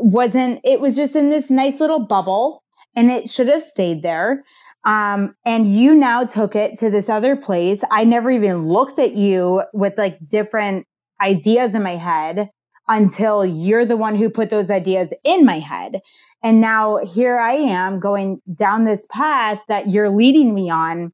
wasn't, 0.00 0.60
it 0.64 0.80
was 0.80 0.96
just 0.96 1.14
in 1.14 1.28
this 1.28 1.50
nice 1.50 1.78
little 1.78 2.00
bubble 2.00 2.62
and 2.96 3.10
it 3.10 3.28
should 3.28 3.48
have 3.48 3.62
stayed 3.62 4.02
there. 4.02 4.44
Um, 4.84 5.34
and 5.44 5.66
you 5.66 5.94
now 5.94 6.24
took 6.24 6.56
it 6.56 6.78
to 6.78 6.90
this 6.90 7.10
other 7.10 7.36
place. 7.36 7.84
I 7.90 8.04
never 8.04 8.30
even 8.30 8.66
looked 8.68 8.98
at 8.98 9.12
you 9.12 9.62
with 9.74 9.98
like 9.98 10.18
different 10.26 10.86
ideas 11.20 11.74
in 11.74 11.82
my 11.82 11.96
head 11.96 12.48
until 12.90 13.46
you're 13.46 13.86
the 13.86 13.96
one 13.96 14.16
who 14.16 14.28
put 14.28 14.50
those 14.50 14.70
ideas 14.70 15.14
in 15.24 15.46
my 15.46 15.60
head. 15.60 16.00
And 16.42 16.60
now 16.60 16.98
here 16.98 17.38
I 17.38 17.54
am 17.54 18.00
going 18.00 18.42
down 18.52 18.84
this 18.84 19.06
path 19.10 19.60
that 19.68 19.88
you're 19.88 20.10
leading 20.10 20.54
me 20.54 20.68
on. 20.68 21.12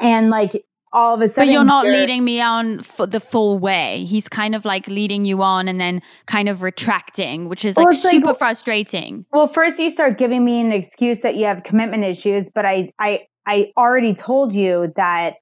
And 0.00 0.30
like 0.30 0.64
all 0.92 1.14
of 1.14 1.20
a 1.20 1.28
sudden. 1.28 1.48
But 1.48 1.52
you're 1.52 1.64
not 1.64 1.86
you're, 1.86 1.96
leading 1.96 2.24
me 2.24 2.40
on 2.40 2.82
for 2.82 3.06
the 3.06 3.20
full 3.20 3.58
way. 3.58 4.04
He's 4.04 4.28
kind 4.28 4.54
of 4.54 4.64
like 4.64 4.86
leading 4.86 5.24
you 5.24 5.42
on 5.42 5.68
and 5.68 5.80
then 5.80 6.02
kind 6.26 6.48
of 6.48 6.62
retracting, 6.62 7.48
which 7.48 7.64
is 7.64 7.76
well, 7.76 7.86
like 7.86 7.96
super 7.96 8.28
like, 8.28 8.38
frustrating. 8.38 9.26
Well, 9.32 9.48
first 9.48 9.78
you 9.78 9.90
start 9.90 10.18
giving 10.18 10.44
me 10.44 10.60
an 10.60 10.72
excuse 10.72 11.20
that 11.22 11.34
you 11.34 11.46
have 11.46 11.64
commitment 11.64 12.04
issues, 12.04 12.50
but 12.54 12.64
I, 12.64 12.90
I, 12.98 13.26
I 13.46 13.72
already 13.76 14.14
told 14.14 14.54
you 14.54 14.92
that 14.96 15.34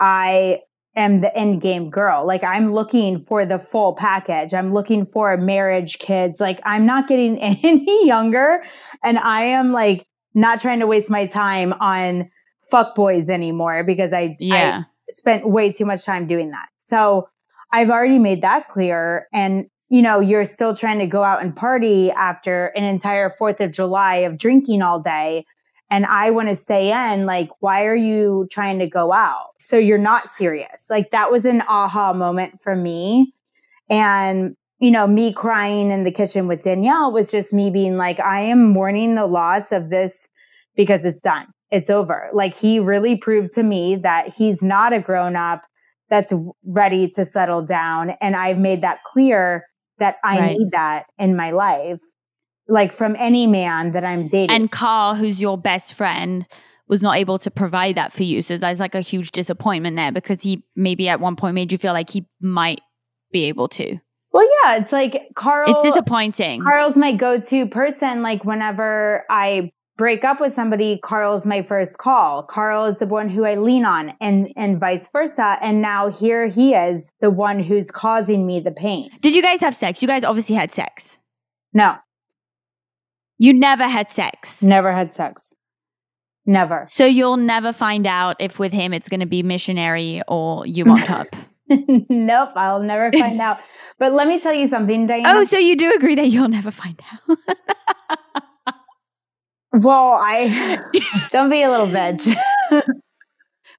I 0.00 0.60
am 0.96 1.20
the 1.20 1.36
end 1.36 1.60
game 1.60 1.90
girl. 1.90 2.26
Like 2.26 2.42
I'm 2.44 2.72
looking 2.72 3.18
for 3.18 3.44
the 3.44 3.58
full 3.58 3.94
package. 3.94 4.54
I'm 4.54 4.72
looking 4.72 5.04
for 5.04 5.36
marriage, 5.36 5.98
kids. 5.98 6.40
Like 6.40 6.60
I'm 6.64 6.86
not 6.86 7.08
getting 7.08 7.38
any 7.40 8.06
younger 8.06 8.62
and 9.02 9.18
I 9.18 9.42
am 9.42 9.72
like 9.72 10.04
not 10.34 10.60
trying 10.60 10.80
to 10.80 10.86
waste 10.86 11.10
my 11.10 11.26
time 11.26 11.72
on 11.74 12.30
fuck 12.70 12.94
boys 12.94 13.28
anymore 13.28 13.84
because 13.84 14.12
I, 14.12 14.36
yeah. 14.40 14.82
I 14.82 14.84
spent 15.10 15.48
way 15.48 15.72
too 15.72 15.84
much 15.84 16.04
time 16.04 16.26
doing 16.26 16.50
that. 16.50 16.68
So 16.78 17.28
I've 17.72 17.90
already 17.90 18.18
made 18.18 18.42
that 18.42 18.68
clear. 18.68 19.26
And, 19.32 19.66
you 19.88 20.02
know, 20.02 20.20
you're 20.20 20.44
still 20.44 20.74
trying 20.74 20.98
to 20.98 21.06
go 21.06 21.22
out 21.22 21.42
and 21.42 21.54
party 21.54 22.10
after 22.10 22.66
an 22.76 22.84
entire 22.84 23.34
4th 23.40 23.60
of 23.60 23.72
July 23.72 24.16
of 24.16 24.38
drinking 24.38 24.82
all 24.82 25.00
day. 25.00 25.46
And 25.90 26.04
I 26.06 26.30
want 26.30 26.48
to 26.48 26.56
stay 26.56 26.92
in. 26.92 27.26
Like, 27.26 27.48
why 27.60 27.86
are 27.86 27.96
you 27.96 28.46
trying 28.50 28.78
to 28.80 28.86
go 28.86 29.12
out? 29.12 29.50
So 29.58 29.78
you're 29.78 29.98
not 29.98 30.26
serious. 30.26 30.86
Like, 30.90 31.10
that 31.12 31.30
was 31.30 31.44
an 31.44 31.62
aha 31.62 32.12
moment 32.12 32.60
for 32.60 32.76
me. 32.76 33.32
And, 33.88 34.54
you 34.80 34.90
know, 34.90 35.06
me 35.06 35.32
crying 35.32 35.90
in 35.90 36.04
the 36.04 36.12
kitchen 36.12 36.46
with 36.46 36.62
Danielle 36.62 37.10
was 37.10 37.30
just 37.30 37.52
me 37.52 37.70
being 37.70 37.96
like, 37.96 38.20
I 38.20 38.40
am 38.40 38.70
mourning 38.70 39.14
the 39.14 39.26
loss 39.26 39.72
of 39.72 39.90
this 39.90 40.28
because 40.76 41.04
it's 41.04 41.20
done 41.20 41.46
it's 41.70 41.90
over. 41.90 42.30
Like 42.32 42.54
he 42.54 42.78
really 42.78 43.16
proved 43.16 43.52
to 43.52 43.62
me 43.62 43.96
that 43.96 44.32
he's 44.34 44.62
not 44.62 44.92
a 44.92 45.00
grown 45.00 45.36
up 45.36 45.62
that's 46.08 46.32
ready 46.64 47.08
to 47.10 47.24
settle 47.24 47.62
down. 47.62 48.10
And 48.20 48.34
I've 48.34 48.58
made 48.58 48.82
that 48.82 49.04
clear 49.04 49.66
that 49.98 50.16
I 50.24 50.38
right. 50.38 50.56
need 50.56 50.70
that 50.70 51.06
in 51.18 51.36
my 51.36 51.50
life, 51.50 52.00
like 52.68 52.92
from 52.92 53.16
any 53.18 53.46
man 53.46 53.92
that 53.92 54.04
I'm 54.04 54.28
dating. 54.28 54.54
And 54.54 54.70
Carl, 54.70 55.14
who's 55.14 55.40
your 55.40 55.58
best 55.58 55.94
friend, 55.94 56.46
was 56.86 57.02
not 57.02 57.16
able 57.16 57.38
to 57.40 57.50
provide 57.50 57.96
that 57.96 58.12
for 58.12 58.22
you. 58.22 58.42
So 58.42 58.56
there's 58.56 58.80
like 58.80 58.94
a 58.94 59.00
huge 59.00 59.32
disappointment 59.32 59.96
there 59.96 60.12
because 60.12 60.42
he 60.42 60.62
maybe 60.76 61.08
at 61.08 61.20
one 61.20 61.36
point 61.36 61.54
made 61.54 61.72
you 61.72 61.78
feel 61.78 61.92
like 61.92 62.10
he 62.10 62.26
might 62.40 62.80
be 63.32 63.44
able 63.44 63.68
to. 63.68 63.98
Well, 64.32 64.46
yeah, 64.62 64.76
it's 64.76 64.92
like 64.92 65.30
Carl. 65.34 65.70
It's 65.70 65.82
disappointing. 65.82 66.62
Carl's 66.62 66.96
my 66.96 67.12
go 67.12 67.40
to 67.40 67.66
person. 67.66 68.22
Like, 68.22 68.44
whenever 68.44 69.24
I 69.30 69.72
break 69.96 70.22
up 70.22 70.40
with 70.40 70.52
somebody, 70.52 70.98
Carl's 71.02 71.44
my 71.44 71.62
first 71.62 71.98
call. 71.98 72.42
Carl 72.44 72.84
is 72.84 72.98
the 72.98 73.06
one 73.06 73.28
who 73.28 73.44
I 73.44 73.56
lean 73.56 73.84
on 73.84 74.12
and, 74.20 74.52
and 74.56 74.78
vice 74.78 75.08
versa. 75.10 75.56
And 75.60 75.82
now 75.82 76.10
here 76.10 76.46
he 76.46 76.74
is, 76.74 77.10
the 77.20 77.30
one 77.30 77.62
who's 77.62 77.90
causing 77.90 78.46
me 78.46 78.60
the 78.60 78.70
pain. 78.70 79.08
Did 79.20 79.34
you 79.34 79.42
guys 79.42 79.60
have 79.60 79.74
sex? 79.74 80.02
You 80.02 80.08
guys 80.08 80.24
obviously 80.24 80.54
had 80.54 80.70
sex. 80.72 81.18
No. 81.72 81.96
You 83.38 83.52
never 83.54 83.86
had 83.88 84.10
sex? 84.10 84.62
Never 84.62 84.92
had 84.92 85.12
sex. 85.12 85.54
Never. 86.44 86.84
So 86.88 87.04
you'll 87.06 87.36
never 87.36 87.72
find 87.72 88.06
out 88.06 88.36
if 88.40 88.58
with 88.58 88.72
him 88.72 88.92
it's 88.94 89.08
going 89.08 89.20
to 89.20 89.26
be 89.26 89.42
missionary 89.42 90.22
or 90.28 90.66
you 90.66 90.84
on 90.86 90.98
top. 91.04 91.26
nope, 91.68 92.50
I'll 92.56 92.82
never 92.82 93.12
find 93.12 93.40
out. 93.40 93.58
But 93.98 94.12
let 94.12 94.26
me 94.26 94.40
tell 94.40 94.54
you 94.54 94.66
something, 94.68 95.06
Diana. 95.06 95.28
Oh, 95.40 95.44
so 95.44 95.58
you 95.58 95.76
do 95.76 95.92
agree 95.94 96.14
that 96.14 96.28
you'll 96.28 96.48
never 96.48 96.70
find 96.70 97.00
out? 97.12 97.38
Well, 99.70 100.12
I 100.20 100.80
don't 101.30 101.50
be 101.50 101.62
a 101.62 101.70
little 101.70 101.86
bitch. 101.86 102.34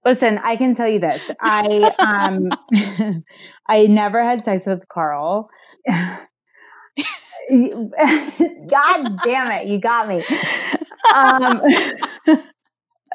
Listen, 0.05 0.38
I 0.38 0.55
can 0.55 0.76
tell 0.76 0.88
you 0.88 0.99
this. 0.99 1.30
I 1.41 1.91
um 1.99 2.49
I 3.68 3.88
never 3.88 4.24
had 4.24 4.43
sex 4.43 4.66
with 4.66 4.88
Carl. 4.88 5.49
God 8.70 9.20
damn 9.24 9.52
it, 9.52 9.68
you 9.68 9.80
got 9.80 10.08
me. 10.08 10.24
Um 11.14 11.62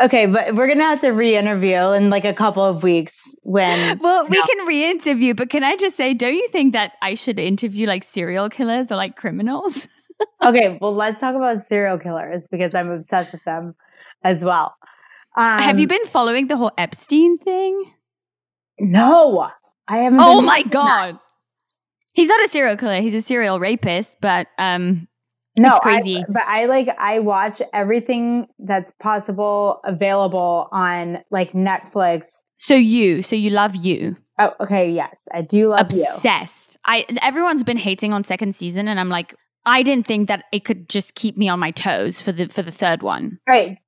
Okay, 0.01 0.27
but 0.27 0.57
we're 0.57 0.67
gonna 0.67 0.83
have 0.83 1.01
to 1.03 1.11
re-interview 1.11 1.93
in 1.93 2.11
like 2.11 2.25
a 2.25 2.35
couple 2.35 2.65
of 2.65 2.83
weeks 2.83 3.17
when. 3.43 3.99
Well, 4.01 4.27
we 4.27 4.43
can 4.43 4.67
re-interview, 4.67 5.35
but 5.35 5.51
can 5.51 5.63
I 5.63 5.77
just 5.77 5.97
say, 5.97 6.15
don't 6.15 6.35
you 6.35 6.49
think 6.49 6.73
that 6.73 6.93
I 7.01 7.15
should 7.15 7.39
interview 7.39 7.87
like 7.87 8.03
serial 8.03 8.49
killers 8.49 8.91
or 8.91 8.97
like 8.97 9.15
criminals? 9.15 9.87
okay, 10.45 10.79
well, 10.81 10.95
let's 10.95 11.21
talk 11.21 11.37
about 11.37 11.67
serial 11.69 11.99
killers 11.99 12.49
because 12.49 12.75
I'm 12.75 12.91
obsessed 12.91 13.33
with 13.33 13.45
them 13.45 13.77
as 14.25 14.45
well. 14.45 14.75
Um, 15.37 15.63
Have 15.63 15.79
you 15.79 15.87
been 15.87 16.07
following 16.07 16.49
the 16.49 16.57
whole 16.57 16.73
Epstein 16.77 17.39
thing? 17.39 17.93
No, 18.81 19.49
I 19.87 19.99
haven't. 19.99 20.21
Oh 20.21 20.41
my 20.41 20.63
god, 20.63 21.15
that. 21.15 21.21
He's 22.15 22.29
not 22.29 22.43
a 22.43 22.49
serial 22.49 22.77
killer; 22.77 23.01
he's 23.01 23.15
a 23.15 23.23
serial 23.23 23.61
rapist. 23.61 24.17
But 24.21 24.49
um, 24.59 25.07
no, 25.59 25.69
it's 25.69 25.79
crazy. 25.81 26.19
I, 26.19 26.25
but 26.29 26.43
I 26.47 26.67
like 26.67 26.89
I 26.99 27.21
watch 27.21 27.63
everything 27.73 28.47
that's 28.59 28.93
possible 29.01 29.81
available 29.85 30.69
on 30.73 31.19
like 31.31 31.53
Netflix. 31.53 32.27
So 32.57 32.75
you, 32.75 33.23
so 33.23 33.37
you 33.37 33.51
love 33.51 33.77
you. 33.77 34.17
Oh, 34.39 34.53
okay. 34.61 34.91
Yes, 34.91 35.29
I 35.33 35.43
do 35.43 35.69
love 35.69 35.81
Obsessed. 35.81 36.01
you. 36.01 36.15
Obsessed. 36.15 36.79
I 36.87 37.05
everyone's 37.23 37.63
been 37.63 37.77
hating 37.77 38.13
on 38.13 38.25
second 38.25 38.57
season, 38.57 38.89
and 38.89 38.99
I'm 38.99 39.09
like, 39.09 39.35
I 39.67 39.83
didn't 39.83 40.07
think 40.07 40.29
that 40.29 40.45
it 40.53 40.65
could 40.65 40.89
just 40.89 41.15
keep 41.15 41.37
me 41.37 41.49
on 41.49 41.59
my 41.59 41.71
toes 41.71 42.21
for 42.21 42.33
the 42.33 42.49
for 42.49 42.63
the 42.63 42.73
third 42.73 43.03
one. 43.03 43.39
All 43.49 43.55
right. 43.55 43.79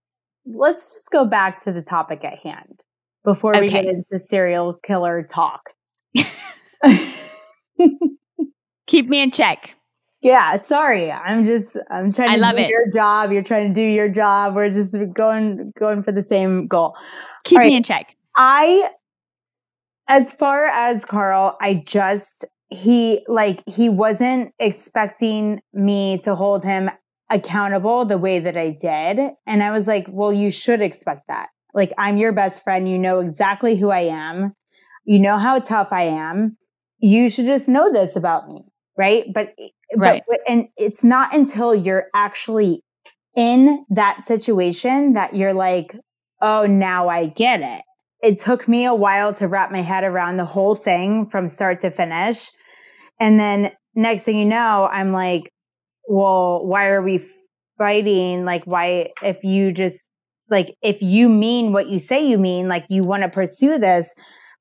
Let's 0.49 0.95
just 0.95 1.11
go 1.11 1.25
back 1.25 1.65
to 1.65 1.73
the 1.73 1.83
topic 1.83 2.25
at 2.25 2.39
hand 2.39 2.85
before 3.25 3.59
we 3.59 3.69
get 3.69 3.87
into 3.87 4.19
serial 4.19 4.75
killer 4.75 5.25
talk. 5.25 5.71
keep 8.87 9.09
me 9.09 9.21
in 9.21 9.31
check. 9.31 9.75
Yeah, 10.23 10.57
sorry. 10.59 11.13
I'm 11.13 11.45
just 11.45 11.77
I'm 11.91 12.11
trying 12.13 12.31
to 12.31 12.35
I 12.35 12.37
love 12.37 12.57
do 12.57 12.63
it. 12.63 12.71
your 12.71 12.91
job. 12.93 13.31
You're 13.33 13.43
trying 13.43 13.69
to 13.69 13.75
do 13.75 13.83
your 13.83 14.09
job. 14.09 14.55
We're 14.55 14.71
just 14.71 14.97
going 15.13 15.73
going 15.79 16.03
for 16.03 16.13
the 16.13 16.23
same 16.23 16.67
goal. 16.67 16.97
Keep 17.45 17.61
me 17.61 17.77
in 17.77 17.83
check. 17.83 18.17
I 18.37 18.91
as 20.09 20.33
far 20.33 20.67
as 20.67 21.05
Carl, 21.05 21.57
I 21.61 21.83
just 21.87 22.45
he 22.71 23.25
like 23.29 23.63
he 23.69 23.89
wasn't 23.89 24.53
expecting 24.59 25.61
me 25.73 26.19
to 26.25 26.35
hold 26.35 26.65
him 26.65 26.91
accountable 27.31 28.05
the 28.05 28.19
way 28.19 28.39
that 28.39 28.57
I 28.57 28.71
did. 28.71 29.31
And 29.47 29.63
I 29.63 29.71
was 29.73 29.87
like, 29.87 30.07
well, 30.09 30.33
you 30.33 30.51
should 30.51 30.81
expect 30.81 31.23
that. 31.29 31.49
Like, 31.75 31.93
I'm 31.99 32.17
your 32.17 32.33
best 32.33 32.63
friend. 32.63 32.89
You 32.89 32.99
know 32.99 33.21
exactly 33.21 33.77
who 33.77 33.91
I 33.91 34.01
am. 34.01 34.55
You 35.05 35.19
know 35.19 35.37
how 35.37 35.59
tough 35.59 35.93
I 35.93 36.05
am. 36.05 36.57
You 36.99 37.29
should 37.29 37.47
just 37.47 37.69
know 37.69 37.93
this 37.93 38.17
about 38.17 38.49
me. 38.49 38.65
Right. 38.97 39.25
But, 39.33 39.53
eh, 39.59 39.69
right. 39.97 40.23
but, 40.29 40.41
and 40.49 40.69
it's 40.77 41.05
not 41.05 41.35
until 41.35 41.75
you're 41.75 42.07
actually 42.15 42.83
in 43.37 43.85
that 43.91 44.25
situation 44.25 45.13
that 45.13 45.37
you're 45.37 45.55
like, 45.55 45.95
oh, 46.41 46.67
now 46.67 47.09
I 47.09 47.27
get 47.27 47.61
it. 47.61 47.83
It 48.23 48.41
took 48.41 48.67
me 48.67 48.87
a 48.87 48.95
while 48.95 49.35
to 49.35 49.47
wrap 49.47 49.71
my 49.71 49.83
head 49.83 50.05
around 50.05 50.39
the 50.39 50.47
whole 50.47 50.75
thing 50.75 51.27
from 51.27 51.49
start 51.49 51.83
to 51.83 51.91
finish. 51.91 52.49
And 53.21 53.39
then 53.39 53.73
next 53.95 54.25
thing 54.25 54.39
you 54.39 54.47
know, 54.47 54.89
I'm 54.91 55.13
like, 55.13 55.53
well, 56.09 56.65
why 56.65 56.89
are 56.89 57.03
we 57.03 57.23
fighting? 57.77 58.45
Like, 58.45 58.65
why, 58.65 59.11
if 59.23 59.45
you 59.45 59.73
just, 59.73 60.09
like, 60.49 60.75
if 60.83 61.03
you 61.03 61.29
mean 61.29 61.73
what 61.73 61.89
you 61.89 61.99
say 61.99 62.27
you 62.27 62.39
mean, 62.39 62.69
like, 62.69 62.87
you 62.89 63.03
want 63.03 63.23
to 63.23 63.29
pursue 63.29 63.79
this, 63.79 64.13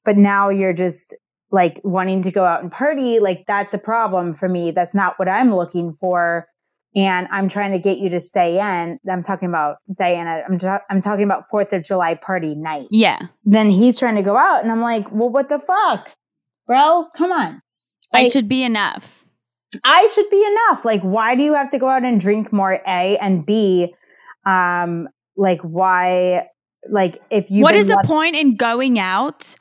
but 0.04 0.18
now 0.18 0.50
you're 0.50 0.74
just 0.74 1.16
like 1.56 1.80
wanting 1.86 2.22
to 2.22 2.32
go 2.32 2.44
out 2.44 2.62
and 2.62 2.70
party, 2.70 3.20
like, 3.20 3.46
that's 3.48 3.74
a 3.74 3.78
problem 3.78 4.34
for 4.34 4.50
me. 4.50 4.72
That's 4.72 4.94
not 4.94 5.18
what 5.18 5.30
I'm 5.30 5.56
looking 5.56 5.94
for. 5.94 6.50
And 6.98 7.30
I'm 7.32 7.48
trying 7.48 7.72
to 7.72 7.80
get 7.80 7.98
you 7.98 8.10
to 8.10 8.20
stay 8.20 8.60
in. 8.60 9.00
I'm 9.10 9.22
talking 9.22 9.48
about 9.48 9.78
Diana. 9.98 10.44
I'm, 10.46 10.60
I'm 10.90 11.00
talking 11.00 11.24
about 11.24 11.44
4th 11.50 11.72
of 11.72 11.82
July 11.82 12.16
party 12.16 12.56
night. 12.56 12.88
Yeah. 12.92 13.28
Then 13.46 13.70
he's 13.70 13.98
trying 13.98 14.16
to 14.16 14.22
go 14.22 14.36
out. 14.36 14.64
And 14.64 14.72
I'm 14.72 14.82
like, 14.82 15.10
well, 15.14 15.30
what 15.30 15.48
the 15.48 15.58
fuck? 15.58 16.12
Bro, 16.68 17.08
come 17.16 17.32
on. 17.32 17.62
I 18.14 18.28
should 18.28 18.50
be 18.50 18.62
enough. 18.62 19.24
I 19.86 20.10
should 20.14 20.30
be 20.30 20.46
enough. 20.46 20.84
Like, 20.84 21.04
why 21.04 21.36
do 21.36 21.44
you 21.44 21.54
have 21.54 21.72
to 21.72 21.80
go 21.80 21.88
out 21.88 22.04
and 22.04 22.20
drink 22.20 22.52
more? 22.52 22.82
A 22.86 23.18
and 23.18 23.46
B, 23.46 23.96
um, 24.46 25.08
like 25.38 25.62
why? 25.62 26.50
Like, 26.90 27.18
if 27.30 27.50
you 27.50 27.64
what 27.64 27.76
is 27.76 27.88
the 27.88 28.02
point 28.06 28.36
in 28.36 28.58
going 28.58 29.00
out 29.00 29.56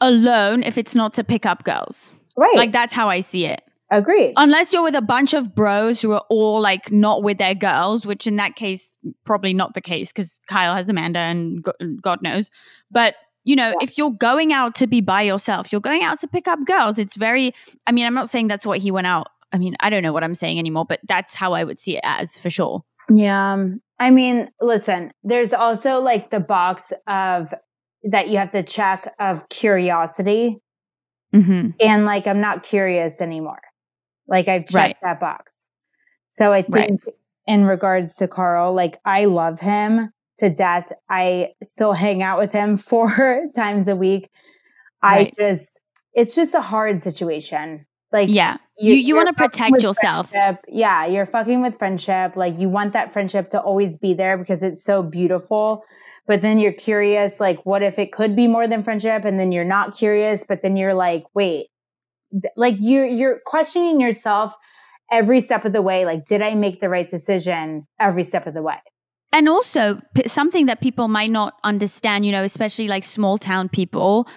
alone 0.00 0.62
if 0.62 0.78
it's 0.78 0.94
not 0.94 1.12
to 1.14 1.24
pick 1.24 1.46
up 1.46 1.64
girls? 1.64 2.12
Right. 2.36 2.56
Like 2.56 2.72
that's 2.72 2.92
how 2.92 3.08
I 3.08 3.20
see 3.20 3.46
it. 3.46 3.62
Agreed. 3.92 4.34
Unless 4.36 4.72
you're 4.72 4.84
with 4.84 4.94
a 4.94 5.02
bunch 5.02 5.34
of 5.34 5.54
bros 5.54 6.00
who 6.00 6.12
are 6.12 6.24
all 6.30 6.60
like 6.60 6.92
not 6.92 7.24
with 7.24 7.38
their 7.38 7.56
girls, 7.56 8.06
which 8.06 8.26
in 8.26 8.36
that 8.36 8.54
case, 8.54 8.92
probably 9.24 9.52
not 9.52 9.74
the 9.74 9.80
case 9.80 10.12
because 10.12 10.38
Kyle 10.48 10.76
has 10.76 10.88
Amanda 10.88 11.18
and 11.18 11.64
God 12.00 12.22
knows. 12.22 12.50
But, 12.90 13.16
you 13.42 13.56
know, 13.56 13.70
yeah. 13.70 13.76
if 13.80 13.98
you're 13.98 14.12
going 14.12 14.52
out 14.52 14.76
to 14.76 14.86
be 14.86 15.00
by 15.00 15.22
yourself, 15.22 15.72
you're 15.72 15.80
going 15.80 16.04
out 16.04 16.20
to 16.20 16.28
pick 16.28 16.46
up 16.46 16.60
girls. 16.66 17.00
It's 17.00 17.16
very, 17.16 17.52
I 17.84 17.90
mean, 17.90 18.06
I'm 18.06 18.14
not 18.14 18.30
saying 18.30 18.46
that's 18.46 18.64
what 18.64 18.78
he 18.78 18.92
went 18.92 19.08
out. 19.08 19.26
I 19.52 19.58
mean, 19.58 19.74
I 19.80 19.90
don't 19.90 20.04
know 20.04 20.12
what 20.12 20.22
I'm 20.22 20.36
saying 20.36 20.60
anymore, 20.60 20.84
but 20.84 21.00
that's 21.08 21.34
how 21.34 21.54
I 21.54 21.64
would 21.64 21.80
see 21.80 21.96
it 21.96 22.02
as 22.04 22.38
for 22.38 22.48
sure. 22.48 22.84
Yeah. 23.12 23.54
Um, 23.54 23.80
I 23.98 24.10
mean, 24.10 24.50
listen, 24.60 25.10
there's 25.24 25.52
also 25.52 26.00
like 26.00 26.30
the 26.30 26.38
box 26.38 26.92
of 27.08 27.52
that 28.04 28.28
you 28.28 28.38
have 28.38 28.50
to 28.52 28.62
check 28.62 29.12
of 29.18 29.48
curiosity. 29.48 30.60
Mm-hmm. 31.34 31.70
And 31.80 32.04
like, 32.04 32.26
I'm 32.26 32.40
not 32.40 32.62
curious 32.62 33.20
anymore. 33.20 33.60
Like 34.26 34.48
I've 34.48 34.62
checked 34.62 34.74
right. 34.74 34.96
that 35.02 35.20
box. 35.20 35.68
So 36.30 36.52
I 36.52 36.62
think 36.62 37.04
right. 37.04 37.14
in 37.46 37.64
regards 37.64 38.14
to 38.16 38.28
Carl, 38.28 38.72
like 38.72 38.98
I 39.04 39.26
love 39.26 39.60
him 39.60 40.10
to 40.38 40.50
death. 40.50 40.90
I 41.08 41.50
still 41.62 41.92
hang 41.92 42.22
out 42.22 42.38
with 42.38 42.52
him 42.52 42.76
four 42.78 43.46
times 43.54 43.88
a 43.88 43.96
week. 43.96 44.30
Right. 45.02 45.32
I 45.36 45.42
just, 45.42 45.80
it's 46.14 46.34
just 46.34 46.54
a 46.54 46.60
hard 46.60 47.02
situation. 47.02 47.86
Like, 48.12 48.28
yeah, 48.28 48.56
you, 48.76 48.94
you, 48.94 49.00
you 49.00 49.16
want 49.16 49.28
to 49.28 49.34
protect 49.34 49.82
yourself. 49.82 50.30
Friendship. 50.30 50.64
Yeah, 50.68 51.06
you're 51.06 51.26
fucking 51.26 51.62
with 51.62 51.78
friendship. 51.78 52.34
Like, 52.34 52.58
you 52.58 52.68
want 52.68 52.92
that 52.94 53.12
friendship 53.12 53.50
to 53.50 53.60
always 53.60 53.96
be 53.98 54.14
there 54.14 54.36
because 54.36 54.64
it's 54.64 54.82
so 54.82 55.02
beautiful. 55.02 55.84
But 56.30 56.42
then 56.42 56.60
you're 56.60 56.70
curious, 56.70 57.40
like, 57.40 57.66
what 57.66 57.82
if 57.82 57.98
it 57.98 58.12
could 58.12 58.36
be 58.36 58.46
more 58.46 58.68
than 58.68 58.84
friendship? 58.84 59.24
And 59.24 59.36
then 59.36 59.50
you're 59.50 59.64
not 59.64 59.96
curious, 59.96 60.44
but 60.48 60.62
then 60.62 60.76
you're 60.76 60.94
like, 60.94 61.24
wait, 61.34 61.66
like 62.54 62.76
you're 62.78 63.04
you're 63.04 63.40
questioning 63.44 64.00
yourself 64.00 64.54
every 65.10 65.40
step 65.40 65.64
of 65.64 65.72
the 65.72 65.82
way 65.82 66.04
like 66.04 66.24
did 66.26 66.40
i 66.40 66.54
make 66.54 66.78
the 66.78 66.88
right 66.88 67.08
decision 67.08 67.84
every 67.98 68.22
step 68.22 68.46
of 68.46 68.54
the 68.54 68.62
way 68.62 68.76
and 69.32 69.48
also 69.48 70.00
something 70.26 70.66
that 70.66 70.80
people 70.80 71.08
might 71.08 71.32
not 71.32 71.54
understand 71.64 72.24
you 72.24 72.30
know 72.30 72.44
especially 72.44 72.86
like 72.86 73.02
small 73.02 73.36
town 73.36 73.68
people 73.68 74.28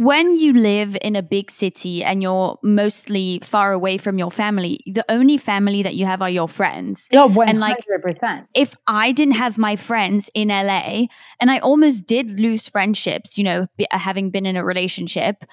when 0.00 0.34
you 0.34 0.54
live 0.54 0.96
in 1.02 1.14
a 1.14 1.22
big 1.22 1.50
city 1.50 2.02
and 2.02 2.22
you're 2.22 2.58
mostly 2.62 3.38
far 3.42 3.70
away 3.72 3.98
from 3.98 4.18
your 4.18 4.30
family, 4.30 4.80
the 4.86 5.04
only 5.10 5.36
family 5.36 5.82
that 5.82 5.94
you 5.94 6.06
have 6.06 6.22
are 6.22 6.30
your 6.30 6.48
friends. 6.48 7.06
Yeah, 7.12 7.26
100%. 7.26 7.50
And 7.50 7.60
like, 7.60 7.84
if 8.54 8.74
I 8.86 9.12
didn't 9.12 9.34
have 9.34 9.58
my 9.58 9.76
friends 9.76 10.30
in 10.32 10.48
LA, 10.48 11.08
and 11.38 11.50
I 11.50 11.58
almost 11.58 12.06
did 12.06 12.40
lose 12.40 12.66
friendships, 12.66 13.36
you 13.36 13.44
know, 13.44 13.66
uh, 13.90 13.98
having 13.98 14.30
been 14.30 14.46
in 14.46 14.56
a 14.56 14.64
relationship, 14.64 15.44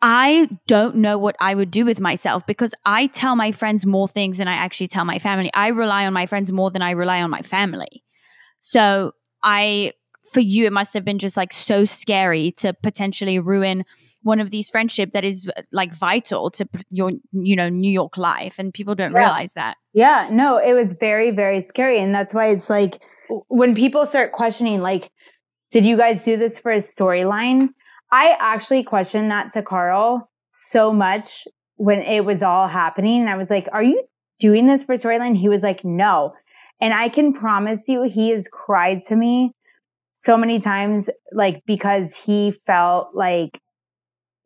I 0.00 0.48
don't 0.66 0.96
know 0.96 1.18
what 1.18 1.36
I 1.38 1.54
would 1.54 1.70
do 1.70 1.84
with 1.84 2.00
myself 2.00 2.46
because 2.46 2.74
I 2.86 3.08
tell 3.08 3.36
my 3.36 3.52
friends 3.52 3.84
more 3.84 4.08
things 4.08 4.38
than 4.38 4.48
I 4.48 4.54
actually 4.54 4.88
tell 4.88 5.04
my 5.04 5.18
family. 5.18 5.50
I 5.52 5.68
rely 5.68 6.06
on 6.06 6.14
my 6.14 6.24
friends 6.24 6.50
more 6.50 6.70
than 6.70 6.80
I 6.80 6.92
rely 6.92 7.20
on 7.20 7.28
my 7.28 7.42
family. 7.42 8.02
So 8.58 9.12
I, 9.42 9.92
for 10.32 10.40
you, 10.40 10.66
it 10.66 10.72
must 10.72 10.94
have 10.94 11.04
been 11.04 11.18
just 11.18 11.36
like 11.36 11.52
so 11.52 11.84
scary 11.84 12.52
to 12.58 12.72
potentially 12.72 13.38
ruin 13.38 13.84
one 14.22 14.40
of 14.40 14.50
these 14.50 14.68
friendship 14.68 15.12
that 15.12 15.24
is 15.24 15.48
like 15.72 15.94
vital 15.94 16.50
to 16.50 16.68
your, 16.90 17.12
you 17.32 17.54
know, 17.54 17.68
New 17.68 17.90
York 17.90 18.16
life. 18.16 18.58
And 18.58 18.74
people 18.74 18.94
don't 18.94 19.12
yeah. 19.12 19.18
realize 19.18 19.52
that. 19.52 19.76
Yeah, 19.92 20.28
no, 20.30 20.58
it 20.58 20.72
was 20.72 20.96
very, 20.98 21.30
very 21.30 21.60
scary. 21.60 22.00
And 22.00 22.14
that's 22.14 22.34
why 22.34 22.48
it's 22.48 22.68
like 22.68 23.02
when 23.48 23.74
people 23.74 24.04
start 24.06 24.32
questioning, 24.32 24.80
like, 24.80 25.10
did 25.70 25.84
you 25.84 25.96
guys 25.96 26.24
do 26.24 26.36
this 26.36 26.58
for 26.58 26.72
a 26.72 26.78
storyline? 26.78 27.68
I 28.10 28.36
actually 28.40 28.82
questioned 28.84 29.30
that 29.30 29.52
to 29.52 29.62
Carl 29.62 30.30
so 30.52 30.92
much 30.92 31.46
when 31.76 32.00
it 32.00 32.24
was 32.24 32.42
all 32.42 32.68
happening. 32.68 33.20
And 33.20 33.30
I 33.30 33.36
was 33.36 33.50
like, 33.50 33.68
are 33.72 33.82
you 33.82 34.02
doing 34.38 34.66
this 34.66 34.84
for 34.84 34.96
storyline? 34.96 35.36
He 35.36 35.48
was 35.48 35.62
like, 35.62 35.84
no. 35.84 36.34
And 36.80 36.92
I 36.92 37.08
can 37.08 37.32
promise 37.32 37.88
you, 37.88 38.02
he 38.02 38.30
has 38.30 38.48
cried 38.52 39.02
to 39.08 39.16
me 39.16 39.52
so 40.18 40.38
many 40.38 40.60
times, 40.60 41.10
like, 41.30 41.62
because 41.66 42.16
he 42.24 42.50
felt 42.50 43.14
like 43.14 43.60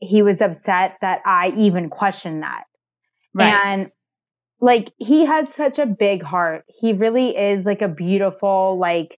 he 0.01 0.21
was 0.21 0.41
upset 0.41 0.97
that 1.01 1.23
I 1.25 1.53
even 1.57 1.89
questioned 1.89 2.43
that. 2.43 2.65
Right. 3.33 3.55
And 3.65 3.91
like, 4.61 4.91
he 4.99 5.27
has 5.27 5.55
such 5.55 5.79
a 5.79 5.87
big 5.87 6.25
heart. 6.25 6.65
He 6.67 6.93
really 6.93 7.37
is 7.37 7.67
like 7.67 7.83
a 7.83 7.89
beautiful, 7.89 8.79
like, 8.79 9.17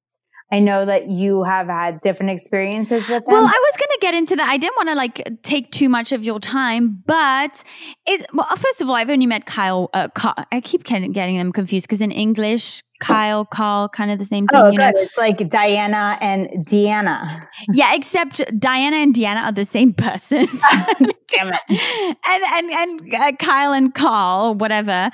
I 0.52 0.58
know 0.58 0.84
that 0.84 1.08
you 1.08 1.44
have 1.44 1.68
had 1.68 2.02
different 2.02 2.32
experiences 2.32 3.08
with 3.08 3.24
them. 3.24 3.32
Well, 3.32 3.46
I 3.46 3.46
was 3.46 3.76
going 3.78 3.88
to 3.88 3.98
get 4.02 4.12
into 4.12 4.36
that. 4.36 4.46
I 4.46 4.58
didn't 4.58 4.76
want 4.76 4.90
to 4.90 4.94
like 4.94 5.42
take 5.42 5.70
too 5.70 5.88
much 5.88 6.12
of 6.12 6.22
your 6.22 6.38
time, 6.38 7.02
but 7.06 7.64
it. 8.04 8.26
Well, 8.34 8.46
first 8.54 8.82
of 8.82 8.90
all, 8.90 8.94
I've 8.94 9.08
only 9.08 9.24
met 9.24 9.46
Kyle. 9.46 9.88
Uh, 9.94 10.08
Kyle 10.08 10.34
I 10.52 10.60
keep 10.60 10.84
getting 10.84 11.14
them 11.14 11.52
confused 11.52 11.86
because 11.86 12.02
in 12.02 12.10
English, 12.12 12.82
Kyle, 13.02 13.44
call, 13.44 13.88
kind 13.88 14.10
of 14.10 14.18
the 14.18 14.24
same 14.24 14.46
thing. 14.46 14.60
Oh, 14.60 14.70
you 14.70 14.78
good. 14.78 14.94
Know? 14.94 15.00
It's 15.00 15.18
like 15.18 15.48
Diana 15.50 16.18
and 16.20 16.48
Deanna. 16.66 17.48
Yeah, 17.72 17.94
except 17.94 18.42
Diana 18.58 18.96
and 18.96 19.14
Deanna 19.14 19.44
are 19.44 19.52
the 19.52 19.64
same 19.64 19.92
person. 19.92 20.46
Damn 21.28 21.52
it. 21.52 21.60
And 22.26 22.42
and 22.42 22.70
and 22.70 23.14
uh, 23.14 23.32
Kyle 23.38 23.72
and 23.72 23.94
Call, 23.94 24.54
whatever, 24.54 25.10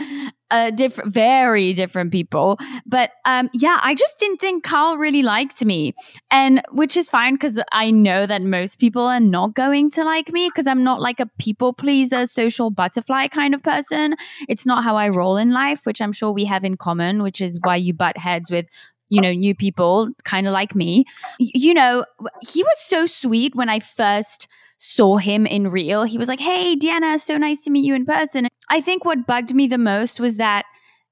uh, 0.51 0.71
different, 0.71 1.13
very 1.13 1.73
different 1.73 2.13
people. 2.13 2.59
But 2.87 3.11
um, 3.25 3.51
yeah, 3.53 3.79
I 3.83 3.95
just 3.95 4.19
didn't 4.19 4.39
think 4.39 4.65
Carl 4.65 4.97
really 4.97 5.23
liked 5.23 5.65
me, 5.65 5.95
and 6.31 6.63
which 6.71 6.97
is 6.97 7.09
fine 7.09 7.35
because 7.35 7.61
I 7.73 7.91
know 7.91 8.27
that 8.27 8.43
most 8.43 8.79
people 8.79 9.03
are 9.03 9.21
not 9.21 9.55
going 9.55 9.91
to 9.93 10.05
like 10.05 10.33
me 10.33 10.49
because 10.49 10.67
I'm 10.67 10.85
not 10.85 11.01
like 11.01 11.21
a 11.21 11.27
people 11.39 11.73
pleaser, 11.73 12.27
social 12.27 12.71
butterfly 12.71 13.29
kind 13.29 13.55
of 13.55 13.63
person. 13.63 14.15
It's 14.49 14.67
not 14.67 14.85
how 14.85 14.97
I 14.97 15.09
roll 15.09 15.37
in 15.37 15.53
life, 15.53 15.85
which 15.85 16.01
I'm 16.01 16.13
sure 16.13 16.33
we 16.33 16.45
have 16.47 16.65
in 16.65 16.77
common, 16.77 17.23
which 17.23 17.41
is 17.41 17.59
why 17.63 17.77
you 17.77 17.93
butt 17.95 18.17
heads 18.17 18.51
with 18.51 18.67
you 19.09 19.21
know, 19.21 19.33
new 19.33 19.55
people, 19.55 20.11
kind 20.25 20.47
of 20.47 20.53
like 20.53 20.75
me. 20.75 21.05
You 21.39 21.75
know, 21.75 22.05
he 22.43 22.63
was 22.63 22.79
so 22.79 23.07
sweet 23.07 23.55
when 23.55 23.69
I 23.69 23.81
first 23.81 24.49
saw 24.79 25.17
him 25.17 25.47
in 25.47 25.69
real. 25.69 26.05
He 26.05 26.19
was 26.19 26.29
like, 26.29 26.41
Hey, 26.41 26.77
Deanna, 26.77 27.19
so 27.19 27.37
nice 27.37 27.63
to 27.65 27.71
meet 27.71 27.85
you 27.85 27.95
in 27.95 28.07
person. 28.07 28.49
I 28.71 28.81
think 28.81 29.05
what 29.05 29.27
bugged 29.27 29.55
me 29.55 29.67
the 29.67 29.79
most 29.79 30.21
was 30.21 30.37
that 30.37 30.65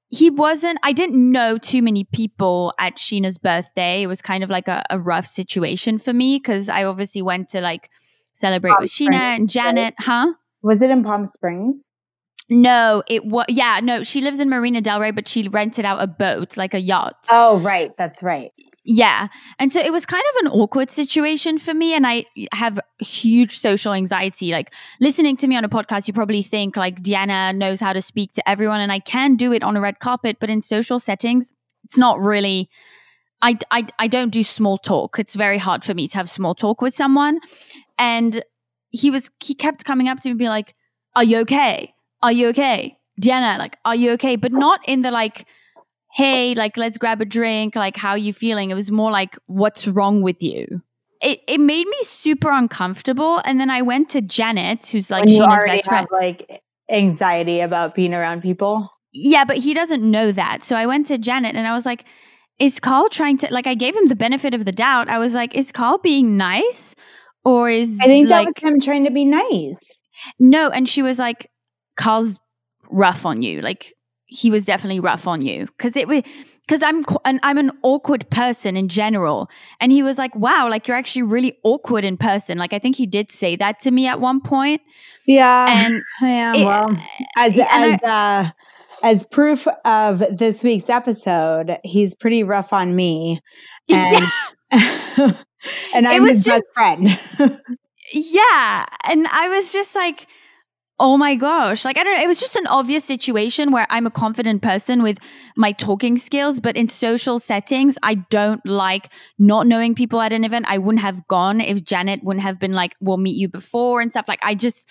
he 0.09 0.29
wasn't, 0.29 0.79
I 0.83 0.93
didn't 0.93 1.31
know 1.31 1.57
too 1.57 1.81
many 1.81 2.05
people 2.05 2.73
at 2.79 2.95
Scheana's 2.95 3.37
birthday. 3.37 4.03
It 4.03 4.07
was 4.07 4.21
kind 4.21 4.43
of 4.43 4.49
like 4.49 4.69
a, 4.69 4.83
a 4.89 4.97
rough 4.97 5.27
situation 5.27 5.97
for 5.97 6.13
me 6.13 6.37
because 6.37 6.69
I 6.69 6.85
obviously 6.85 7.21
went 7.21 7.49
to 7.49 7.61
like 7.61 7.89
celebrate 8.33 8.71
Palm 8.71 8.83
with 8.83 8.91
Springs, 8.91 9.15
and 9.15 9.49
Janet, 9.49 9.95
right? 9.99 10.05
huh? 10.05 10.33
Was 10.61 10.81
it 10.81 10.91
in 10.91 11.03
Palm 11.03 11.25
Springs? 11.25 11.89
No, 12.49 13.03
it 13.07 13.25
was 13.25 13.45
yeah, 13.49 13.81
no, 13.83 14.03
she 14.03 14.21
lives 14.21 14.39
in 14.39 14.49
Marina 14.49 14.79
Del 14.79 15.01
Rey, 15.01 15.11
but 15.11 15.27
she 15.27 15.49
rented 15.49 15.83
out 15.83 16.01
a 16.01 16.07
boat, 16.07 16.55
like 16.55 16.73
a 16.73 16.79
yacht. 16.79 17.17
Oh, 17.29 17.57
right, 17.59 17.91
that's 17.97 18.23
right. 18.23 18.51
Yeah. 18.85 19.27
And 19.59 19.69
so 19.69 19.81
it 19.81 19.91
was 19.91 20.05
kind 20.05 20.23
of 20.31 20.45
an 20.45 20.51
awkward 20.51 20.89
situation 20.89 21.57
for 21.57 21.73
me 21.73 21.93
and 21.93 22.07
I 22.07 22.25
have 22.53 22.79
huge 22.99 23.57
social 23.57 23.91
anxiety. 23.91 24.51
Like 24.51 24.73
listening 25.01 25.35
to 25.37 25.47
me 25.47 25.57
on 25.57 25.65
a 25.65 25.69
podcast, 25.69 26.07
you 26.07 26.13
probably 26.13 26.41
think 26.41 26.77
like 26.77 27.01
Deanna 27.01 27.53
knows 27.53 27.81
how 27.81 27.91
to 27.91 28.01
speak 28.01 28.31
to 28.33 28.49
everyone 28.49 28.79
and 28.79 28.93
I 28.93 28.99
can 28.99 29.35
do 29.35 29.51
it 29.51 29.61
on 29.61 29.75
a 29.75 29.81
red 29.81 29.99
carpet, 29.99 30.37
but 30.39 30.49
in 30.49 30.61
social 30.61 30.99
settings, 30.99 31.51
it's 31.83 31.97
not 31.97 32.17
really 32.19 32.69
I, 33.41 33.57
I, 33.69 33.87
I 33.99 34.07
don't 34.07 34.31
do 34.31 34.43
small 34.43 34.77
talk. 34.77 35.19
It's 35.19 35.35
very 35.35 35.57
hard 35.57 35.83
for 35.83 35.93
me 35.93 36.07
to 36.07 36.17
have 36.17 36.29
small 36.29 36.55
talk 36.55 36.81
with 36.81 36.93
someone. 36.93 37.39
And 37.99 38.43
he 38.89 39.11
was, 39.11 39.29
he 39.43 39.53
kept 39.53 39.85
coming 39.85 40.07
up 40.07 40.19
to 40.21 40.27
me 40.27 40.31
and 40.31 40.39
be 40.39 40.49
like, 40.49 40.75
Are 41.15 41.23
you 41.23 41.39
okay? 41.39 41.93
Are 42.21 42.31
you 42.31 42.49
okay? 42.49 42.97
Deanna, 43.21 43.57
like, 43.57 43.77
are 43.85 43.95
you 43.95 44.11
okay? 44.11 44.35
But 44.35 44.51
not 44.51 44.79
in 44.87 45.01
the 45.01 45.11
like, 45.11 45.45
hey, 46.13 46.55
like, 46.55 46.77
let's 46.77 46.97
grab 46.97 47.21
a 47.21 47.25
drink. 47.25 47.75
Like, 47.75 47.97
how 47.97 48.11
are 48.11 48.17
you 48.17 48.33
feeling? 48.33 48.71
It 48.71 48.75
was 48.75 48.91
more 48.91 49.11
like, 49.11 49.37
what's 49.45 49.87
wrong 49.87 50.21
with 50.21 50.41
you? 50.41 50.81
It, 51.21 51.41
it 51.47 51.59
made 51.59 51.87
me 51.87 51.97
super 52.03 52.51
uncomfortable. 52.51 53.41
And 53.43 53.59
then 53.59 53.69
I 53.69 53.81
went 53.81 54.09
to 54.09 54.21
Janet, 54.21 54.87
who's 54.87 55.09
like, 55.09 55.27
she's 55.27 55.39
Scheana's 55.39 55.63
best 55.65 55.87
friend. 55.87 56.07
like 56.11 56.61
anxiety 56.89 57.59
about 57.59 57.95
being 57.95 58.13
around 58.13 58.41
people. 58.41 58.89
Yeah, 59.13 59.45
but 59.45 59.57
he 59.57 59.73
doesn't 59.73 60.03
know 60.03 60.31
that. 60.31 60.63
So 60.63 60.75
I 60.75 60.85
went 60.85 61.07
to 61.07 61.17
Janet 61.17 61.55
and 61.55 61.67
I 61.67 61.73
was 61.73 61.85
like, 61.85 62.05
is 62.59 62.79
Carl 62.79 63.09
trying 63.09 63.37
to, 63.39 63.47
like, 63.51 63.67
I 63.67 63.73
gave 63.73 63.95
him 63.95 64.07
the 64.07 64.15
benefit 64.15 64.53
of 64.53 64.65
the 64.65 64.71
doubt. 64.71 65.09
I 65.09 65.17
was 65.17 65.33
like, 65.33 65.55
is 65.55 65.71
Carl 65.71 65.97
being 65.99 66.37
nice? 66.37 66.95
Or 67.43 67.69
is 67.69 67.97
I 68.01 68.05
think 68.05 68.29
like, 68.29 68.47
that 68.47 68.63
was 68.63 68.73
him 68.73 68.79
trying 68.79 69.05
to 69.05 69.11
be 69.11 69.25
nice. 69.25 70.01
No, 70.39 70.69
and 70.69 70.89
she 70.89 71.01
was 71.01 71.19
like, 71.19 71.49
Carl's 71.97 72.39
rough 72.89 73.25
on 73.25 73.41
you. 73.41 73.61
Like 73.61 73.93
he 74.27 74.49
was 74.51 74.65
definitely 74.65 74.99
rough 74.99 75.27
on 75.27 75.41
you 75.41 75.65
because 75.65 75.95
it 75.95 76.07
was 76.07 76.23
because 76.67 76.83
I'm 76.83 77.03
and 77.25 77.39
I'm 77.43 77.57
an 77.57 77.71
awkward 77.81 78.29
person 78.29 78.75
in 78.75 78.89
general. 78.89 79.49
And 79.79 79.91
he 79.91 80.03
was 80.03 80.17
like, 80.17 80.35
"Wow, 80.35 80.69
like 80.69 80.87
you're 80.87 80.97
actually 80.97 81.23
really 81.23 81.57
awkward 81.63 82.03
in 82.03 82.17
person." 82.17 82.57
Like 82.57 82.73
I 82.73 82.79
think 82.79 82.95
he 82.95 83.05
did 83.05 83.31
say 83.31 83.55
that 83.55 83.79
to 83.81 83.91
me 83.91 84.07
at 84.07 84.19
one 84.19 84.41
point. 84.41 84.81
Yeah, 85.25 85.85
and 85.85 86.01
yeah. 86.21 86.53
It, 86.55 86.65
well, 86.65 86.89
as 87.37 87.57
as 87.57 87.99
I, 88.03 88.43
uh, 88.43 88.49
as 89.03 89.25
proof 89.27 89.67
of 89.85 90.23
this 90.31 90.63
week's 90.63 90.89
episode, 90.89 91.77
he's 91.83 92.13
pretty 92.13 92.43
rough 92.43 92.73
on 92.73 92.95
me, 92.95 93.39
and 93.89 94.25
yeah. 94.73 95.33
and 95.93 96.07
I'm 96.07 96.25
his 96.25 96.43
just, 96.43 96.63
best 96.63 96.73
friend. 96.73 97.19
yeah, 98.13 98.85
and 99.05 99.27
I 99.27 99.47
was 99.47 99.71
just 99.71 99.95
like 99.95 100.27
Oh 100.99 101.15
my 101.15 101.35
gosh. 101.35 101.85
Like, 101.85 101.95
I 101.95 102.03
don't 102.03 102.17
know. 102.17 102.23
It 102.23 102.27
was 102.27 102.39
just 102.39 102.55
an 102.55 102.65
obvious 102.65 103.05
situation 103.05 103.71
where 103.71 103.85
I'm 103.91 104.07
a 104.07 104.11
confident 104.11 104.63
person 104.63 105.03
with 105.03 105.19
my 105.55 105.71
talking 105.71 106.17
skills, 106.17 106.59
but 106.59 106.75
in 106.75 106.87
social 106.87 107.37
settings, 107.37 107.99
I 108.01 108.15
don't 108.15 108.65
like 108.65 109.09
not 109.37 109.67
knowing 109.67 109.93
people 109.93 110.21
at 110.21 110.33
an 110.33 110.43
event. 110.43 110.65
I 110.67 110.79
wouldn't 110.79 111.03
have 111.03 111.27
gone 111.27 111.61
if 111.61 111.83
Janet 111.83 112.23
wouldn't 112.23 112.41
have 112.43 112.59
been 112.59 112.73
like, 112.73 112.95
we'll 112.99 113.17
meet 113.17 113.35
you 113.35 113.47
before 113.47 114.01
and 114.01 114.11
stuff. 114.11 114.27
Like, 114.27 114.39
I 114.41 114.55
just, 114.55 114.87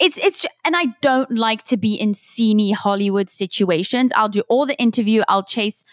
it's, 0.00 0.18
it's, 0.18 0.44
and 0.64 0.74
I 0.76 0.86
don't 1.00 1.30
like 1.30 1.62
to 1.66 1.76
be 1.76 1.94
in 1.94 2.14
sceney 2.14 2.74
Hollywood 2.74 3.30
situations. 3.30 4.10
I'll 4.16 4.28
do 4.28 4.42
all 4.48 4.66
the 4.66 4.76
interview. 4.76 5.22
I'll 5.28 5.44
chase 5.44 5.84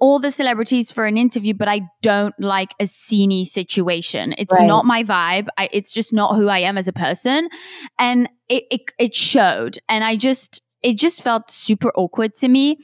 all 0.00 0.18
the 0.18 0.30
celebrities 0.30 0.90
for 0.90 1.04
an 1.06 1.16
interview, 1.16 1.54
but 1.54 1.68
I 1.68 1.82
don't 2.02 2.34
like 2.38 2.74
a 2.80 2.84
sceney 2.84 3.46
situation. 3.46 4.34
It's 4.38 4.52
right. 4.52 4.66
not 4.66 4.86
my 4.86 5.04
vibe. 5.04 5.48
I, 5.58 5.68
it's 5.72 5.92
just 5.92 6.12
not 6.12 6.36
who 6.36 6.48
I 6.48 6.60
am 6.60 6.78
as 6.78 6.88
a 6.88 6.92
person. 6.92 7.48
And 7.98 8.28
it, 8.48 8.64
it, 8.70 8.80
it 8.98 9.14
showed. 9.14 9.78
And 9.88 10.02
I 10.02 10.16
just, 10.16 10.62
it 10.82 10.94
just 10.94 11.22
felt 11.22 11.50
super 11.50 11.92
awkward 11.94 12.34
to 12.36 12.48
me. 12.48 12.78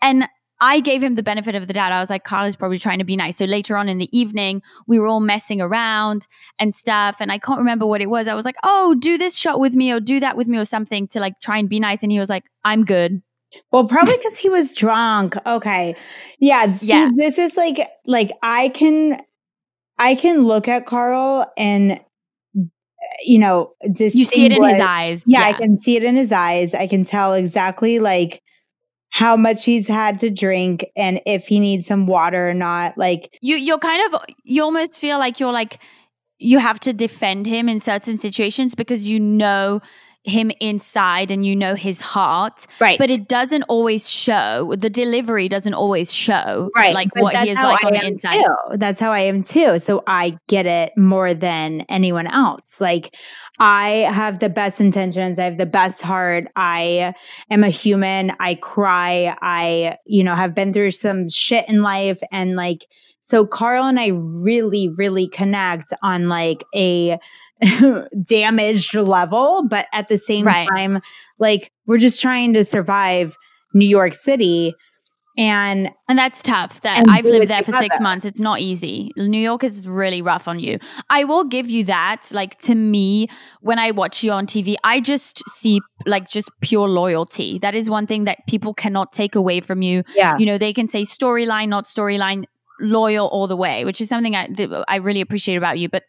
And 0.00 0.26
I 0.62 0.78
gave 0.78 1.02
him 1.02 1.16
the 1.16 1.24
benefit 1.24 1.56
of 1.56 1.66
the 1.66 1.74
doubt. 1.74 1.92
I 1.92 2.00
was 2.00 2.08
like, 2.08 2.22
Carl 2.22 2.46
is 2.46 2.56
probably 2.56 2.78
trying 2.78 3.00
to 3.00 3.04
be 3.04 3.16
nice. 3.16 3.36
So 3.36 3.44
later 3.44 3.76
on 3.76 3.88
in 3.88 3.98
the 3.98 4.08
evening, 4.16 4.62
we 4.86 4.98
were 4.98 5.08
all 5.08 5.20
messing 5.20 5.60
around 5.60 6.28
and 6.58 6.72
stuff. 6.72 7.16
And 7.20 7.32
I 7.32 7.38
can't 7.38 7.58
remember 7.58 7.84
what 7.84 8.00
it 8.00 8.08
was. 8.08 8.28
I 8.28 8.34
was 8.34 8.44
like, 8.44 8.54
oh, 8.62 8.94
do 8.94 9.18
this 9.18 9.36
shot 9.36 9.58
with 9.60 9.74
me 9.74 9.90
or 9.90 9.98
do 9.98 10.20
that 10.20 10.36
with 10.36 10.46
me 10.46 10.56
or 10.56 10.64
something 10.64 11.08
to 11.08 11.20
like 11.20 11.34
try 11.42 11.58
and 11.58 11.68
be 11.68 11.80
nice. 11.80 12.04
And 12.04 12.12
he 12.12 12.20
was 12.20 12.30
like, 12.30 12.44
I'm 12.64 12.84
good. 12.84 13.22
Well, 13.70 13.86
probably 13.86 14.16
because 14.16 14.38
he 14.38 14.48
was 14.48 14.70
drunk. 14.72 15.36
Okay. 15.46 15.96
Yeah. 16.38 16.74
See, 16.74 16.86
yeah. 16.86 17.10
This 17.16 17.38
is 17.38 17.56
like, 17.56 17.88
like 18.06 18.30
I 18.42 18.68
can, 18.70 19.20
I 19.98 20.14
can 20.14 20.42
look 20.42 20.68
at 20.68 20.86
Carl 20.86 21.46
and, 21.56 22.00
you 23.24 23.38
know, 23.38 23.72
just 23.92 24.14
you 24.14 24.24
see 24.24 24.46
it 24.46 24.52
in 24.52 24.62
his 24.62 24.80
eyes. 24.80 25.24
Yeah, 25.26 25.40
yeah, 25.40 25.46
I 25.46 25.52
can 25.52 25.80
see 25.80 25.96
it 25.96 26.04
in 26.04 26.16
his 26.16 26.32
eyes. 26.32 26.72
I 26.72 26.86
can 26.86 27.04
tell 27.04 27.34
exactly 27.34 27.98
like 27.98 28.42
how 29.10 29.36
much 29.36 29.64
he's 29.64 29.86
had 29.86 30.20
to 30.20 30.30
drink 30.30 30.86
and 30.96 31.20
if 31.26 31.46
he 31.46 31.58
needs 31.58 31.86
some 31.86 32.06
water 32.06 32.48
or 32.48 32.54
not. 32.54 32.96
Like 32.96 33.36
you, 33.42 33.56
you're 33.56 33.78
kind 33.78 34.14
of, 34.14 34.20
you 34.44 34.62
almost 34.62 35.00
feel 35.00 35.18
like 35.18 35.40
you're 35.40 35.52
like, 35.52 35.78
you 36.38 36.58
have 36.58 36.80
to 36.80 36.92
defend 36.92 37.46
him 37.46 37.68
in 37.68 37.78
certain 37.78 38.18
situations 38.18 38.74
because 38.74 39.04
you 39.04 39.20
know 39.20 39.80
him 40.24 40.52
inside 40.60 41.30
and 41.30 41.44
you 41.44 41.56
know 41.56 41.74
his 41.74 42.00
heart. 42.00 42.66
Right. 42.80 42.98
But 42.98 43.10
it 43.10 43.28
doesn't 43.28 43.64
always 43.64 44.08
show. 44.08 44.74
The 44.76 44.90
delivery 44.90 45.48
doesn't 45.48 45.74
always 45.74 46.14
show. 46.14 46.70
Right. 46.76 46.94
Like 46.94 47.08
but 47.14 47.22
what 47.22 47.36
he 47.36 47.50
is 47.50 47.56
like 47.56 47.84
on 47.84 47.92
the 47.92 48.06
inside. 48.06 48.34
Too. 48.34 48.76
That's 48.76 49.00
how 49.00 49.12
I 49.12 49.20
am 49.20 49.42
too. 49.42 49.78
So 49.78 50.02
I 50.06 50.38
get 50.46 50.66
it 50.66 50.92
more 50.96 51.34
than 51.34 51.80
anyone 51.88 52.28
else. 52.28 52.80
Like 52.80 53.16
I 53.58 54.08
have 54.12 54.38
the 54.38 54.48
best 54.48 54.80
intentions. 54.80 55.38
I 55.38 55.44
have 55.44 55.58
the 55.58 55.66
best 55.66 56.02
heart. 56.02 56.46
I 56.54 57.14
am 57.50 57.64
a 57.64 57.70
human. 57.70 58.32
I 58.38 58.54
cry. 58.54 59.36
I, 59.42 59.96
you 60.06 60.22
know, 60.22 60.36
have 60.36 60.54
been 60.54 60.72
through 60.72 60.92
some 60.92 61.28
shit 61.28 61.68
in 61.68 61.82
life 61.82 62.20
and 62.30 62.54
like 62.54 62.86
so 63.24 63.46
Carl 63.46 63.86
and 63.86 64.00
I 64.00 64.08
really, 64.08 64.88
really 64.88 65.28
connect 65.28 65.92
on 66.02 66.28
like 66.28 66.64
a 66.74 67.18
damaged 68.24 68.94
level, 68.94 69.66
but 69.68 69.86
at 69.92 70.08
the 70.08 70.18
same 70.18 70.46
right. 70.46 70.68
time, 70.68 71.00
like 71.38 71.70
we're 71.86 71.98
just 71.98 72.20
trying 72.20 72.54
to 72.54 72.64
survive 72.64 73.36
New 73.74 73.88
York 73.88 74.14
City. 74.14 74.74
And 75.38 75.88
and 76.10 76.18
that's 76.18 76.42
tough. 76.42 76.82
That 76.82 77.06
I've 77.08 77.24
lived 77.24 77.48
there 77.48 77.62
for 77.62 77.72
six 77.72 77.98
months. 78.00 78.26
It's 78.26 78.38
not 78.38 78.60
easy. 78.60 79.12
New 79.16 79.40
York 79.40 79.64
is 79.64 79.88
really 79.88 80.20
rough 80.20 80.46
on 80.46 80.58
you. 80.58 80.78
I 81.08 81.24
will 81.24 81.44
give 81.44 81.70
you 81.70 81.84
that. 81.84 82.28
Like 82.32 82.58
to 82.60 82.74
me, 82.74 83.28
when 83.62 83.78
I 83.78 83.92
watch 83.92 84.22
you 84.22 84.30
on 84.30 84.46
TV, 84.46 84.74
I 84.84 85.00
just 85.00 85.42
see 85.48 85.80
like 86.04 86.28
just 86.28 86.50
pure 86.60 86.86
loyalty. 86.86 87.58
That 87.60 87.74
is 87.74 87.88
one 87.88 88.06
thing 88.06 88.24
that 88.24 88.40
people 88.46 88.74
cannot 88.74 89.14
take 89.14 89.34
away 89.34 89.62
from 89.62 89.80
you. 89.80 90.02
Yeah. 90.14 90.36
You 90.36 90.44
know, 90.44 90.58
they 90.58 90.74
can 90.74 90.86
say 90.86 91.00
storyline, 91.02 91.68
not 91.68 91.86
storyline, 91.86 92.44
loyal 92.78 93.28
all 93.28 93.46
the 93.46 93.56
way, 93.56 93.86
which 93.86 94.02
is 94.02 94.10
something 94.10 94.36
I 94.36 94.50
I 94.86 94.96
really 94.96 95.22
appreciate 95.22 95.56
about 95.56 95.78
you. 95.78 95.88
But 95.88 96.02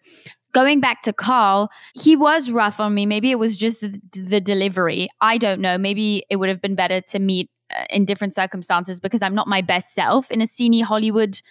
going 0.54 0.80
back 0.80 1.02
to 1.04 1.14
Carl, 1.14 1.70
he 1.94 2.16
was 2.16 2.52
rough 2.52 2.80
on 2.80 2.94
me. 2.94 3.06
Maybe 3.06 3.32
it 3.32 3.40
was 3.40 3.58
just 3.58 3.82
the, 3.82 4.00
the 4.14 4.40
delivery. 4.40 5.10
I 5.20 5.38
don't 5.38 5.60
know. 5.60 5.78
Maybe 5.78 6.24
it 6.30 6.38
would 6.38 6.50
have 6.50 6.62
been 6.62 6.76
better 6.76 7.02
to 7.02 7.20
meet 7.20 7.50
uh, 7.76 7.84
in 7.90 8.06
different 8.06 8.34
circumstances 8.34 9.00
because 9.00 9.22
I'm 9.22 9.36
not 9.36 9.48
my 9.48 9.62
best 9.62 9.94
self 9.94 10.32
in 10.32 10.42
a 10.42 10.46
sceney 10.46 10.84
Hollywood 10.84 11.42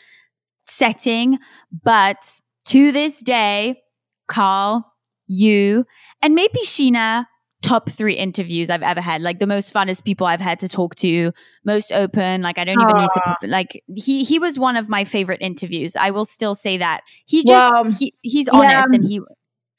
setting. 0.65 1.39
But 1.85 2.39
to 2.67 2.93
this 2.93 3.21
day, 3.21 3.83
Carl, 4.29 4.87
you, 5.27 5.85
and 6.21 6.35
maybe 6.35 6.61
Scheana 6.61 7.27
top 7.63 7.89
three 7.91 8.15
interviews 8.15 8.69
I've 8.69 8.83
ever 8.83 9.01
had. 9.01 9.23
Like 9.23 9.39
the 9.39 9.47
most 9.47 9.73
funnest 9.73 10.05
people 10.05 10.27
I've 10.27 10.41
had 10.41 10.61
to 10.61 10.69
talk 10.69 10.95
to, 10.97 11.33
most 11.65 11.93
open. 11.93 12.43
Like 12.43 12.59
I 12.59 12.65
don't 12.65 12.81
even 12.81 12.97
need 12.97 13.11
to. 13.15 13.37
Like 13.47 13.83
he 13.95 14.25
he 14.25 14.39
was 14.39 14.59
one 14.59 14.77
of 14.77 14.89
my 14.89 15.05
favorite 15.05 15.41
interviews. 15.41 15.97
I 15.97 16.11
will 16.11 16.25
still 16.25 16.55
say 16.55 16.77
that 16.77 17.03
he 17.27 17.45
just 17.45 18.01
he 18.01 18.15
he's 18.23 18.49
honest 18.49 18.89
yeah, 18.91 18.97
and 18.97 19.05
he. 19.05 19.21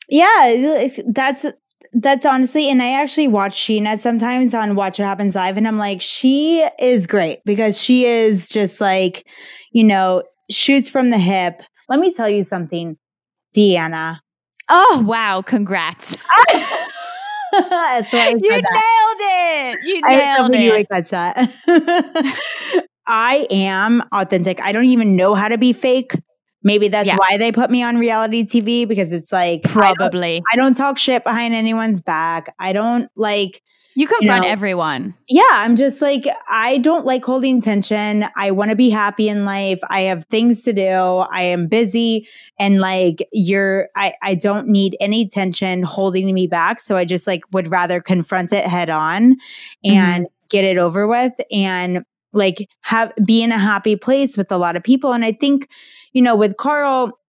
Yeah, 0.10 0.88
that's 1.08 1.46
that's 1.94 2.26
honestly, 2.26 2.70
and 2.70 2.82
I 2.82 3.02
actually 3.02 3.28
watch 3.28 3.54
Scheana 3.56 4.00
sometimes 4.00 4.54
on 4.54 4.76
Watch 4.76 5.00
What 5.00 5.06
Happens 5.06 5.36
Live, 5.36 5.58
and 5.58 5.68
I'm 5.68 5.78
like, 5.78 6.02
she 6.02 6.68
is 6.80 7.06
great 7.06 7.40
because 7.46 7.82
she 7.82 8.06
is 8.06 8.48
just 8.48 8.82
like, 8.82 9.28
you 9.72 9.84
know, 9.84 10.24
shoots 10.50 10.90
from 10.90 11.10
the 11.10 11.20
hip. 11.20 11.62
Let 11.90 12.00
me 12.00 12.14
tell 12.14 12.30
you 12.30 12.44
something, 12.44 12.98
Deanna. 13.56 14.20
Oh 14.70 15.04
wow! 15.06 15.42
Congrats. 15.42 16.18
That's 17.70 18.12
why 18.12 18.30
you 18.30 18.50
nailed 18.50 18.64
that. 18.64 19.76
it. 19.76 19.86
You 19.86 20.02
nailed 20.02 20.56
I 20.56 20.58
it. 20.58 20.80
You 20.80 20.86
catch 20.92 21.10
that. 21.12 22.40
I 23.06 23.48
am 23.52 24.02
authentic. 24.12 24.60
I 24.62 24.72
don't 24.72 24.86
even 24.86 25.16
know 25.16 25.36
how 25.36 25.50
to 25.50 25.58
be 25.58 25.74
fake. 25.74 26.14
Maybe 26.64 26.88
that's 26.88 27.08
yeah. 27.08 27.18
why 27.18 27.38
they 27.38 27.52
put 27.52 27.70
me 27.70 27.84
on 27.84 27.98
reality 27.98 28.44
TV 28.44 28.88
because 28.88 29.12
it's 29.12 29.34
like 29.34 29.64
probably 29.64 30.38
I 30.38 30.40
don't, 30.40 30.44
I 30.52 30.56
don't 30.56 30.74
talk 30.76 30.98
shit 30.98 31.24
behind 31.26 31.54
anyone's 31.54 32.00
back. 32.00 32.56
I 32.58 32.72
don't 32.72 33.12
like 33.18 33.62
you 33.96 34.08
confront 34.08 34.44
you 34.44 34.48
know, 34.48 34.52
everyone. 34.52 35.14
Yeah, 35.28 35.44
I'm 35.52 35.76
just 35.76 36.02
like, 36.02 36.26
I 36.50 36.80
don't 36.80 37.06
like 37.06 37.24
holding 37.24 37.62
tension. 37.62 38.26
I 38.36 38.52
want 38.52 38.70
to 38.70 38.76
be 38.76 38.90
happy 38.90 39.30
in 39.30 39.46
life. 39.46 39.80
I 39.90 40.02
have 40.02 40.26
things 40.26 40.64
to 40.64 40.74
do. 40.74 40.84
I 40.84 41.44
am 41.44 41.68
busy 41.68 42.28
and 42.60 42.80
like 42.80 43.28
you're 43.32 43.90
I 43.96 44.14
I 44.22 44.36
don't 44.36 44.68
need 44.68 44.98
any 45.00 45.28
tension 45.28 45.84
holding 45.84 46.34
me 46.34 46.48
back, 46.48 46.80
so 46.80 46.98
I 46.98 47.06
just 47.06 47.28
like 47.28 47.44
would 47.52 47.68
rather 47.68 48.02
confront 48.02 48.52
it 48.52 48.66
head 48.66 48.90
on 48.90 49.36
and 49.84 50.26
mm-hmm. 50.26 50.34
get 50.50 50.64
it 50.64 50.78
over 50.78 51.08
with 51.08 51.34
and 51.52 52.04
like 52.34 52.68
have 52.82 53.12
be 53.26 53.44
in 53.44 53.52
a 53.52 53.60
happy 53.60 53.96
place 53.96 54.36
with 54.36 54.52
a 54.52 54.58
lot 54.58 54.76
of 54.76 54.84
people 54.84 55.14
and 55.14 55.24
I 55.24 55.32
think 55.32 55.70
you 56.14 56.22
know 56.22 56.36
with 56.36 56.58
Carl 56.58 57.20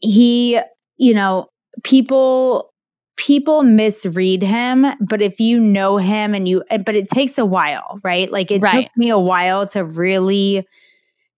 he 0.00 0.60
you 0.98 1.14
know 1.14 1.48
people 1.82 2.72
people 3.16 3.62
misread 3.62 4.42
him, 4.42 4.86
but 5.00 5.22
if 5.22 5.40
you 5.40 5.58
know 5.58 5.96
him 5.96 6.34
and 6.34 6.46
you, 6.46 6.62
but 6.84 6.94
it 6.94 7.08
takes 7.08 7.38
a 7.38 7.44
while, 7.44 7.98
right? 8.04 8.30
Like 8.30 8.50
it 8.50 8.60
right. 8.60 8.84
took 8.84 8.96
me 8.96 9.10
a 9.10 9.18
while 9.18 9.66
to 9.68 9.84
really 9.84 10.66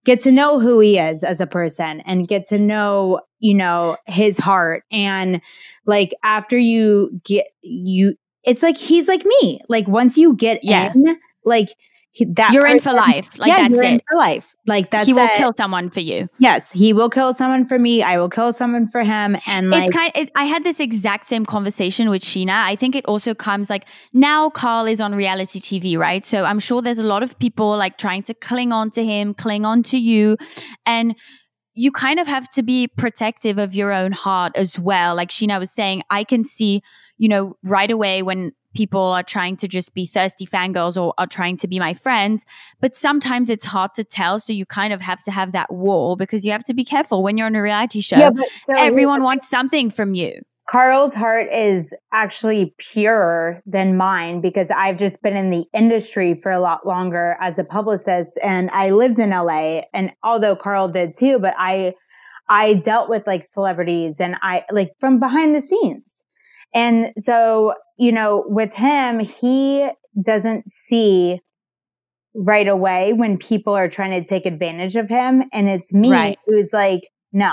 get 0.05 0.21
to 0.23 0.33
know 0.33 0.59
who 0.59 0.81
he 0.81 0.99
is 0.99 1.23
as 1.23 1.41
a 1.41 1.47
person 1.47 2.01
and 2.01 2.29
get 2.29 2.47
to 2.47 2.59
know, 2.59 3.21
you 3.39 3.55
know, 3.55 3.97
his 4.07 4.39
heart. 4.39 4.85
And 4.91 5.41
like 5.87 6.13
after 6.23 6.59
you 6.59 7.21
get, 7.25 7.47
you, 7.63 8.15
it's 8.45 8.63
like 8.63 8.77
he's 8.77 9.07
like 9.07 9.25
me. 9.25 9.61
Like 9.69 9.87
once 9.87 10.17
you 10.17 10.35
get 10.35 10.61
yeah. 10.63 10.93
in, 10.95 11.17
like 11.45 11.69
that 12.35 12.53
you're 12.53 12.67
in 12.67 12.81
for 12.81 12.93
life. 12.93 13.39
Like 13.39 13.49
yeah, 13.49 13.69
that's 13.69 13.79
it. 13.79 14.03
for 14.09 14.17
life. 14.17 14.55
Like 14.67 14.91
that's 14.91 15.07
he 15.07 15.13
will 15.13 15.27
it. 15.27 15.37
kill 15.37 15.53
someone 15.57 15.91
for 15.91 16.01
you. 16.01 16.29
Yes, 16.39 16.71
he 16.73 16.93
will 16.93 17.11
kill 17.11 17.35
someone 17.35 17.65
for 17.65 17.79
me. 17.79 18.03
I 18.03 18.19
will 18.19 18.29
kill 18.29 18.53
someone 18.53 18.87
for 18.87 19.03
him. 19.03 19.37
And 19.47 19.71
like, 19.71 19.89
it's 19.89 19.97
kind. 19.97 20.13
It, 20.15 20.31
I 20.35 20.45
had 20.45 20.65
this 20.65 20.81
exact 20.81 21.27
same 21.27 21.45
conversation 21.45 22.11
with 22.11 22.23
Scheana. 22.23 22.65
I 22.65 22.77
think 22.77 22.97
it 22.97 23.05
also 23.07 23.35
comes 23.35 23.71
like 23.71 23.87
now 24.13 24.51
Carl 24.51 24.87
is 24.87 25.01
on 25.01 25.15
reality 25.15 25.61
TV, 25.61 25.97
right? 25.97 26.25
So 26.25 26.45
I'm 26.45 26.59
sure 26.59 26.83
there's 26.83 26.99
a 26.99 27.07
lot 27.07 27.23
of 27.23 27.39
people 27.39 27.77
like 27.77 27.99
trying 27.99 28.23
to 28.25 28.35
cling 28.35 28.73
on 28.73 28.91
to 28.93 29.05
him, 29.05 29.35
cling 29.35 29.65
on 29.65 29.83
to 29.85 29.99
you, 29.99 30.37
and 30.87 31.15
you 31.75 31.93
kind 31.93 32.19
of 32.19 32.27
have 32.27 32.49
to 32.49 32.63
be 32.65 32.89
protective 32.89 33.57
of 33.57 33.73
your 33.73 33.93
own 33.93 34.11
heart 34.11 34.51
as 34.57 34.77
well. 34.79 35.15
Like 35.15 35.29
Scheana 35.29 35.61
was 35.61 35.71
saying, 35.71 36.03
I 36.11 36.25
can 36.25 36.43
see, 36.43 36.83
you 37.19 37.29
know, 37.29 37.57
right 37.65 37.91
away 37.91 38.23
when 38.23 38.53
people 38.75 39.01
are 39.01 39.23
trying 39.23 39.57
to 39.57 39.69
just 39.69 39.95
be 39.95 40.07
thirsty 40.07 40.47
fangirls 40.47 41.01
or 41.01 41.13
are 41.19 41.27
trying 41.27 41.57
to 41.57 41.69
be 41.69 41.79
my 41.79 41.95
friends. 41.95 42.45
But 42.81 42.95
sometimes 42.95 43.51
it's 43.51 43.65
hard 43.65 43.93
to 43.95 44.05
tell. 44.05 44.39
So 44.39 44.53
you 44.53 44.67
kind 44.67 44.93
of 44.93 45.01
have 45.01 45.23
to 45.25 45.31
have 45.31 45.53
that 45.53 45.73
wall 45.73 46.17
because 46.17 46.45
you 46.45 46.53
have 46.53 46.65
to 46.65 46.75
be 46.75 46.85
careful 46.85 47.23
when 47.23 47.37
you're 47.37 47.47
on 47.47 47.57
a 47.57 47.63
reality 47.63 48.01
show. 48.01 48.19
Yeah, 48.19 48.31
so 48.67 48.75
Everyone 48.77 49.23
wants 49.23 49.49
something 49.49 49.91
from 49.91 50.15
you. 50.15 50.41
Carl's 50.71 51.15
heart 51.15 51.49
is 51.51 51.95
actually 52.13 52.75
purer 52.77 53.63
than 53.65 53.97
mine 53.97 54.43
because 54.43 54.71
I've 54.71 54.99
just 54.99 55.23
been 55.23 55.35
in 55.35 55.49
the 55.49 55.65
industry 55.73 56.35
for 56.35 56.53
a 56.53 56.61
lot 56.61 56.87
longer 56.87 57.39
as 57.41 57.59
a 57.59 57.65
publicist 57.65 58.39
and 58.45 58.69
I 58.71 58.91
lived 58.91 59.19
in 59.19 59.31
LA 59.31 59.81
and 59.95 60.13
although 60.23 60.55
Carl 60.55 60.89
did 60.89 61.15
too, 61.19 61.39
but 61.39 61.55
I 61.57 61.95
I 62.51 62.75
dealt 62.75 63.09
with 63.09 63.27
like 63.27 63.43
celebrities 63.43 64.21
and 64.21 64.37
I 64.43 64.65
like 64.71 64.93
from 65.01 65.19
behind 65.19 65.55
the 65.55 65.63
scenes. 65.63 66.25
And 66.75 67.11
so, 67.19 67.75
you 67.99 68.13
know, 68.13 68.45
with 68.47 68.75
him, 68.75 69.21
he 69.21 69.89
doesn't 70.23 70.69
see 70.69 71.41
right 72.35 72.69
away 72.69 73.13
when 73.13 73.39
people 73.39 73.75
are 73.75 73.89
trying 73.89 74.11
to 74.23 74.29
take 74.29 74.47
advantage 74.47 74.97
of 74.97 75.09
him. 75.09 75.45
And 75.53 75.69
it's 75.69 75.93
me 75.93 76.11
Right. 76.11 76.39
who's 76.47 76.73
like, 76.73 77.03
no, 77.33 77.53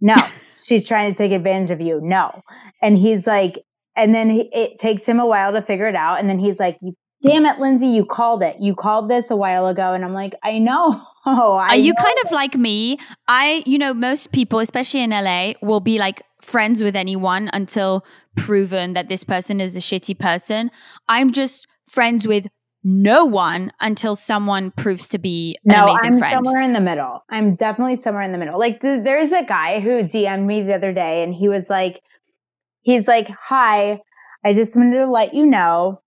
no, 0.00 0.16
she's 0.62 0.86
trying 0.86 1.12
to 1.12 1.16
take 1.16 1.32
advantage 1.32 1.70
of 1.70 1.80
you. 1.80 2.00
No. 2.02 2.42
And 2.82 2.96
he's 2.96 3.26
like, 3.26 3.58
and 3.96 4.14
then 4.14 4.30
he, 4.30 4.48
it 4.52 4.78
takes 4.78 5.04
him 5.06 5.18
a 5.18 5.26
while 5.26 5.52
to 5.52 5.62
figure 5.62 5.88
it 5.88 5.96
out. 5.96 6.20
And 6.20 6.28
then 6.30 6.38
he's 6.38 6.60
like, 6.60 6.78
damn 7.22 7.44
it, 7.44 7.58
Lindsay, 7.58 7.88
you 7.88 8.04
called 8.06 8.42
it. 8.42 8.56
You 8.60 8.74
called 8.74 9.10
this 9.10 9.30
a 9.30 9.36
while 9.36 9.66
ago. 9.66 9.92
And 9.92 10.04
I'm 10.04 10.14
like, 10.14 10.34
I 10.42 10.58
know. 10.58 11.02
I 11.26 11.30
Are 11.30 11.76
you 11.76 11.92
know. 11.92 12.02
kind 12.02 12.16
of 12.24 12.32
like 12.32 12.54
me? 12.54 12.98
I, 13.28 13.62
you 13.66 13.76
know, 13.78 13.92
most 13.92 14.32
people, 14.32 14.58
especially 14.60 15.00
in 15.02 15.10
LA, 15.10 15.52
will 15.60 15.80
be 15.80 15.98
like 15.98 16.22
friends 16.42 16.82
with 16.82 16.96
anyone 16.96 17.50
until 17.52 18.04
proven 18.36 18.94
that 18.94 19.08
this 19.08 19.24
person 19.24 19.60
is 19.60 19.76
a 19.76 19.80
shitty 19.80 20.18
person. 20.18 20.70
I'm 21.08 21.32
just 21.32 21.66
friends 21.86 22.26
with 22.26 22.46
no 22.82 23.24
one 23.24 23.72
until 23.80 24.16
someone 24.16 24.70
proves 24.70 25.08
to 25.08 25.18
be 25.18 25.58
an 25.64 25.72
no, 25.72 25.88
amazing 25.88 26.14
I'm 26.14 26.18
friend. 26.18 26.44
somewhere 26.44 26.62
in 26.62 26.72
the 26.72 26.80
middle. 26.80 27.22
I'm 27.28 27.54
definitely 27.54 27.96
somewhere 27.96 28.22
in 28.22 28.32
the 28.32 28.38
middle. 28.38 28.58
Like 28.58 28.80
th- 28.80 29.04
there's 29.04 29.32
a 29.32 29.44
guy 29.44 29.80
who 29.80 30.02
DM'd 30.02 30.46
me 30.46 30.62
the 30.62 30.74
other 30.74 30.92
day 30.92 31.22
and 31.22 31.34
he 31.34 31.48
was 31.48 31.68
like, 31.68 32.00
he's 32.80 33.06
like, 33.06 33.28
hi, 33.28 34.00
I 34.44 34.54
just 34.54 34.76
wanted 34.76 34.98
to 34.98 35.10
let 35.10 35.34
you 35.34 35.44
know, 35.44 36.00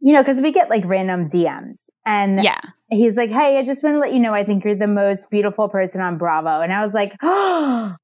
you 0.00 0.12
know, 0.12 0.22
cause 0.22 0.40
we 0.40 0.52
get 0.52 0.70
like 0.70 0.84
random 0.86 1.28
DMs 1.28 1.90
and 2.04 2.42
yeah. 2.42 2.60
he's 2.88 3.16
like, 3.16 3.30
Hey, 3.30 3.58
I 3.58 3.64
just 3.64 3.82
want 3.82 3.96
to 3.96 3.98
let 3.98 4.12
you 4.12 4.20
know, 4.20 4.32
I 4.32 4.44
think 4.44 4.64
you're 4.64 4.76
the 4.76 4.86
most 4.86 5.28
beautiful 5.30 5.68
person 5.68 6.00
on 6.00 6.18
Bravo. 6.18 6.60
And 6.60 6.72
I 6.72 6.84
was 6.84 6.94
like, 6.94 7.16
Oh 7.22 7.96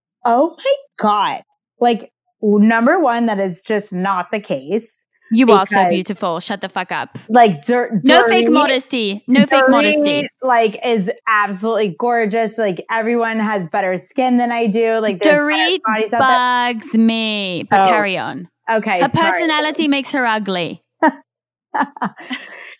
my 0.56 0.74
God. 0.98 1.42
Like, 1.82 2.12
number 2.42 2.98
one, 3.00 3.26
that 3.26 3.38
is 3.40 3.62
just 3.62 3.92
not 3.92 4.30
the 4.30 4.40
case. 4.40 5.04
You 5.34 5.50
are 5.50 5.64
so 5.64 5.88
beautiful. 5.88 6.40
Shut 6.40 6.60
the 6.60 6.68
fuck 6.68 6.92
up. 6.92 7.18
Like, 7.30 7.64
dur- 7.64 8.00
No 8.04 8.22
fake 8.28 8.50
modesty. 8.50 9.24
No 9.26 9.46
fake 9.46 9.64
modesty. 9.68 10.28
Like, 10.42 10.78
is 10.84 11.10
absolutely 11.26 11.96
gorgeous. 11.98 12.58
Like, 12.58 12.84
everyone 12.90 13.38
has 13.38 13.66
better 13.68 13.96
skin 13.96 14.36
than 14.36 14.52
I 14.52 14.66
do. 14.66 14.98
Like, 14.98 15.20
Dorit 15.20 15.80
bugs 16.10 16.92
me. 16.94 17.66
But 17.70 17.80
Oh, 17.80 17.84
carry 17.90 18.18
on. 18.18 18.48
Okay. 18.70 19.00
Her 19.00 19.08
sorry. 19.08 19.30
personality 19.30 19.88
makes 19.88 20.12
her 20.12 20.26
ugly. 20.26 20.84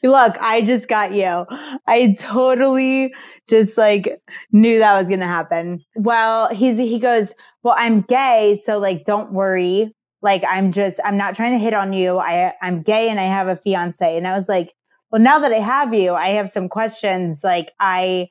Look, 0.02 0.36
I 0.40 0.62
just 0.62 0.88
got 0.88 1.12
you. 1.12 1.46
I 1.86 2.16
totally 2.18 3.14
just 3.48 3.78
like 3.78 4.08
knew 4.50 4.78
that 4.78 4.96
was 4.96 5.08
going 5.08 5.20
to 5.20 5.26
happen. 5.26 5.80
Well, 5.94 6.48
he's, 6.48 6.78
he 6.78 6.98
goes, 6.98 7.34
well, 7.62 7.74
I'm 7.78 8.00
gay. 8.02 8.60
So 8.64 8.78
like, 8.78 9.04
don't 9.04 9.32
worry. 9.32 9.94
Like, 10.20 10.44
I'm 10.48 10.70
just, 10.70 11.00
I'm 11.04 11.16
not 11.16 11.34
trying 11.34 11.52
to 11.52 11.58
hit 11.58 11.74
on 11.74 11.92
you. 11.92 12.18
I, 12.18 12.52
I'm 12.62 12.82
gay 12.82 13.08
and 13.08 13.18
I 13.18 13.24
have 13.24 13.48
a 13.48 13.56
fiance. 13.56 14.16
And 14.16 14.26
I 14.26 14.36
was 14.36 14.48
like, 14.48 14.72
well, 15.10 15.20
now 15.20 15.38
that 15.40 15.52
I 15.52 15.58
have 15.58 15.92
you, 15.92 16.14
I 16.14 16.28
have 16.30 16.48
some 16.48 16.68
questions. 16.68 17.42
Like, 17.42 17.72
I, 17.80 18.28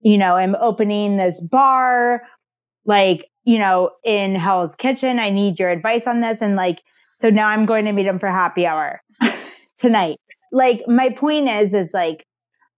you 0.00 0.16
know, 0.16 0.36
am 0.36 0.54
opening 0.60 1.16
this 1.16 1.40
bar, 1.40 2.22
like, 2.84 3.26
you 3.44 3.58
know, 3.58 3.90
in 4.04 4.34
Hell's 4.34 4.76
Kitchen. 4.76 5.18
I 5.18 5.30
need 5.30 5.58
your 5.58 5.70
advice 5.70 6.06
on 6.06 6.20
this. 6.20 6.40
And 6.40 6.56
like, 6.56 6.82
so 7.18 7.30
now 7.30 7.48
I'm 7.48 7.66
going 7.66 7.84
to 7.86 7.92
meet 7.92 8.06
him 8.06 8.18
for 8.18 8.28
happy 8.28 8.66
hour 8.66 9.00
tonight. 9.78 10.18
Like, 10.52 10.82
my 10.88 11.10
point 11.10 11.48
is, 11.48 11.74
is 11.74 11.90
like, 11.92 12.26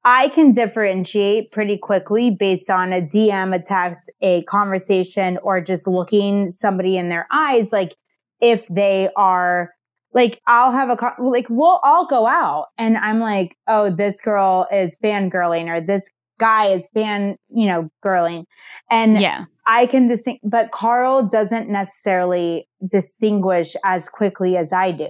I 0.05 0.29
can 0.31 0.53
differentiate 0.53 1.53
pretty 1.53 1.79
quickly 1.79 2.31
based 2.31 2.69
on 2.69 2.93
a 2.93 3.01
DM, 3.01 3.55
a 3.55 3.61
text, 3.61 4.11
a 4.21 4.43
conversation, 4.45 5.39
or 5.43 5.61
just 5.61 5.87
looking 5.87 6.51
somebody 6.51 6.97
in 6.97 7.09
their 7.09 7.27
eyes. 7.31 7.71
Like, 7.73 7.95
if 8.41 8.67
they 8.67 9.09
are 9.17 9.71
like, 10.13 10.41
I'll 10.47 10.73
have 10.73 10.91
a, 10.91 10.97
con- 10.97 11.15
like, 11.19 11.47
we'll 11.49 11.81
all 11.85 12.07
go 12.07 12.27
out 12.27 12.67
and 12.77 12.97
I'm 12.99 13.21
like, 13.21 13.57
oh, 13.69 13.91
this 13.91 14.21
girl 14.21 14.67
is 14.73 14.99
fangirling 15.03 15.69
or 15.69 15.81
this 15.81 16.11
guy 16.39 16.67
is 16.67 16.89
fan, 16.93 17.37
you 17.49 17.67
know, 17.67 17.89
girling. 18.05 18.45
And 18.91 19.21
Yeah. 19.21 19.45
I 19.65 19.87
can 19.87 20.09
distinct, 20.09 20.41
but 20.43 20.73
Carl 20.73 21.23
doesn't 21.29 21.69
necessarily 21.69 22.69
distinguish 22.91 23.77
as 23.85 24.09
quickly 24.09 24.57
as 24.57 24.73
I 24.73 24.91
do. 24.91 25.09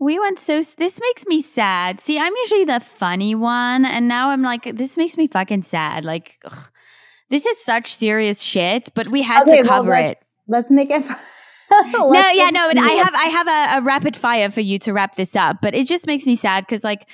We 0.00 0.18
went 0.18 0.38
so. 0.38 0.62
This 0.62 1.00
makes 1.00 1.26
me 1.26 1.42
sad. 1.42 2.00
See, 2.00 2.18
I'm 2.18 2.34
usually 2.36 2.64
the 2.64 2.80
funny 2.80 3.34
one, 3.34 3.84
and 3.84 4.06
now 4.06 4.30
I'm 4.30 4.42
like, 4.42 4.76
this 4.76 4.96
makes 4.96 5.16
me 5.16 5.26
fucking 5.26 5.62
sad. 5.64 6.04
Like, 6.04 6.38
ugh, 6.44 6.70
this 7.30 7.44
is 7.46 7.62
such 7.64 7.94
serious 7.94 8.40
shit, 8.40 8.90
but 8.94 9.08
we 9.08 9.22
had 9.22 9.42
Okay, 9.48 9.56
to 9.62 9.62
well, 9.62 9.78
cover 9.78 9.90
let- 9.90 10.04
it. 10.04 10.18
Let's 10.46 10.70
make 10.70 10.90
it. 10.90 11.04
No, 11.70 12.30
yeah, 12.30 12.48
no, 12.48 12.66
but 12.72 12.78
I 12.78 12.92
have, 12.92 13.14
I 13.14 13.24
have 13.26 13.46
a, 13.46 13.78
a 13.78 13.82
rapid 13.82 14.16
fire 14.16 14.48
for 14.50 14.62
you 14.62 14.78
to 14.78 14.94
wrap 14.94 15.16
this 15.16 15.36
up. 15.36 15.58
But 15.60 15.74
it 15.74 15.86
just 15.86 16.06
makes 16.06 16.24
me 16.24 16.34
sad 16.34 16.64
because, 16.64 16.82
like, 16.82 17.06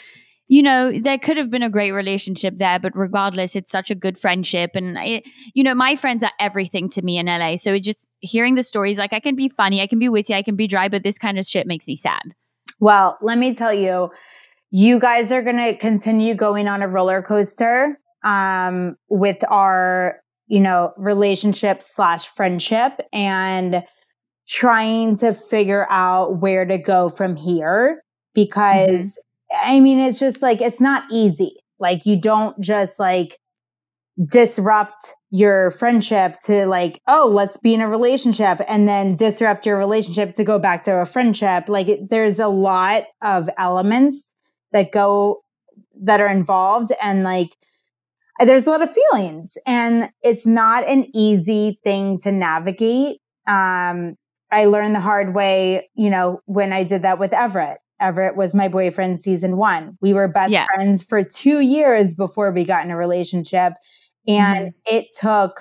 you 0.46 0.62
know, 0.62 0.96
there 0.96 1.18
could 1.18 1.36
have 1.38 1.50
been 1.50 1.64
a 1.64 1.68
great 1.68 1.90
relationship 1.90 2.54
there, 2.58 2.78
but 2.78 2.92
regardless, 2.94 3.56
it's 3.56 3.72
such 3.72 3.90
a 3.90 3.96
good 3.96 4.16
friendship, 4.16 4.70
and 4.76 4.96
I, 4.96 5.22
you 5.54 5.64
know, 5.64 5.74
my 5.74 5.96
friends 5.96 6.22
are 6.22 6.30
everything 6.38 6.88
to 6.90 7.02
me 7.02 7.18
in 7.18 7.26
LA. 7.26 7.56
So 7.56 7.74
it 7.74 7.80
just 7.80 8.06
hearing 8.20 8.54
the 8.54 8.62
stories, 8.62 8.96
like, 8.96 9.12
I 9.12 9.18
can 9.18 9.34
be 9.34 9.48
funny, 9.48 9.82
I 9.82 9.88
can 9.88 9.98
be 9.98 10.08
witty, 10.08 10.32
I 10.34 10.42
can 10.42 10.54
be 10.54 10.68
dry, 10.68 10.88
but 10.88 11.02
this 11.02 11.18
kind 11.18 11.36
of 11.36 11.44
shit 11.44 11.66
makes 11.66 11.88
me 11.88 11.96
sad. 11.96 12.22
Well, 12.80 13.18
let 13.22 13.38
me 13.38 13.54
tell 13.54 13.72
you, 13.72 14.10
you 14.70 14.98
guys 14.98 15.30
are 15.32 15.42
going 15.42 15.56
to 15.56 15.76
continue 15.76 16.34
going 16.34 16.68
on 16.68 16.82
a 16.82 16.88
roller 16.88 17.22
coaster 17.22 17.98
um, 18.24 18.96
with 19.08 19.38
our, 19.48 20.20
you 20.46 20.60
know, 20.60 20.92
relationship 20.96 21.80
slash 21.80 22.26
friendship 22.26 23.00
and 23.12 23.84
trying 24.48 25.16
to 25.16 25.32
figure 25.32 25.86
out 25.90 26.40
where 26.40 26.64
to 26.64 26.76
go 26.76 27.08
from 27.08 27.36
here 27.36 28.02
because 28.34 29.18
I 29.62 29.80
mean, 29.80 29.98
it's 29.98 30.18
just 30.18 30.42
like, 30.42 30.60
it's 30.60 30.80
not 30.80 31.04
easy. 31.10 31.56
Like, 31.78 32.06
you 32.06 32.16
don't 32.16 32.58
just 32.60 32.98
like 32.98 33.38
disrupt 34.22 35.14
your 35.30 35.70
friendship 35.72 36.36
to 36.46 36.66
like, 36.66 37.00
oh, 37.08 37.28
let's 37.32 37.56
be 37.56 37.74
in 37.74 37.80
a 37.80 37.88
relationship 37.88 38.60
and 38.68 38.86
then 38.86 39.16
disrupt 39.16 39.66
your 39.66 39.76
relationship 39.76 40.32
to 40.34 40.44
go 40.44 40.58
back 40.58 40.82
to 40.84 40.94
a 41.00 41.06
friendship. 41.06 41.68
Like, 41.68 41.88
it, 41.88 42.08
there's 42.10 42.38
a 42.38 42.48
lot 42.48 43.04
of 43.22 43.50
elements 43.58 44.32
that 44.72 44.92
go 44.92 45.40
that 46.02 46.20
are 46.20 46.28
involved 46.28 46.92
and 47.02 47.22
like, 47.24 47.56
there's 48.40 48.66
a 48.66 48.70
lot 48.70 48.82
of 48.82 48.90
feelings 48.92 49.56
and 49.66 50.08
it's 50.22 50.46
not 50.46 50.86
an 50.88 51.06
easy 51.14 51.78
thing 51.84 52.18
to 52.20 52.32
navigate. 52.32 53.18
Um, 53.48 54.16
I 54.50 54.66
learned 54.66 54.94
the 54.94 55.00
hard 55.00 55.34
way, 55.34 55.88
you 55.94 56.10
know, 56.10 56.40
when 56.46 56.72
I 56.72 56.84
did 56.84 57.02
that 57.02 57.18
with 57.18 57.32
Everett. 57.32 57.78
Everett 58.00 58.36
was 58.36 58.54
my 58.54 58.66
boyfriend 58.68 59.20
season 59.20 59.56
one. 59.56 59.96
We 60.00 60.12
were 60.12 60.26
best 60.28 60.52
Yeah. 60.52 60.66
friends 60.66 61.02
for 61.02 61.22
two 61.22 61.60
years 61.60 62.14
before 62.14 62.50
we 62.50 62.64
got 62.64 62.84
in 62.84 62.90
a 62.90 62.96
relationship. 62.96 63.74
And 64.26 64.72
it 64.86 65.06
took 65.20 65.60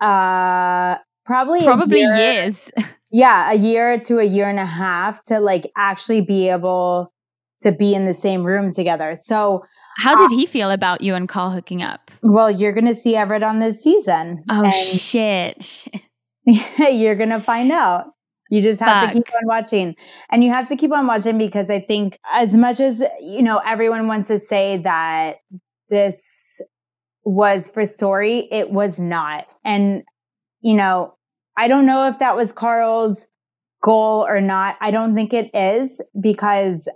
uh 0.00 0.96
probably 1.24 1.62
Probably 1.62 2.00
year- 2.00 2.14
years. 2.14 2.70
yeah, 3.10 3.50
a 3.52 3.54
year 3.54 3.98
to 4.00 4.18
a 4.18 4.24
year 4.24 4.48
and 4.48 4.58
a 4.58 4.66
half 4.66 5.22
to 5.24 5.40
like 5.40 5.70
actually 5.76 6.20
be 6.20 6.48
able 6.48 7.12
to 7.60 7.72
be 7.72 7.94
in 7.94 8.04
the 8.04 8.14
same 8.14 8.44
room 8.44 8.72
together. 8.72 9.14
So, 9.14 9.64
How 9.98 10.16
did 10.16 10.34
he 10.34 10.44
feel 10.44 10.70
about 10.70 11.00
you 11.00 11.14
and 11.14 11.28
Carl 11.28 11.50
hooking 11.50 11.82
up? 11.82 12.10
well, 12.22 12.50
you're 12.50 12.72
going 12.72 12.86
to 12.86 12.94
see 12.94 13.16
Everett 13.16 13.42
on 13.42 13.60
this 13.60 13.82
season. 13.82 14.44
Oh 14.50 14.70
shit! 14.70 15.62
shit. 15.62 15.94
you're 16.78 17.14
going 17.14 17.30
to 17.30 17.40
find 17.40 17.72
out. 17.72 18.06
You 18.50 18.60
just 18.60 18.80
have 18.80 19.08
to 19.08 19.14
keep 19.14 19.26
on 19.34 19.46
watching. 19.46 19.94
And 20.30 20.44
you 20.44 20.50
have 20.50 20.68
to 20.68 20.76
keep 20.76 20.92
on 20.92 21.06
watching 21.06 21.38
because 21.38 21.70
I 21.70 21.80
think 21.80 22.18
as 22.34 22.52
much 22.54 22.78
as, 22.78 23.02
you 23.22 23.42
know, 23.42 23.58
everyone 23.66 24.06
wants 24.06 24.28
to 24.28 24.38
say 24.38 24.76
that 24.78 25.36
this 25.88 26.22
was 27.24 27.68
for 27.70 27.86
story, 27.86 28.48
it 28.50 28.70
was 28.70 28.98
not. 28.98 29.46
And, 29.64 30.02
you 30.60 30.74
know, 30.74 31.14
I 31.56 31.68
don't 31.68 31.86
know 31.86 32.08
if 32.08 32.18
that 32.18 32.36
was 32.36 32.52
Carl's 32.52 33.26
goal 33.82 34.26
or 34.28 34.40
not. 34.40 34.76
I 34.80 34.90
don't 34.90 35.14
think 35.14 35.32
it 35.32 35.50
is 35.54 36.00
because 36.20 36.88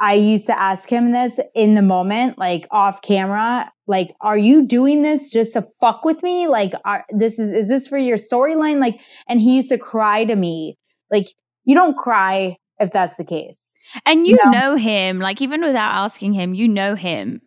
I 0.00 0.14
used 0.14 0.46
to 0.46 0.58
ask 0.58 0.88
him 0.88 1.12
this 1.12 1.38
in 1.54 1.74
the 1.74 1.82
moment, 1.82 2.38
like 2.38 2.66
off 2.70 3.02
camera, 3.02 3.70
like, 3.86 4.14
are 4.20 4.38
you 4.38 4.66
doing 4.66 5.02
this 5.02 5.30
just 5.30 5.52
to 5.52 5.62
fuck 5.62 6.04
with 6.04 6.22
me? 6.22 6.48
Like, 6.48 6.72
are, 6.84 7.04
this 7.10 7.38
is, 7.38 7.52
is 7.52 7.68
this 7.68 7.86
for 7.86 7.98
your 7.98 8.16
storyline? 8.16 8.80
Like, 8.80 8.98
and 9.28 9.40
he 9.40 9.56
used 9.56 9.68
to 9.68 9.78
cry 9.78 10.24
to 10.24 10.34
me, 10.34 10.76
like, 11.10 11.26
you 11.64 11.74
don't 11.74 11.96
cry 11.96 12.56
if 12.80 12.90
that's 12.90 13.16
the 13.16 13.24
case. 13.24 13.76
And 14.04 14.26
you 14.26 14.36
No. 14.42 14.50
know 14.50 14.74
him, 14.76 15.20
like 15.20 15.40
even 15.40 15.60
without 15.60 15.94
asking 15.94 16.32
him, 16.32 16.54
you 16.54 16.66
know 16.66 16.94
him. 16.96 17.40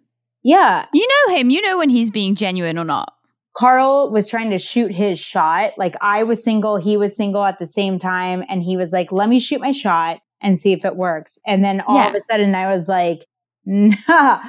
Yeah. 0.45 0.85
You 0.93 1.07
know 1.07 1.35
him. 1.35 1.49
You 1.49 1.59
know 1.63 1.79
when 1.79 1.89
he's 1.89 2.11
being 2.11 2.35
genuine 2.35 2.77
or 2.77 2.85
not. 2.85 3.11
Carl 3.57 4.11
was 4.11 4.29
trying 4.29 4.51
to 4.51 4.59
shoot 4.59 4.93
his 4.93 5.19
shot. 5.19 5.71
Like 5.75 5.95
I 6.01 6.21
was 6.21 6.43
single, 6.43 6.77
he 6.77 6.97
was 6.97 7.15
single 7.15 7.43
at 7.43 7.57
the 7.57 7.65
same 7.65 7.97
time. 7.97 8.43
And 8.47 8.61
he 8.61 8.77
was 8.77 8.93
like, 8.93 9.11
let 9.11 9.27
me 9.27 9.39
shoot 9.39 9.59
my 9.59 9.71
shot 9.71 10.19
and 10.41 10.59
see 10.59 10.71
if 10.71 10.85
it 10.85 10.95
works. 10.95 11.39
And 11.47 11.63
then 11.63 11.81
all 11.81 11.97
of 11.97 12.13
a 12.13 12.21
sudden 12.29 12.53
I 12.53 12.67
was 12.67 12.87
like, 12.87 13.25
nah, 13.65 14.39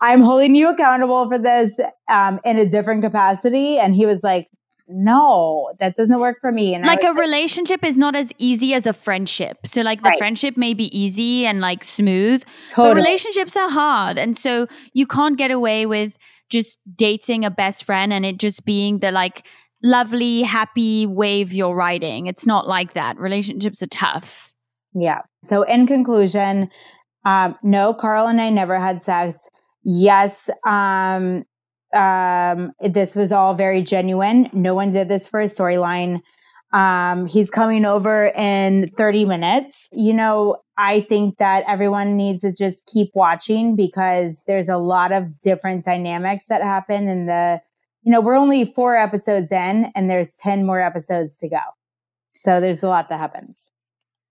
I'm 0.00 0.22
holding 0.22 0.54
you 0.54 0.70
accountable 0.70 1.28
for 1.28 1.38
this 1.38 1.78
um, 2.08 2.40
in 2.42 2.56
a 2.56 2.66
different 2.66 3.02
capacity. 3.02 3.78
And 3.78 3.94
he 3.94 4.06
was 4.06 4.22
like, 4.22 4.48
no, 4.88 5.72
that 5.80 5.94
doesn't 5.96 6.20
work 6.20 6.36
for 6.40 6.52
me. 6.52 6.74
And 6.74 6.84
like 6.84 7.02
a 7.02 7.12
relationship 7.12 7.84
is 7.84 7.96
not 7.96 8.14
as 8.14 8.32
easy 8.38 8.72
as 8.72 8.86
a 8.86 8.92
friendship. 8.92 9.66
So 9.66 9.82
like 9.82 10.02
the 10.02 10.10
right. 10.10 10.18
friendship 10.18 10.56
may 10.56 10.74
be 10.74 10.96
easy 10.96 11.44
and 11.44 11.60
like 11.60 11.82
smooth, 11.82 12.44
totally. 12.70 12.94
but 12.94 12.96
relationships 12.96 13.56
are 13.56 13.70
hard. 13.70 14.16
And 14.16 14.38
so 14.38 14.68
you 14.92 15.06
can't 15.06 15.36
get 15.36 15.50
away 15.50 15.86
with 15.86 16.16
just 16.50 16.78
dating 16.94 17.44
a 17.44 17.50
best 17.50 17.84
friend 17.84 18.12
and 18.12 18.24
it 18.24 18.38
just 18.38 18.64
being 18.64 19.00
the 19.00 19.10
like 19.10 19.46
lovely, 19.82 20.42
happy 20.42 21.06
wave 21.06 21.52
you're 21.52 21.74
riding. 21.74 22.26
It's 22.26 22.46
not 22.46 22.68
like 22.68 22.94
that. 22.94 23.18
Relationships 23.18 23.82
are 23.82 23.88
tough. 23.88 24.54
Yeah. 24.94 25.22
So 25.44 25.62
in 25.62 25.86
conclusion, 25.86 26.68
um, 27.24 27.56
no, 27.62 27.92
Carl 27.92 28.28
and 28.28 28.40
I 28.40 28.50
never 28.50 28.78
had 28.78 29.02
sex. 29.02 29.48
Yes, 29.82 30.48
um, 30.64 31.44
um, 31.94 32.72
this 32.80 33.14
was 33.14 33.32
all 33.32 33.54
very 33.54 33.82
genuine. 33.82 34.48
No 34.52 34.74
one 34.74 34.90
did 34.90 35.08
this 35.08 35.28
for 35.28 35.40
a 35.40 35.46
storyline. 35.46 36.20
Um, 36.72 37.26
he's 37.26 37.50
coming 37.50 37.84
over 37.84 38.26
in 38.36 38.90
30 38.90 39.24
minutes. 39.24 39.88
You 39.92 40.12
know, 40.12 40.56
I 40.76 41.00
think 41.00 41.38
that 41.38 41.64
everyone 41.66 42.16
needs 42.16 42.42
to 42.42 42.52
just 42.52 42.86
keep 42.86 43.10
watching 43.14 43.76
because 43.76 44.42
there's 44.46 44.68
a 44.68 44.76
lot 44.76 45.12
of 45.12 45.38
different 45.38 45.84
dynamics 45.84 46.46
that 46.48 46.62
happen 46.62 47.08
in 47.08 47.26
the, 47.26 47.60
you 48.02 48.12
know, 48.12 48.20
we're 48.20 48.36
only 48.36 48.64
four 48.64 48.96
episodes 48.96 49.52
in 49.52 49.90
and 49.94 50.10
there's 50.10 50.30
10 50.38 50.66
more 50.66 50.80
episodes 50.80 51.38
to 51.38 51.48
go. 51.48 51.60
So 52.36 52.60
there's 52.60 52.82
a 52.82 52.88
lot 52.88 53.08
that 53.08 53.18
happens. 53.18 53.72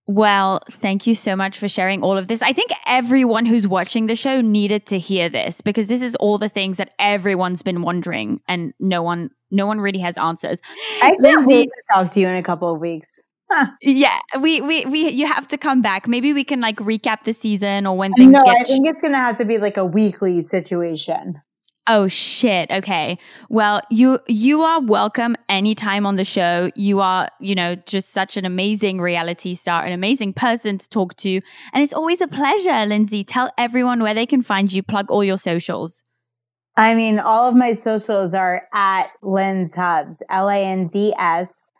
Well, 0.08 0.60
thank 0.70 1.06
you 1.06 1.16
so 1.16 1.34
much 1.34 1.58
for 1.58 1.66
sharing 1.66 2.02
all 2.02 2.16
of 2.16 2.28
this. 2.28 2.40
I 2.40 2.52
think 2.52 2.70
everyone 2.86 3.44
who's 3.44 3.66
watching 3.66 4.06
the 4.06 4.14
show 4.14 4.40
needed 4.40 4.86
to 4.86 4.98
hear 4.98 5.28
this 5.28 5.60
because 5.60 5.88
this 5.88 6.00
is 6.00 6.14
all 6.16 6.38
the 6.38 6.48
things 6.48 6.76
that 6.76 6.92
everyone's 6.98 7.62
been 7.62 7.82
wondering 7.82 8.40
and 8.46 8.72
no 8.78 9.02
one 9.02 9.30
no 9.50 9.66
one 9.66 9.80
really 9.80 10.00
has 10.00 10.16
answers. 10.18 10.60
I 11.02 11.10
can't 11.10 11.20
Lindsay, 11.20 11.52
wait 11.54 11.68
to 11.68 11.82
talk 11.94 12.12
to 12.12 12.20
you 12.20 12.28
in 12.28 12.36
a 12.36 12.42
couple 12.42 12.72
of 12.72 12.80
weeks. 12.80 13.20
Huh. 13.50 13.66
Yeah, 13.80 14.18
we, 14.40 14.60
we 14.60 14.84
we 14.86 15.08
you 15.08 15.26
have 15.26 15.46
to 15.48 15.58
come 15.58 15.82
back. 15.82 16.08
Maybe 16.08 16.32
we 16.32 16.44
can 16.44 16.60
like 16.60 16.76
recap 16.78 17.24
the 17.24 17.32
season 17.32 17.86
or 17.86 17.96
when 17.96 18.12
things 18.14 18.32
no, 18.32 18.44
get. 18.44 18.56
I 18.60 18.64
think 18.64 18.88
it's 18.88 19.00
gonna 19.00 19.18
have 19.18 19.38
to 19.38 19.44
be 19.44 19.58
like 19.58 19.76
a 19.76 19.84
weekly 19.84 20.42
situation. 20.42 21.40
Oh 21.88 22.08
shit. 22.08 22.70
Okay. 22.70 23.18
Well, 23.48 23.80
you 23.90 24.18
you 24.26 24.62
are 24.62 24.80
welcome 24.80 25.36
anytime 25.48 26.04
on 26.04 26.16
the 26.16 26.24
show. 26.24 26.70
You 26.74 27.00
are, 27.00 27.28
you 27.40 27.54
know, 27.54 27.76
just 27.76 28.10
such 28.10 28.36
an 28.36 28.44
amazing 28.44 29.00
reality 29.00 29.54
star, 29.54 29.84
an 29.84 29.92
amazing 29.92 30.32
person 30.32 30.78
to 30.78 30.88
talk 30.88 31.14
to, 31.18 31.40
and 31.72 31.82
it's 31.84 31.92
always 31.92 32.20
a 32.20 32.26
pleasure, 32.26 32.84
Lindsay. 32.86 33.22
Tell 33.22 33.52
everyone 33.56 34.02
where 34.02 34.14
they 34.14 34.26
can 34.26 34.42
find 34.42 34.72
you. 34.72 34.82
Plug 34.82 35.10
all 35.10 35.22
your 35.22 35.38
socials. 35.38 36.02
I 36.76 36.94
mean, 36.94 37.20
all 37.20 37.48
of 37.48 37.54
my 37.54 37.72
socials 37.72 38.34
are 38.34 38.64
at 38.74 39.06
Linds 39.22 39.76
Hubbs, 39.76 40.22
L 40.28 40.48
A 40.48 40.58
N 40.58 40.88
D 40.88 41.14
S 41.16 41.70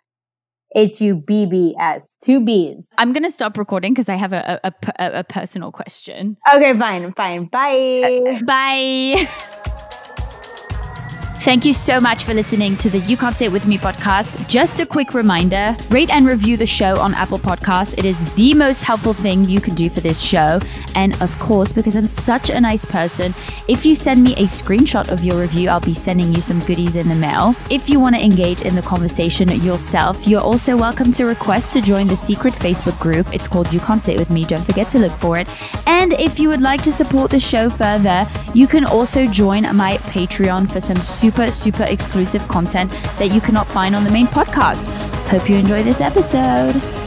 H 0.77 1.01
U 1.01 1.17
B 1.17 1.47
B 1.47 1.75
S, 1.81 2.15
two 2.23 2.45
B's. 2.45 2.95
I'm 2.97 3.13
going 3.13 3.25
to 3.25 3.31
stop 3.31 3.59
recording 3.59 3.93
because 3.93 4.09
I 4.09 4.15
have 4.15 4.33
a, 4.33 4.61
a, 4.63 4.73
a, 4.99 5.19
a, 5.19 5.25
personal 5.25 5.73
question. 5.73 6.37
Okay, 6.55 6.79
fine, 6.79 7.13
fine. 7.13 7.47
Bye. 7.47 8.23
Uh, 8.25 8.45
bye. 8.45 9.73
Thank 11.47 11.65
you 11.65 11.73
so 11.73 12.01
much 12.01 12.25
for 12.25 12.35
listening 12.35 12.77
to 12.79 12.91
the 12.91 12.99
You 12.99 13.17
Can't 13.17 13.37
Say 13.37 13.45
It 13.45 13.53
With 13.53 13.69
Me 13.69 13.79
podcast. 13.79 14.49
Just 14.49 14.81
a 14.81 14.85
quick 14.85 15.15
reminder 15.15 15.77
rate 15.91 16.11
and 16.11 16.27
review 16.27 16.57
the 16.57 16.67
show 16.67 16.99
on 16.99 17.15
Apple 17.15 17.39
Podcasts. 17.39 17.97
It 17.97 18.05
is 18.05 18.19
the 18.35 18.53
most 18.53 18.83
helpful 18.83 19.15
thing 19.15 19.45
you 19.45 19.61
can 19.61 19.77
do 19.77 19.89
for 19.89 20.01
this 20.01 20.21
show. 20.21 20.59
And 20.97 21.15
of 21.23 21.39
course, 21.39 21.73
because 21.73 21.95
I'm 21.95 22.09
such 22.09 22.51
a 22.51 22.61
nice 22.61 22.85
person, 22.85 23.33
if 23.69 23.87
you 23.87 23.95
send 23.95 24.25
me 24.25 24.33
a 24.33 24.49
screenshot 24.49 25.09
of 25.09 25.23
your 25.23 25.41
review, 25.41 25.69
I'll 25.69 25.79
be 25.79 25.95
sending 25.95 26.35
you 26.35 26.41
some 26.41 26.59
goodies 26.65 26.97
in 26.97 27.07
the 27.07 27.15
mail. 27.15 27.55
If 27.71 27.89
you 27.89 28.01
want 28.01 28.17
to 28.17 28.25
engage 28.25 28.63
in 28.63 28.75
the 28.75 28.83
conversation 28.83 29.49
yourself, 29.63 30.27
you're 30.27 30.41
also 30.41 30.77
welcome 30.77 31.13
to 31.13 31.27
request 31.27 31.73
to 31.75 31.81
join 31.81 32.09
the 32.09 32.17
secret 32.17 32.55
Facebook 32.55 32.99
group. 32.99 33.33
It's 33.33 33.47
called 33.47 33.73
You 33.73 33.79
Can't 33.79 34.03
Say 34.03 34.15
It 34.15 34.19
With 34.19 34.31
Me. 34.31 34.45
Don't 34.45 34.65
forget 34.65 34.89
to 34.89 34.99
look 34.99 35.13
for 35.13 35.39
it. 35.39 35.49
And 35.87 36.13
if 36.15 36.41
you 36.41 36.49
would 36.49 36.61
like 36.61 36.83
to 36.83 36.91
support 36.91 37.31
the 37.31 37.39
show 37.39 37.71
further, 37.71 38.27
you 38.53 38.67
can 38.67 38.85
also 38.85 39.29
join 39.29 39.63
my 39.77 39.99
Patreon 39.99 40.73
for 40.73 40.81
some 40.81 40.97
super 40.97 41.36
super, 41.37 41.51
super 41.51 41.83
exclusive 41.85 42.49
content 42.49 42.91
that 43.19 43.31
you 43.31 43.43
cannot 43.43 43.67
find 43.67 43.95
on 43.95 44.05
the 44.05 44.11
main 44.11 44.27
podcast. 44.27 44.87
Hope 45.29 45.51
you 45.51 45.57
enjoy 45.57 45.83
this 45.83 46.01
episode. 46.01 47.06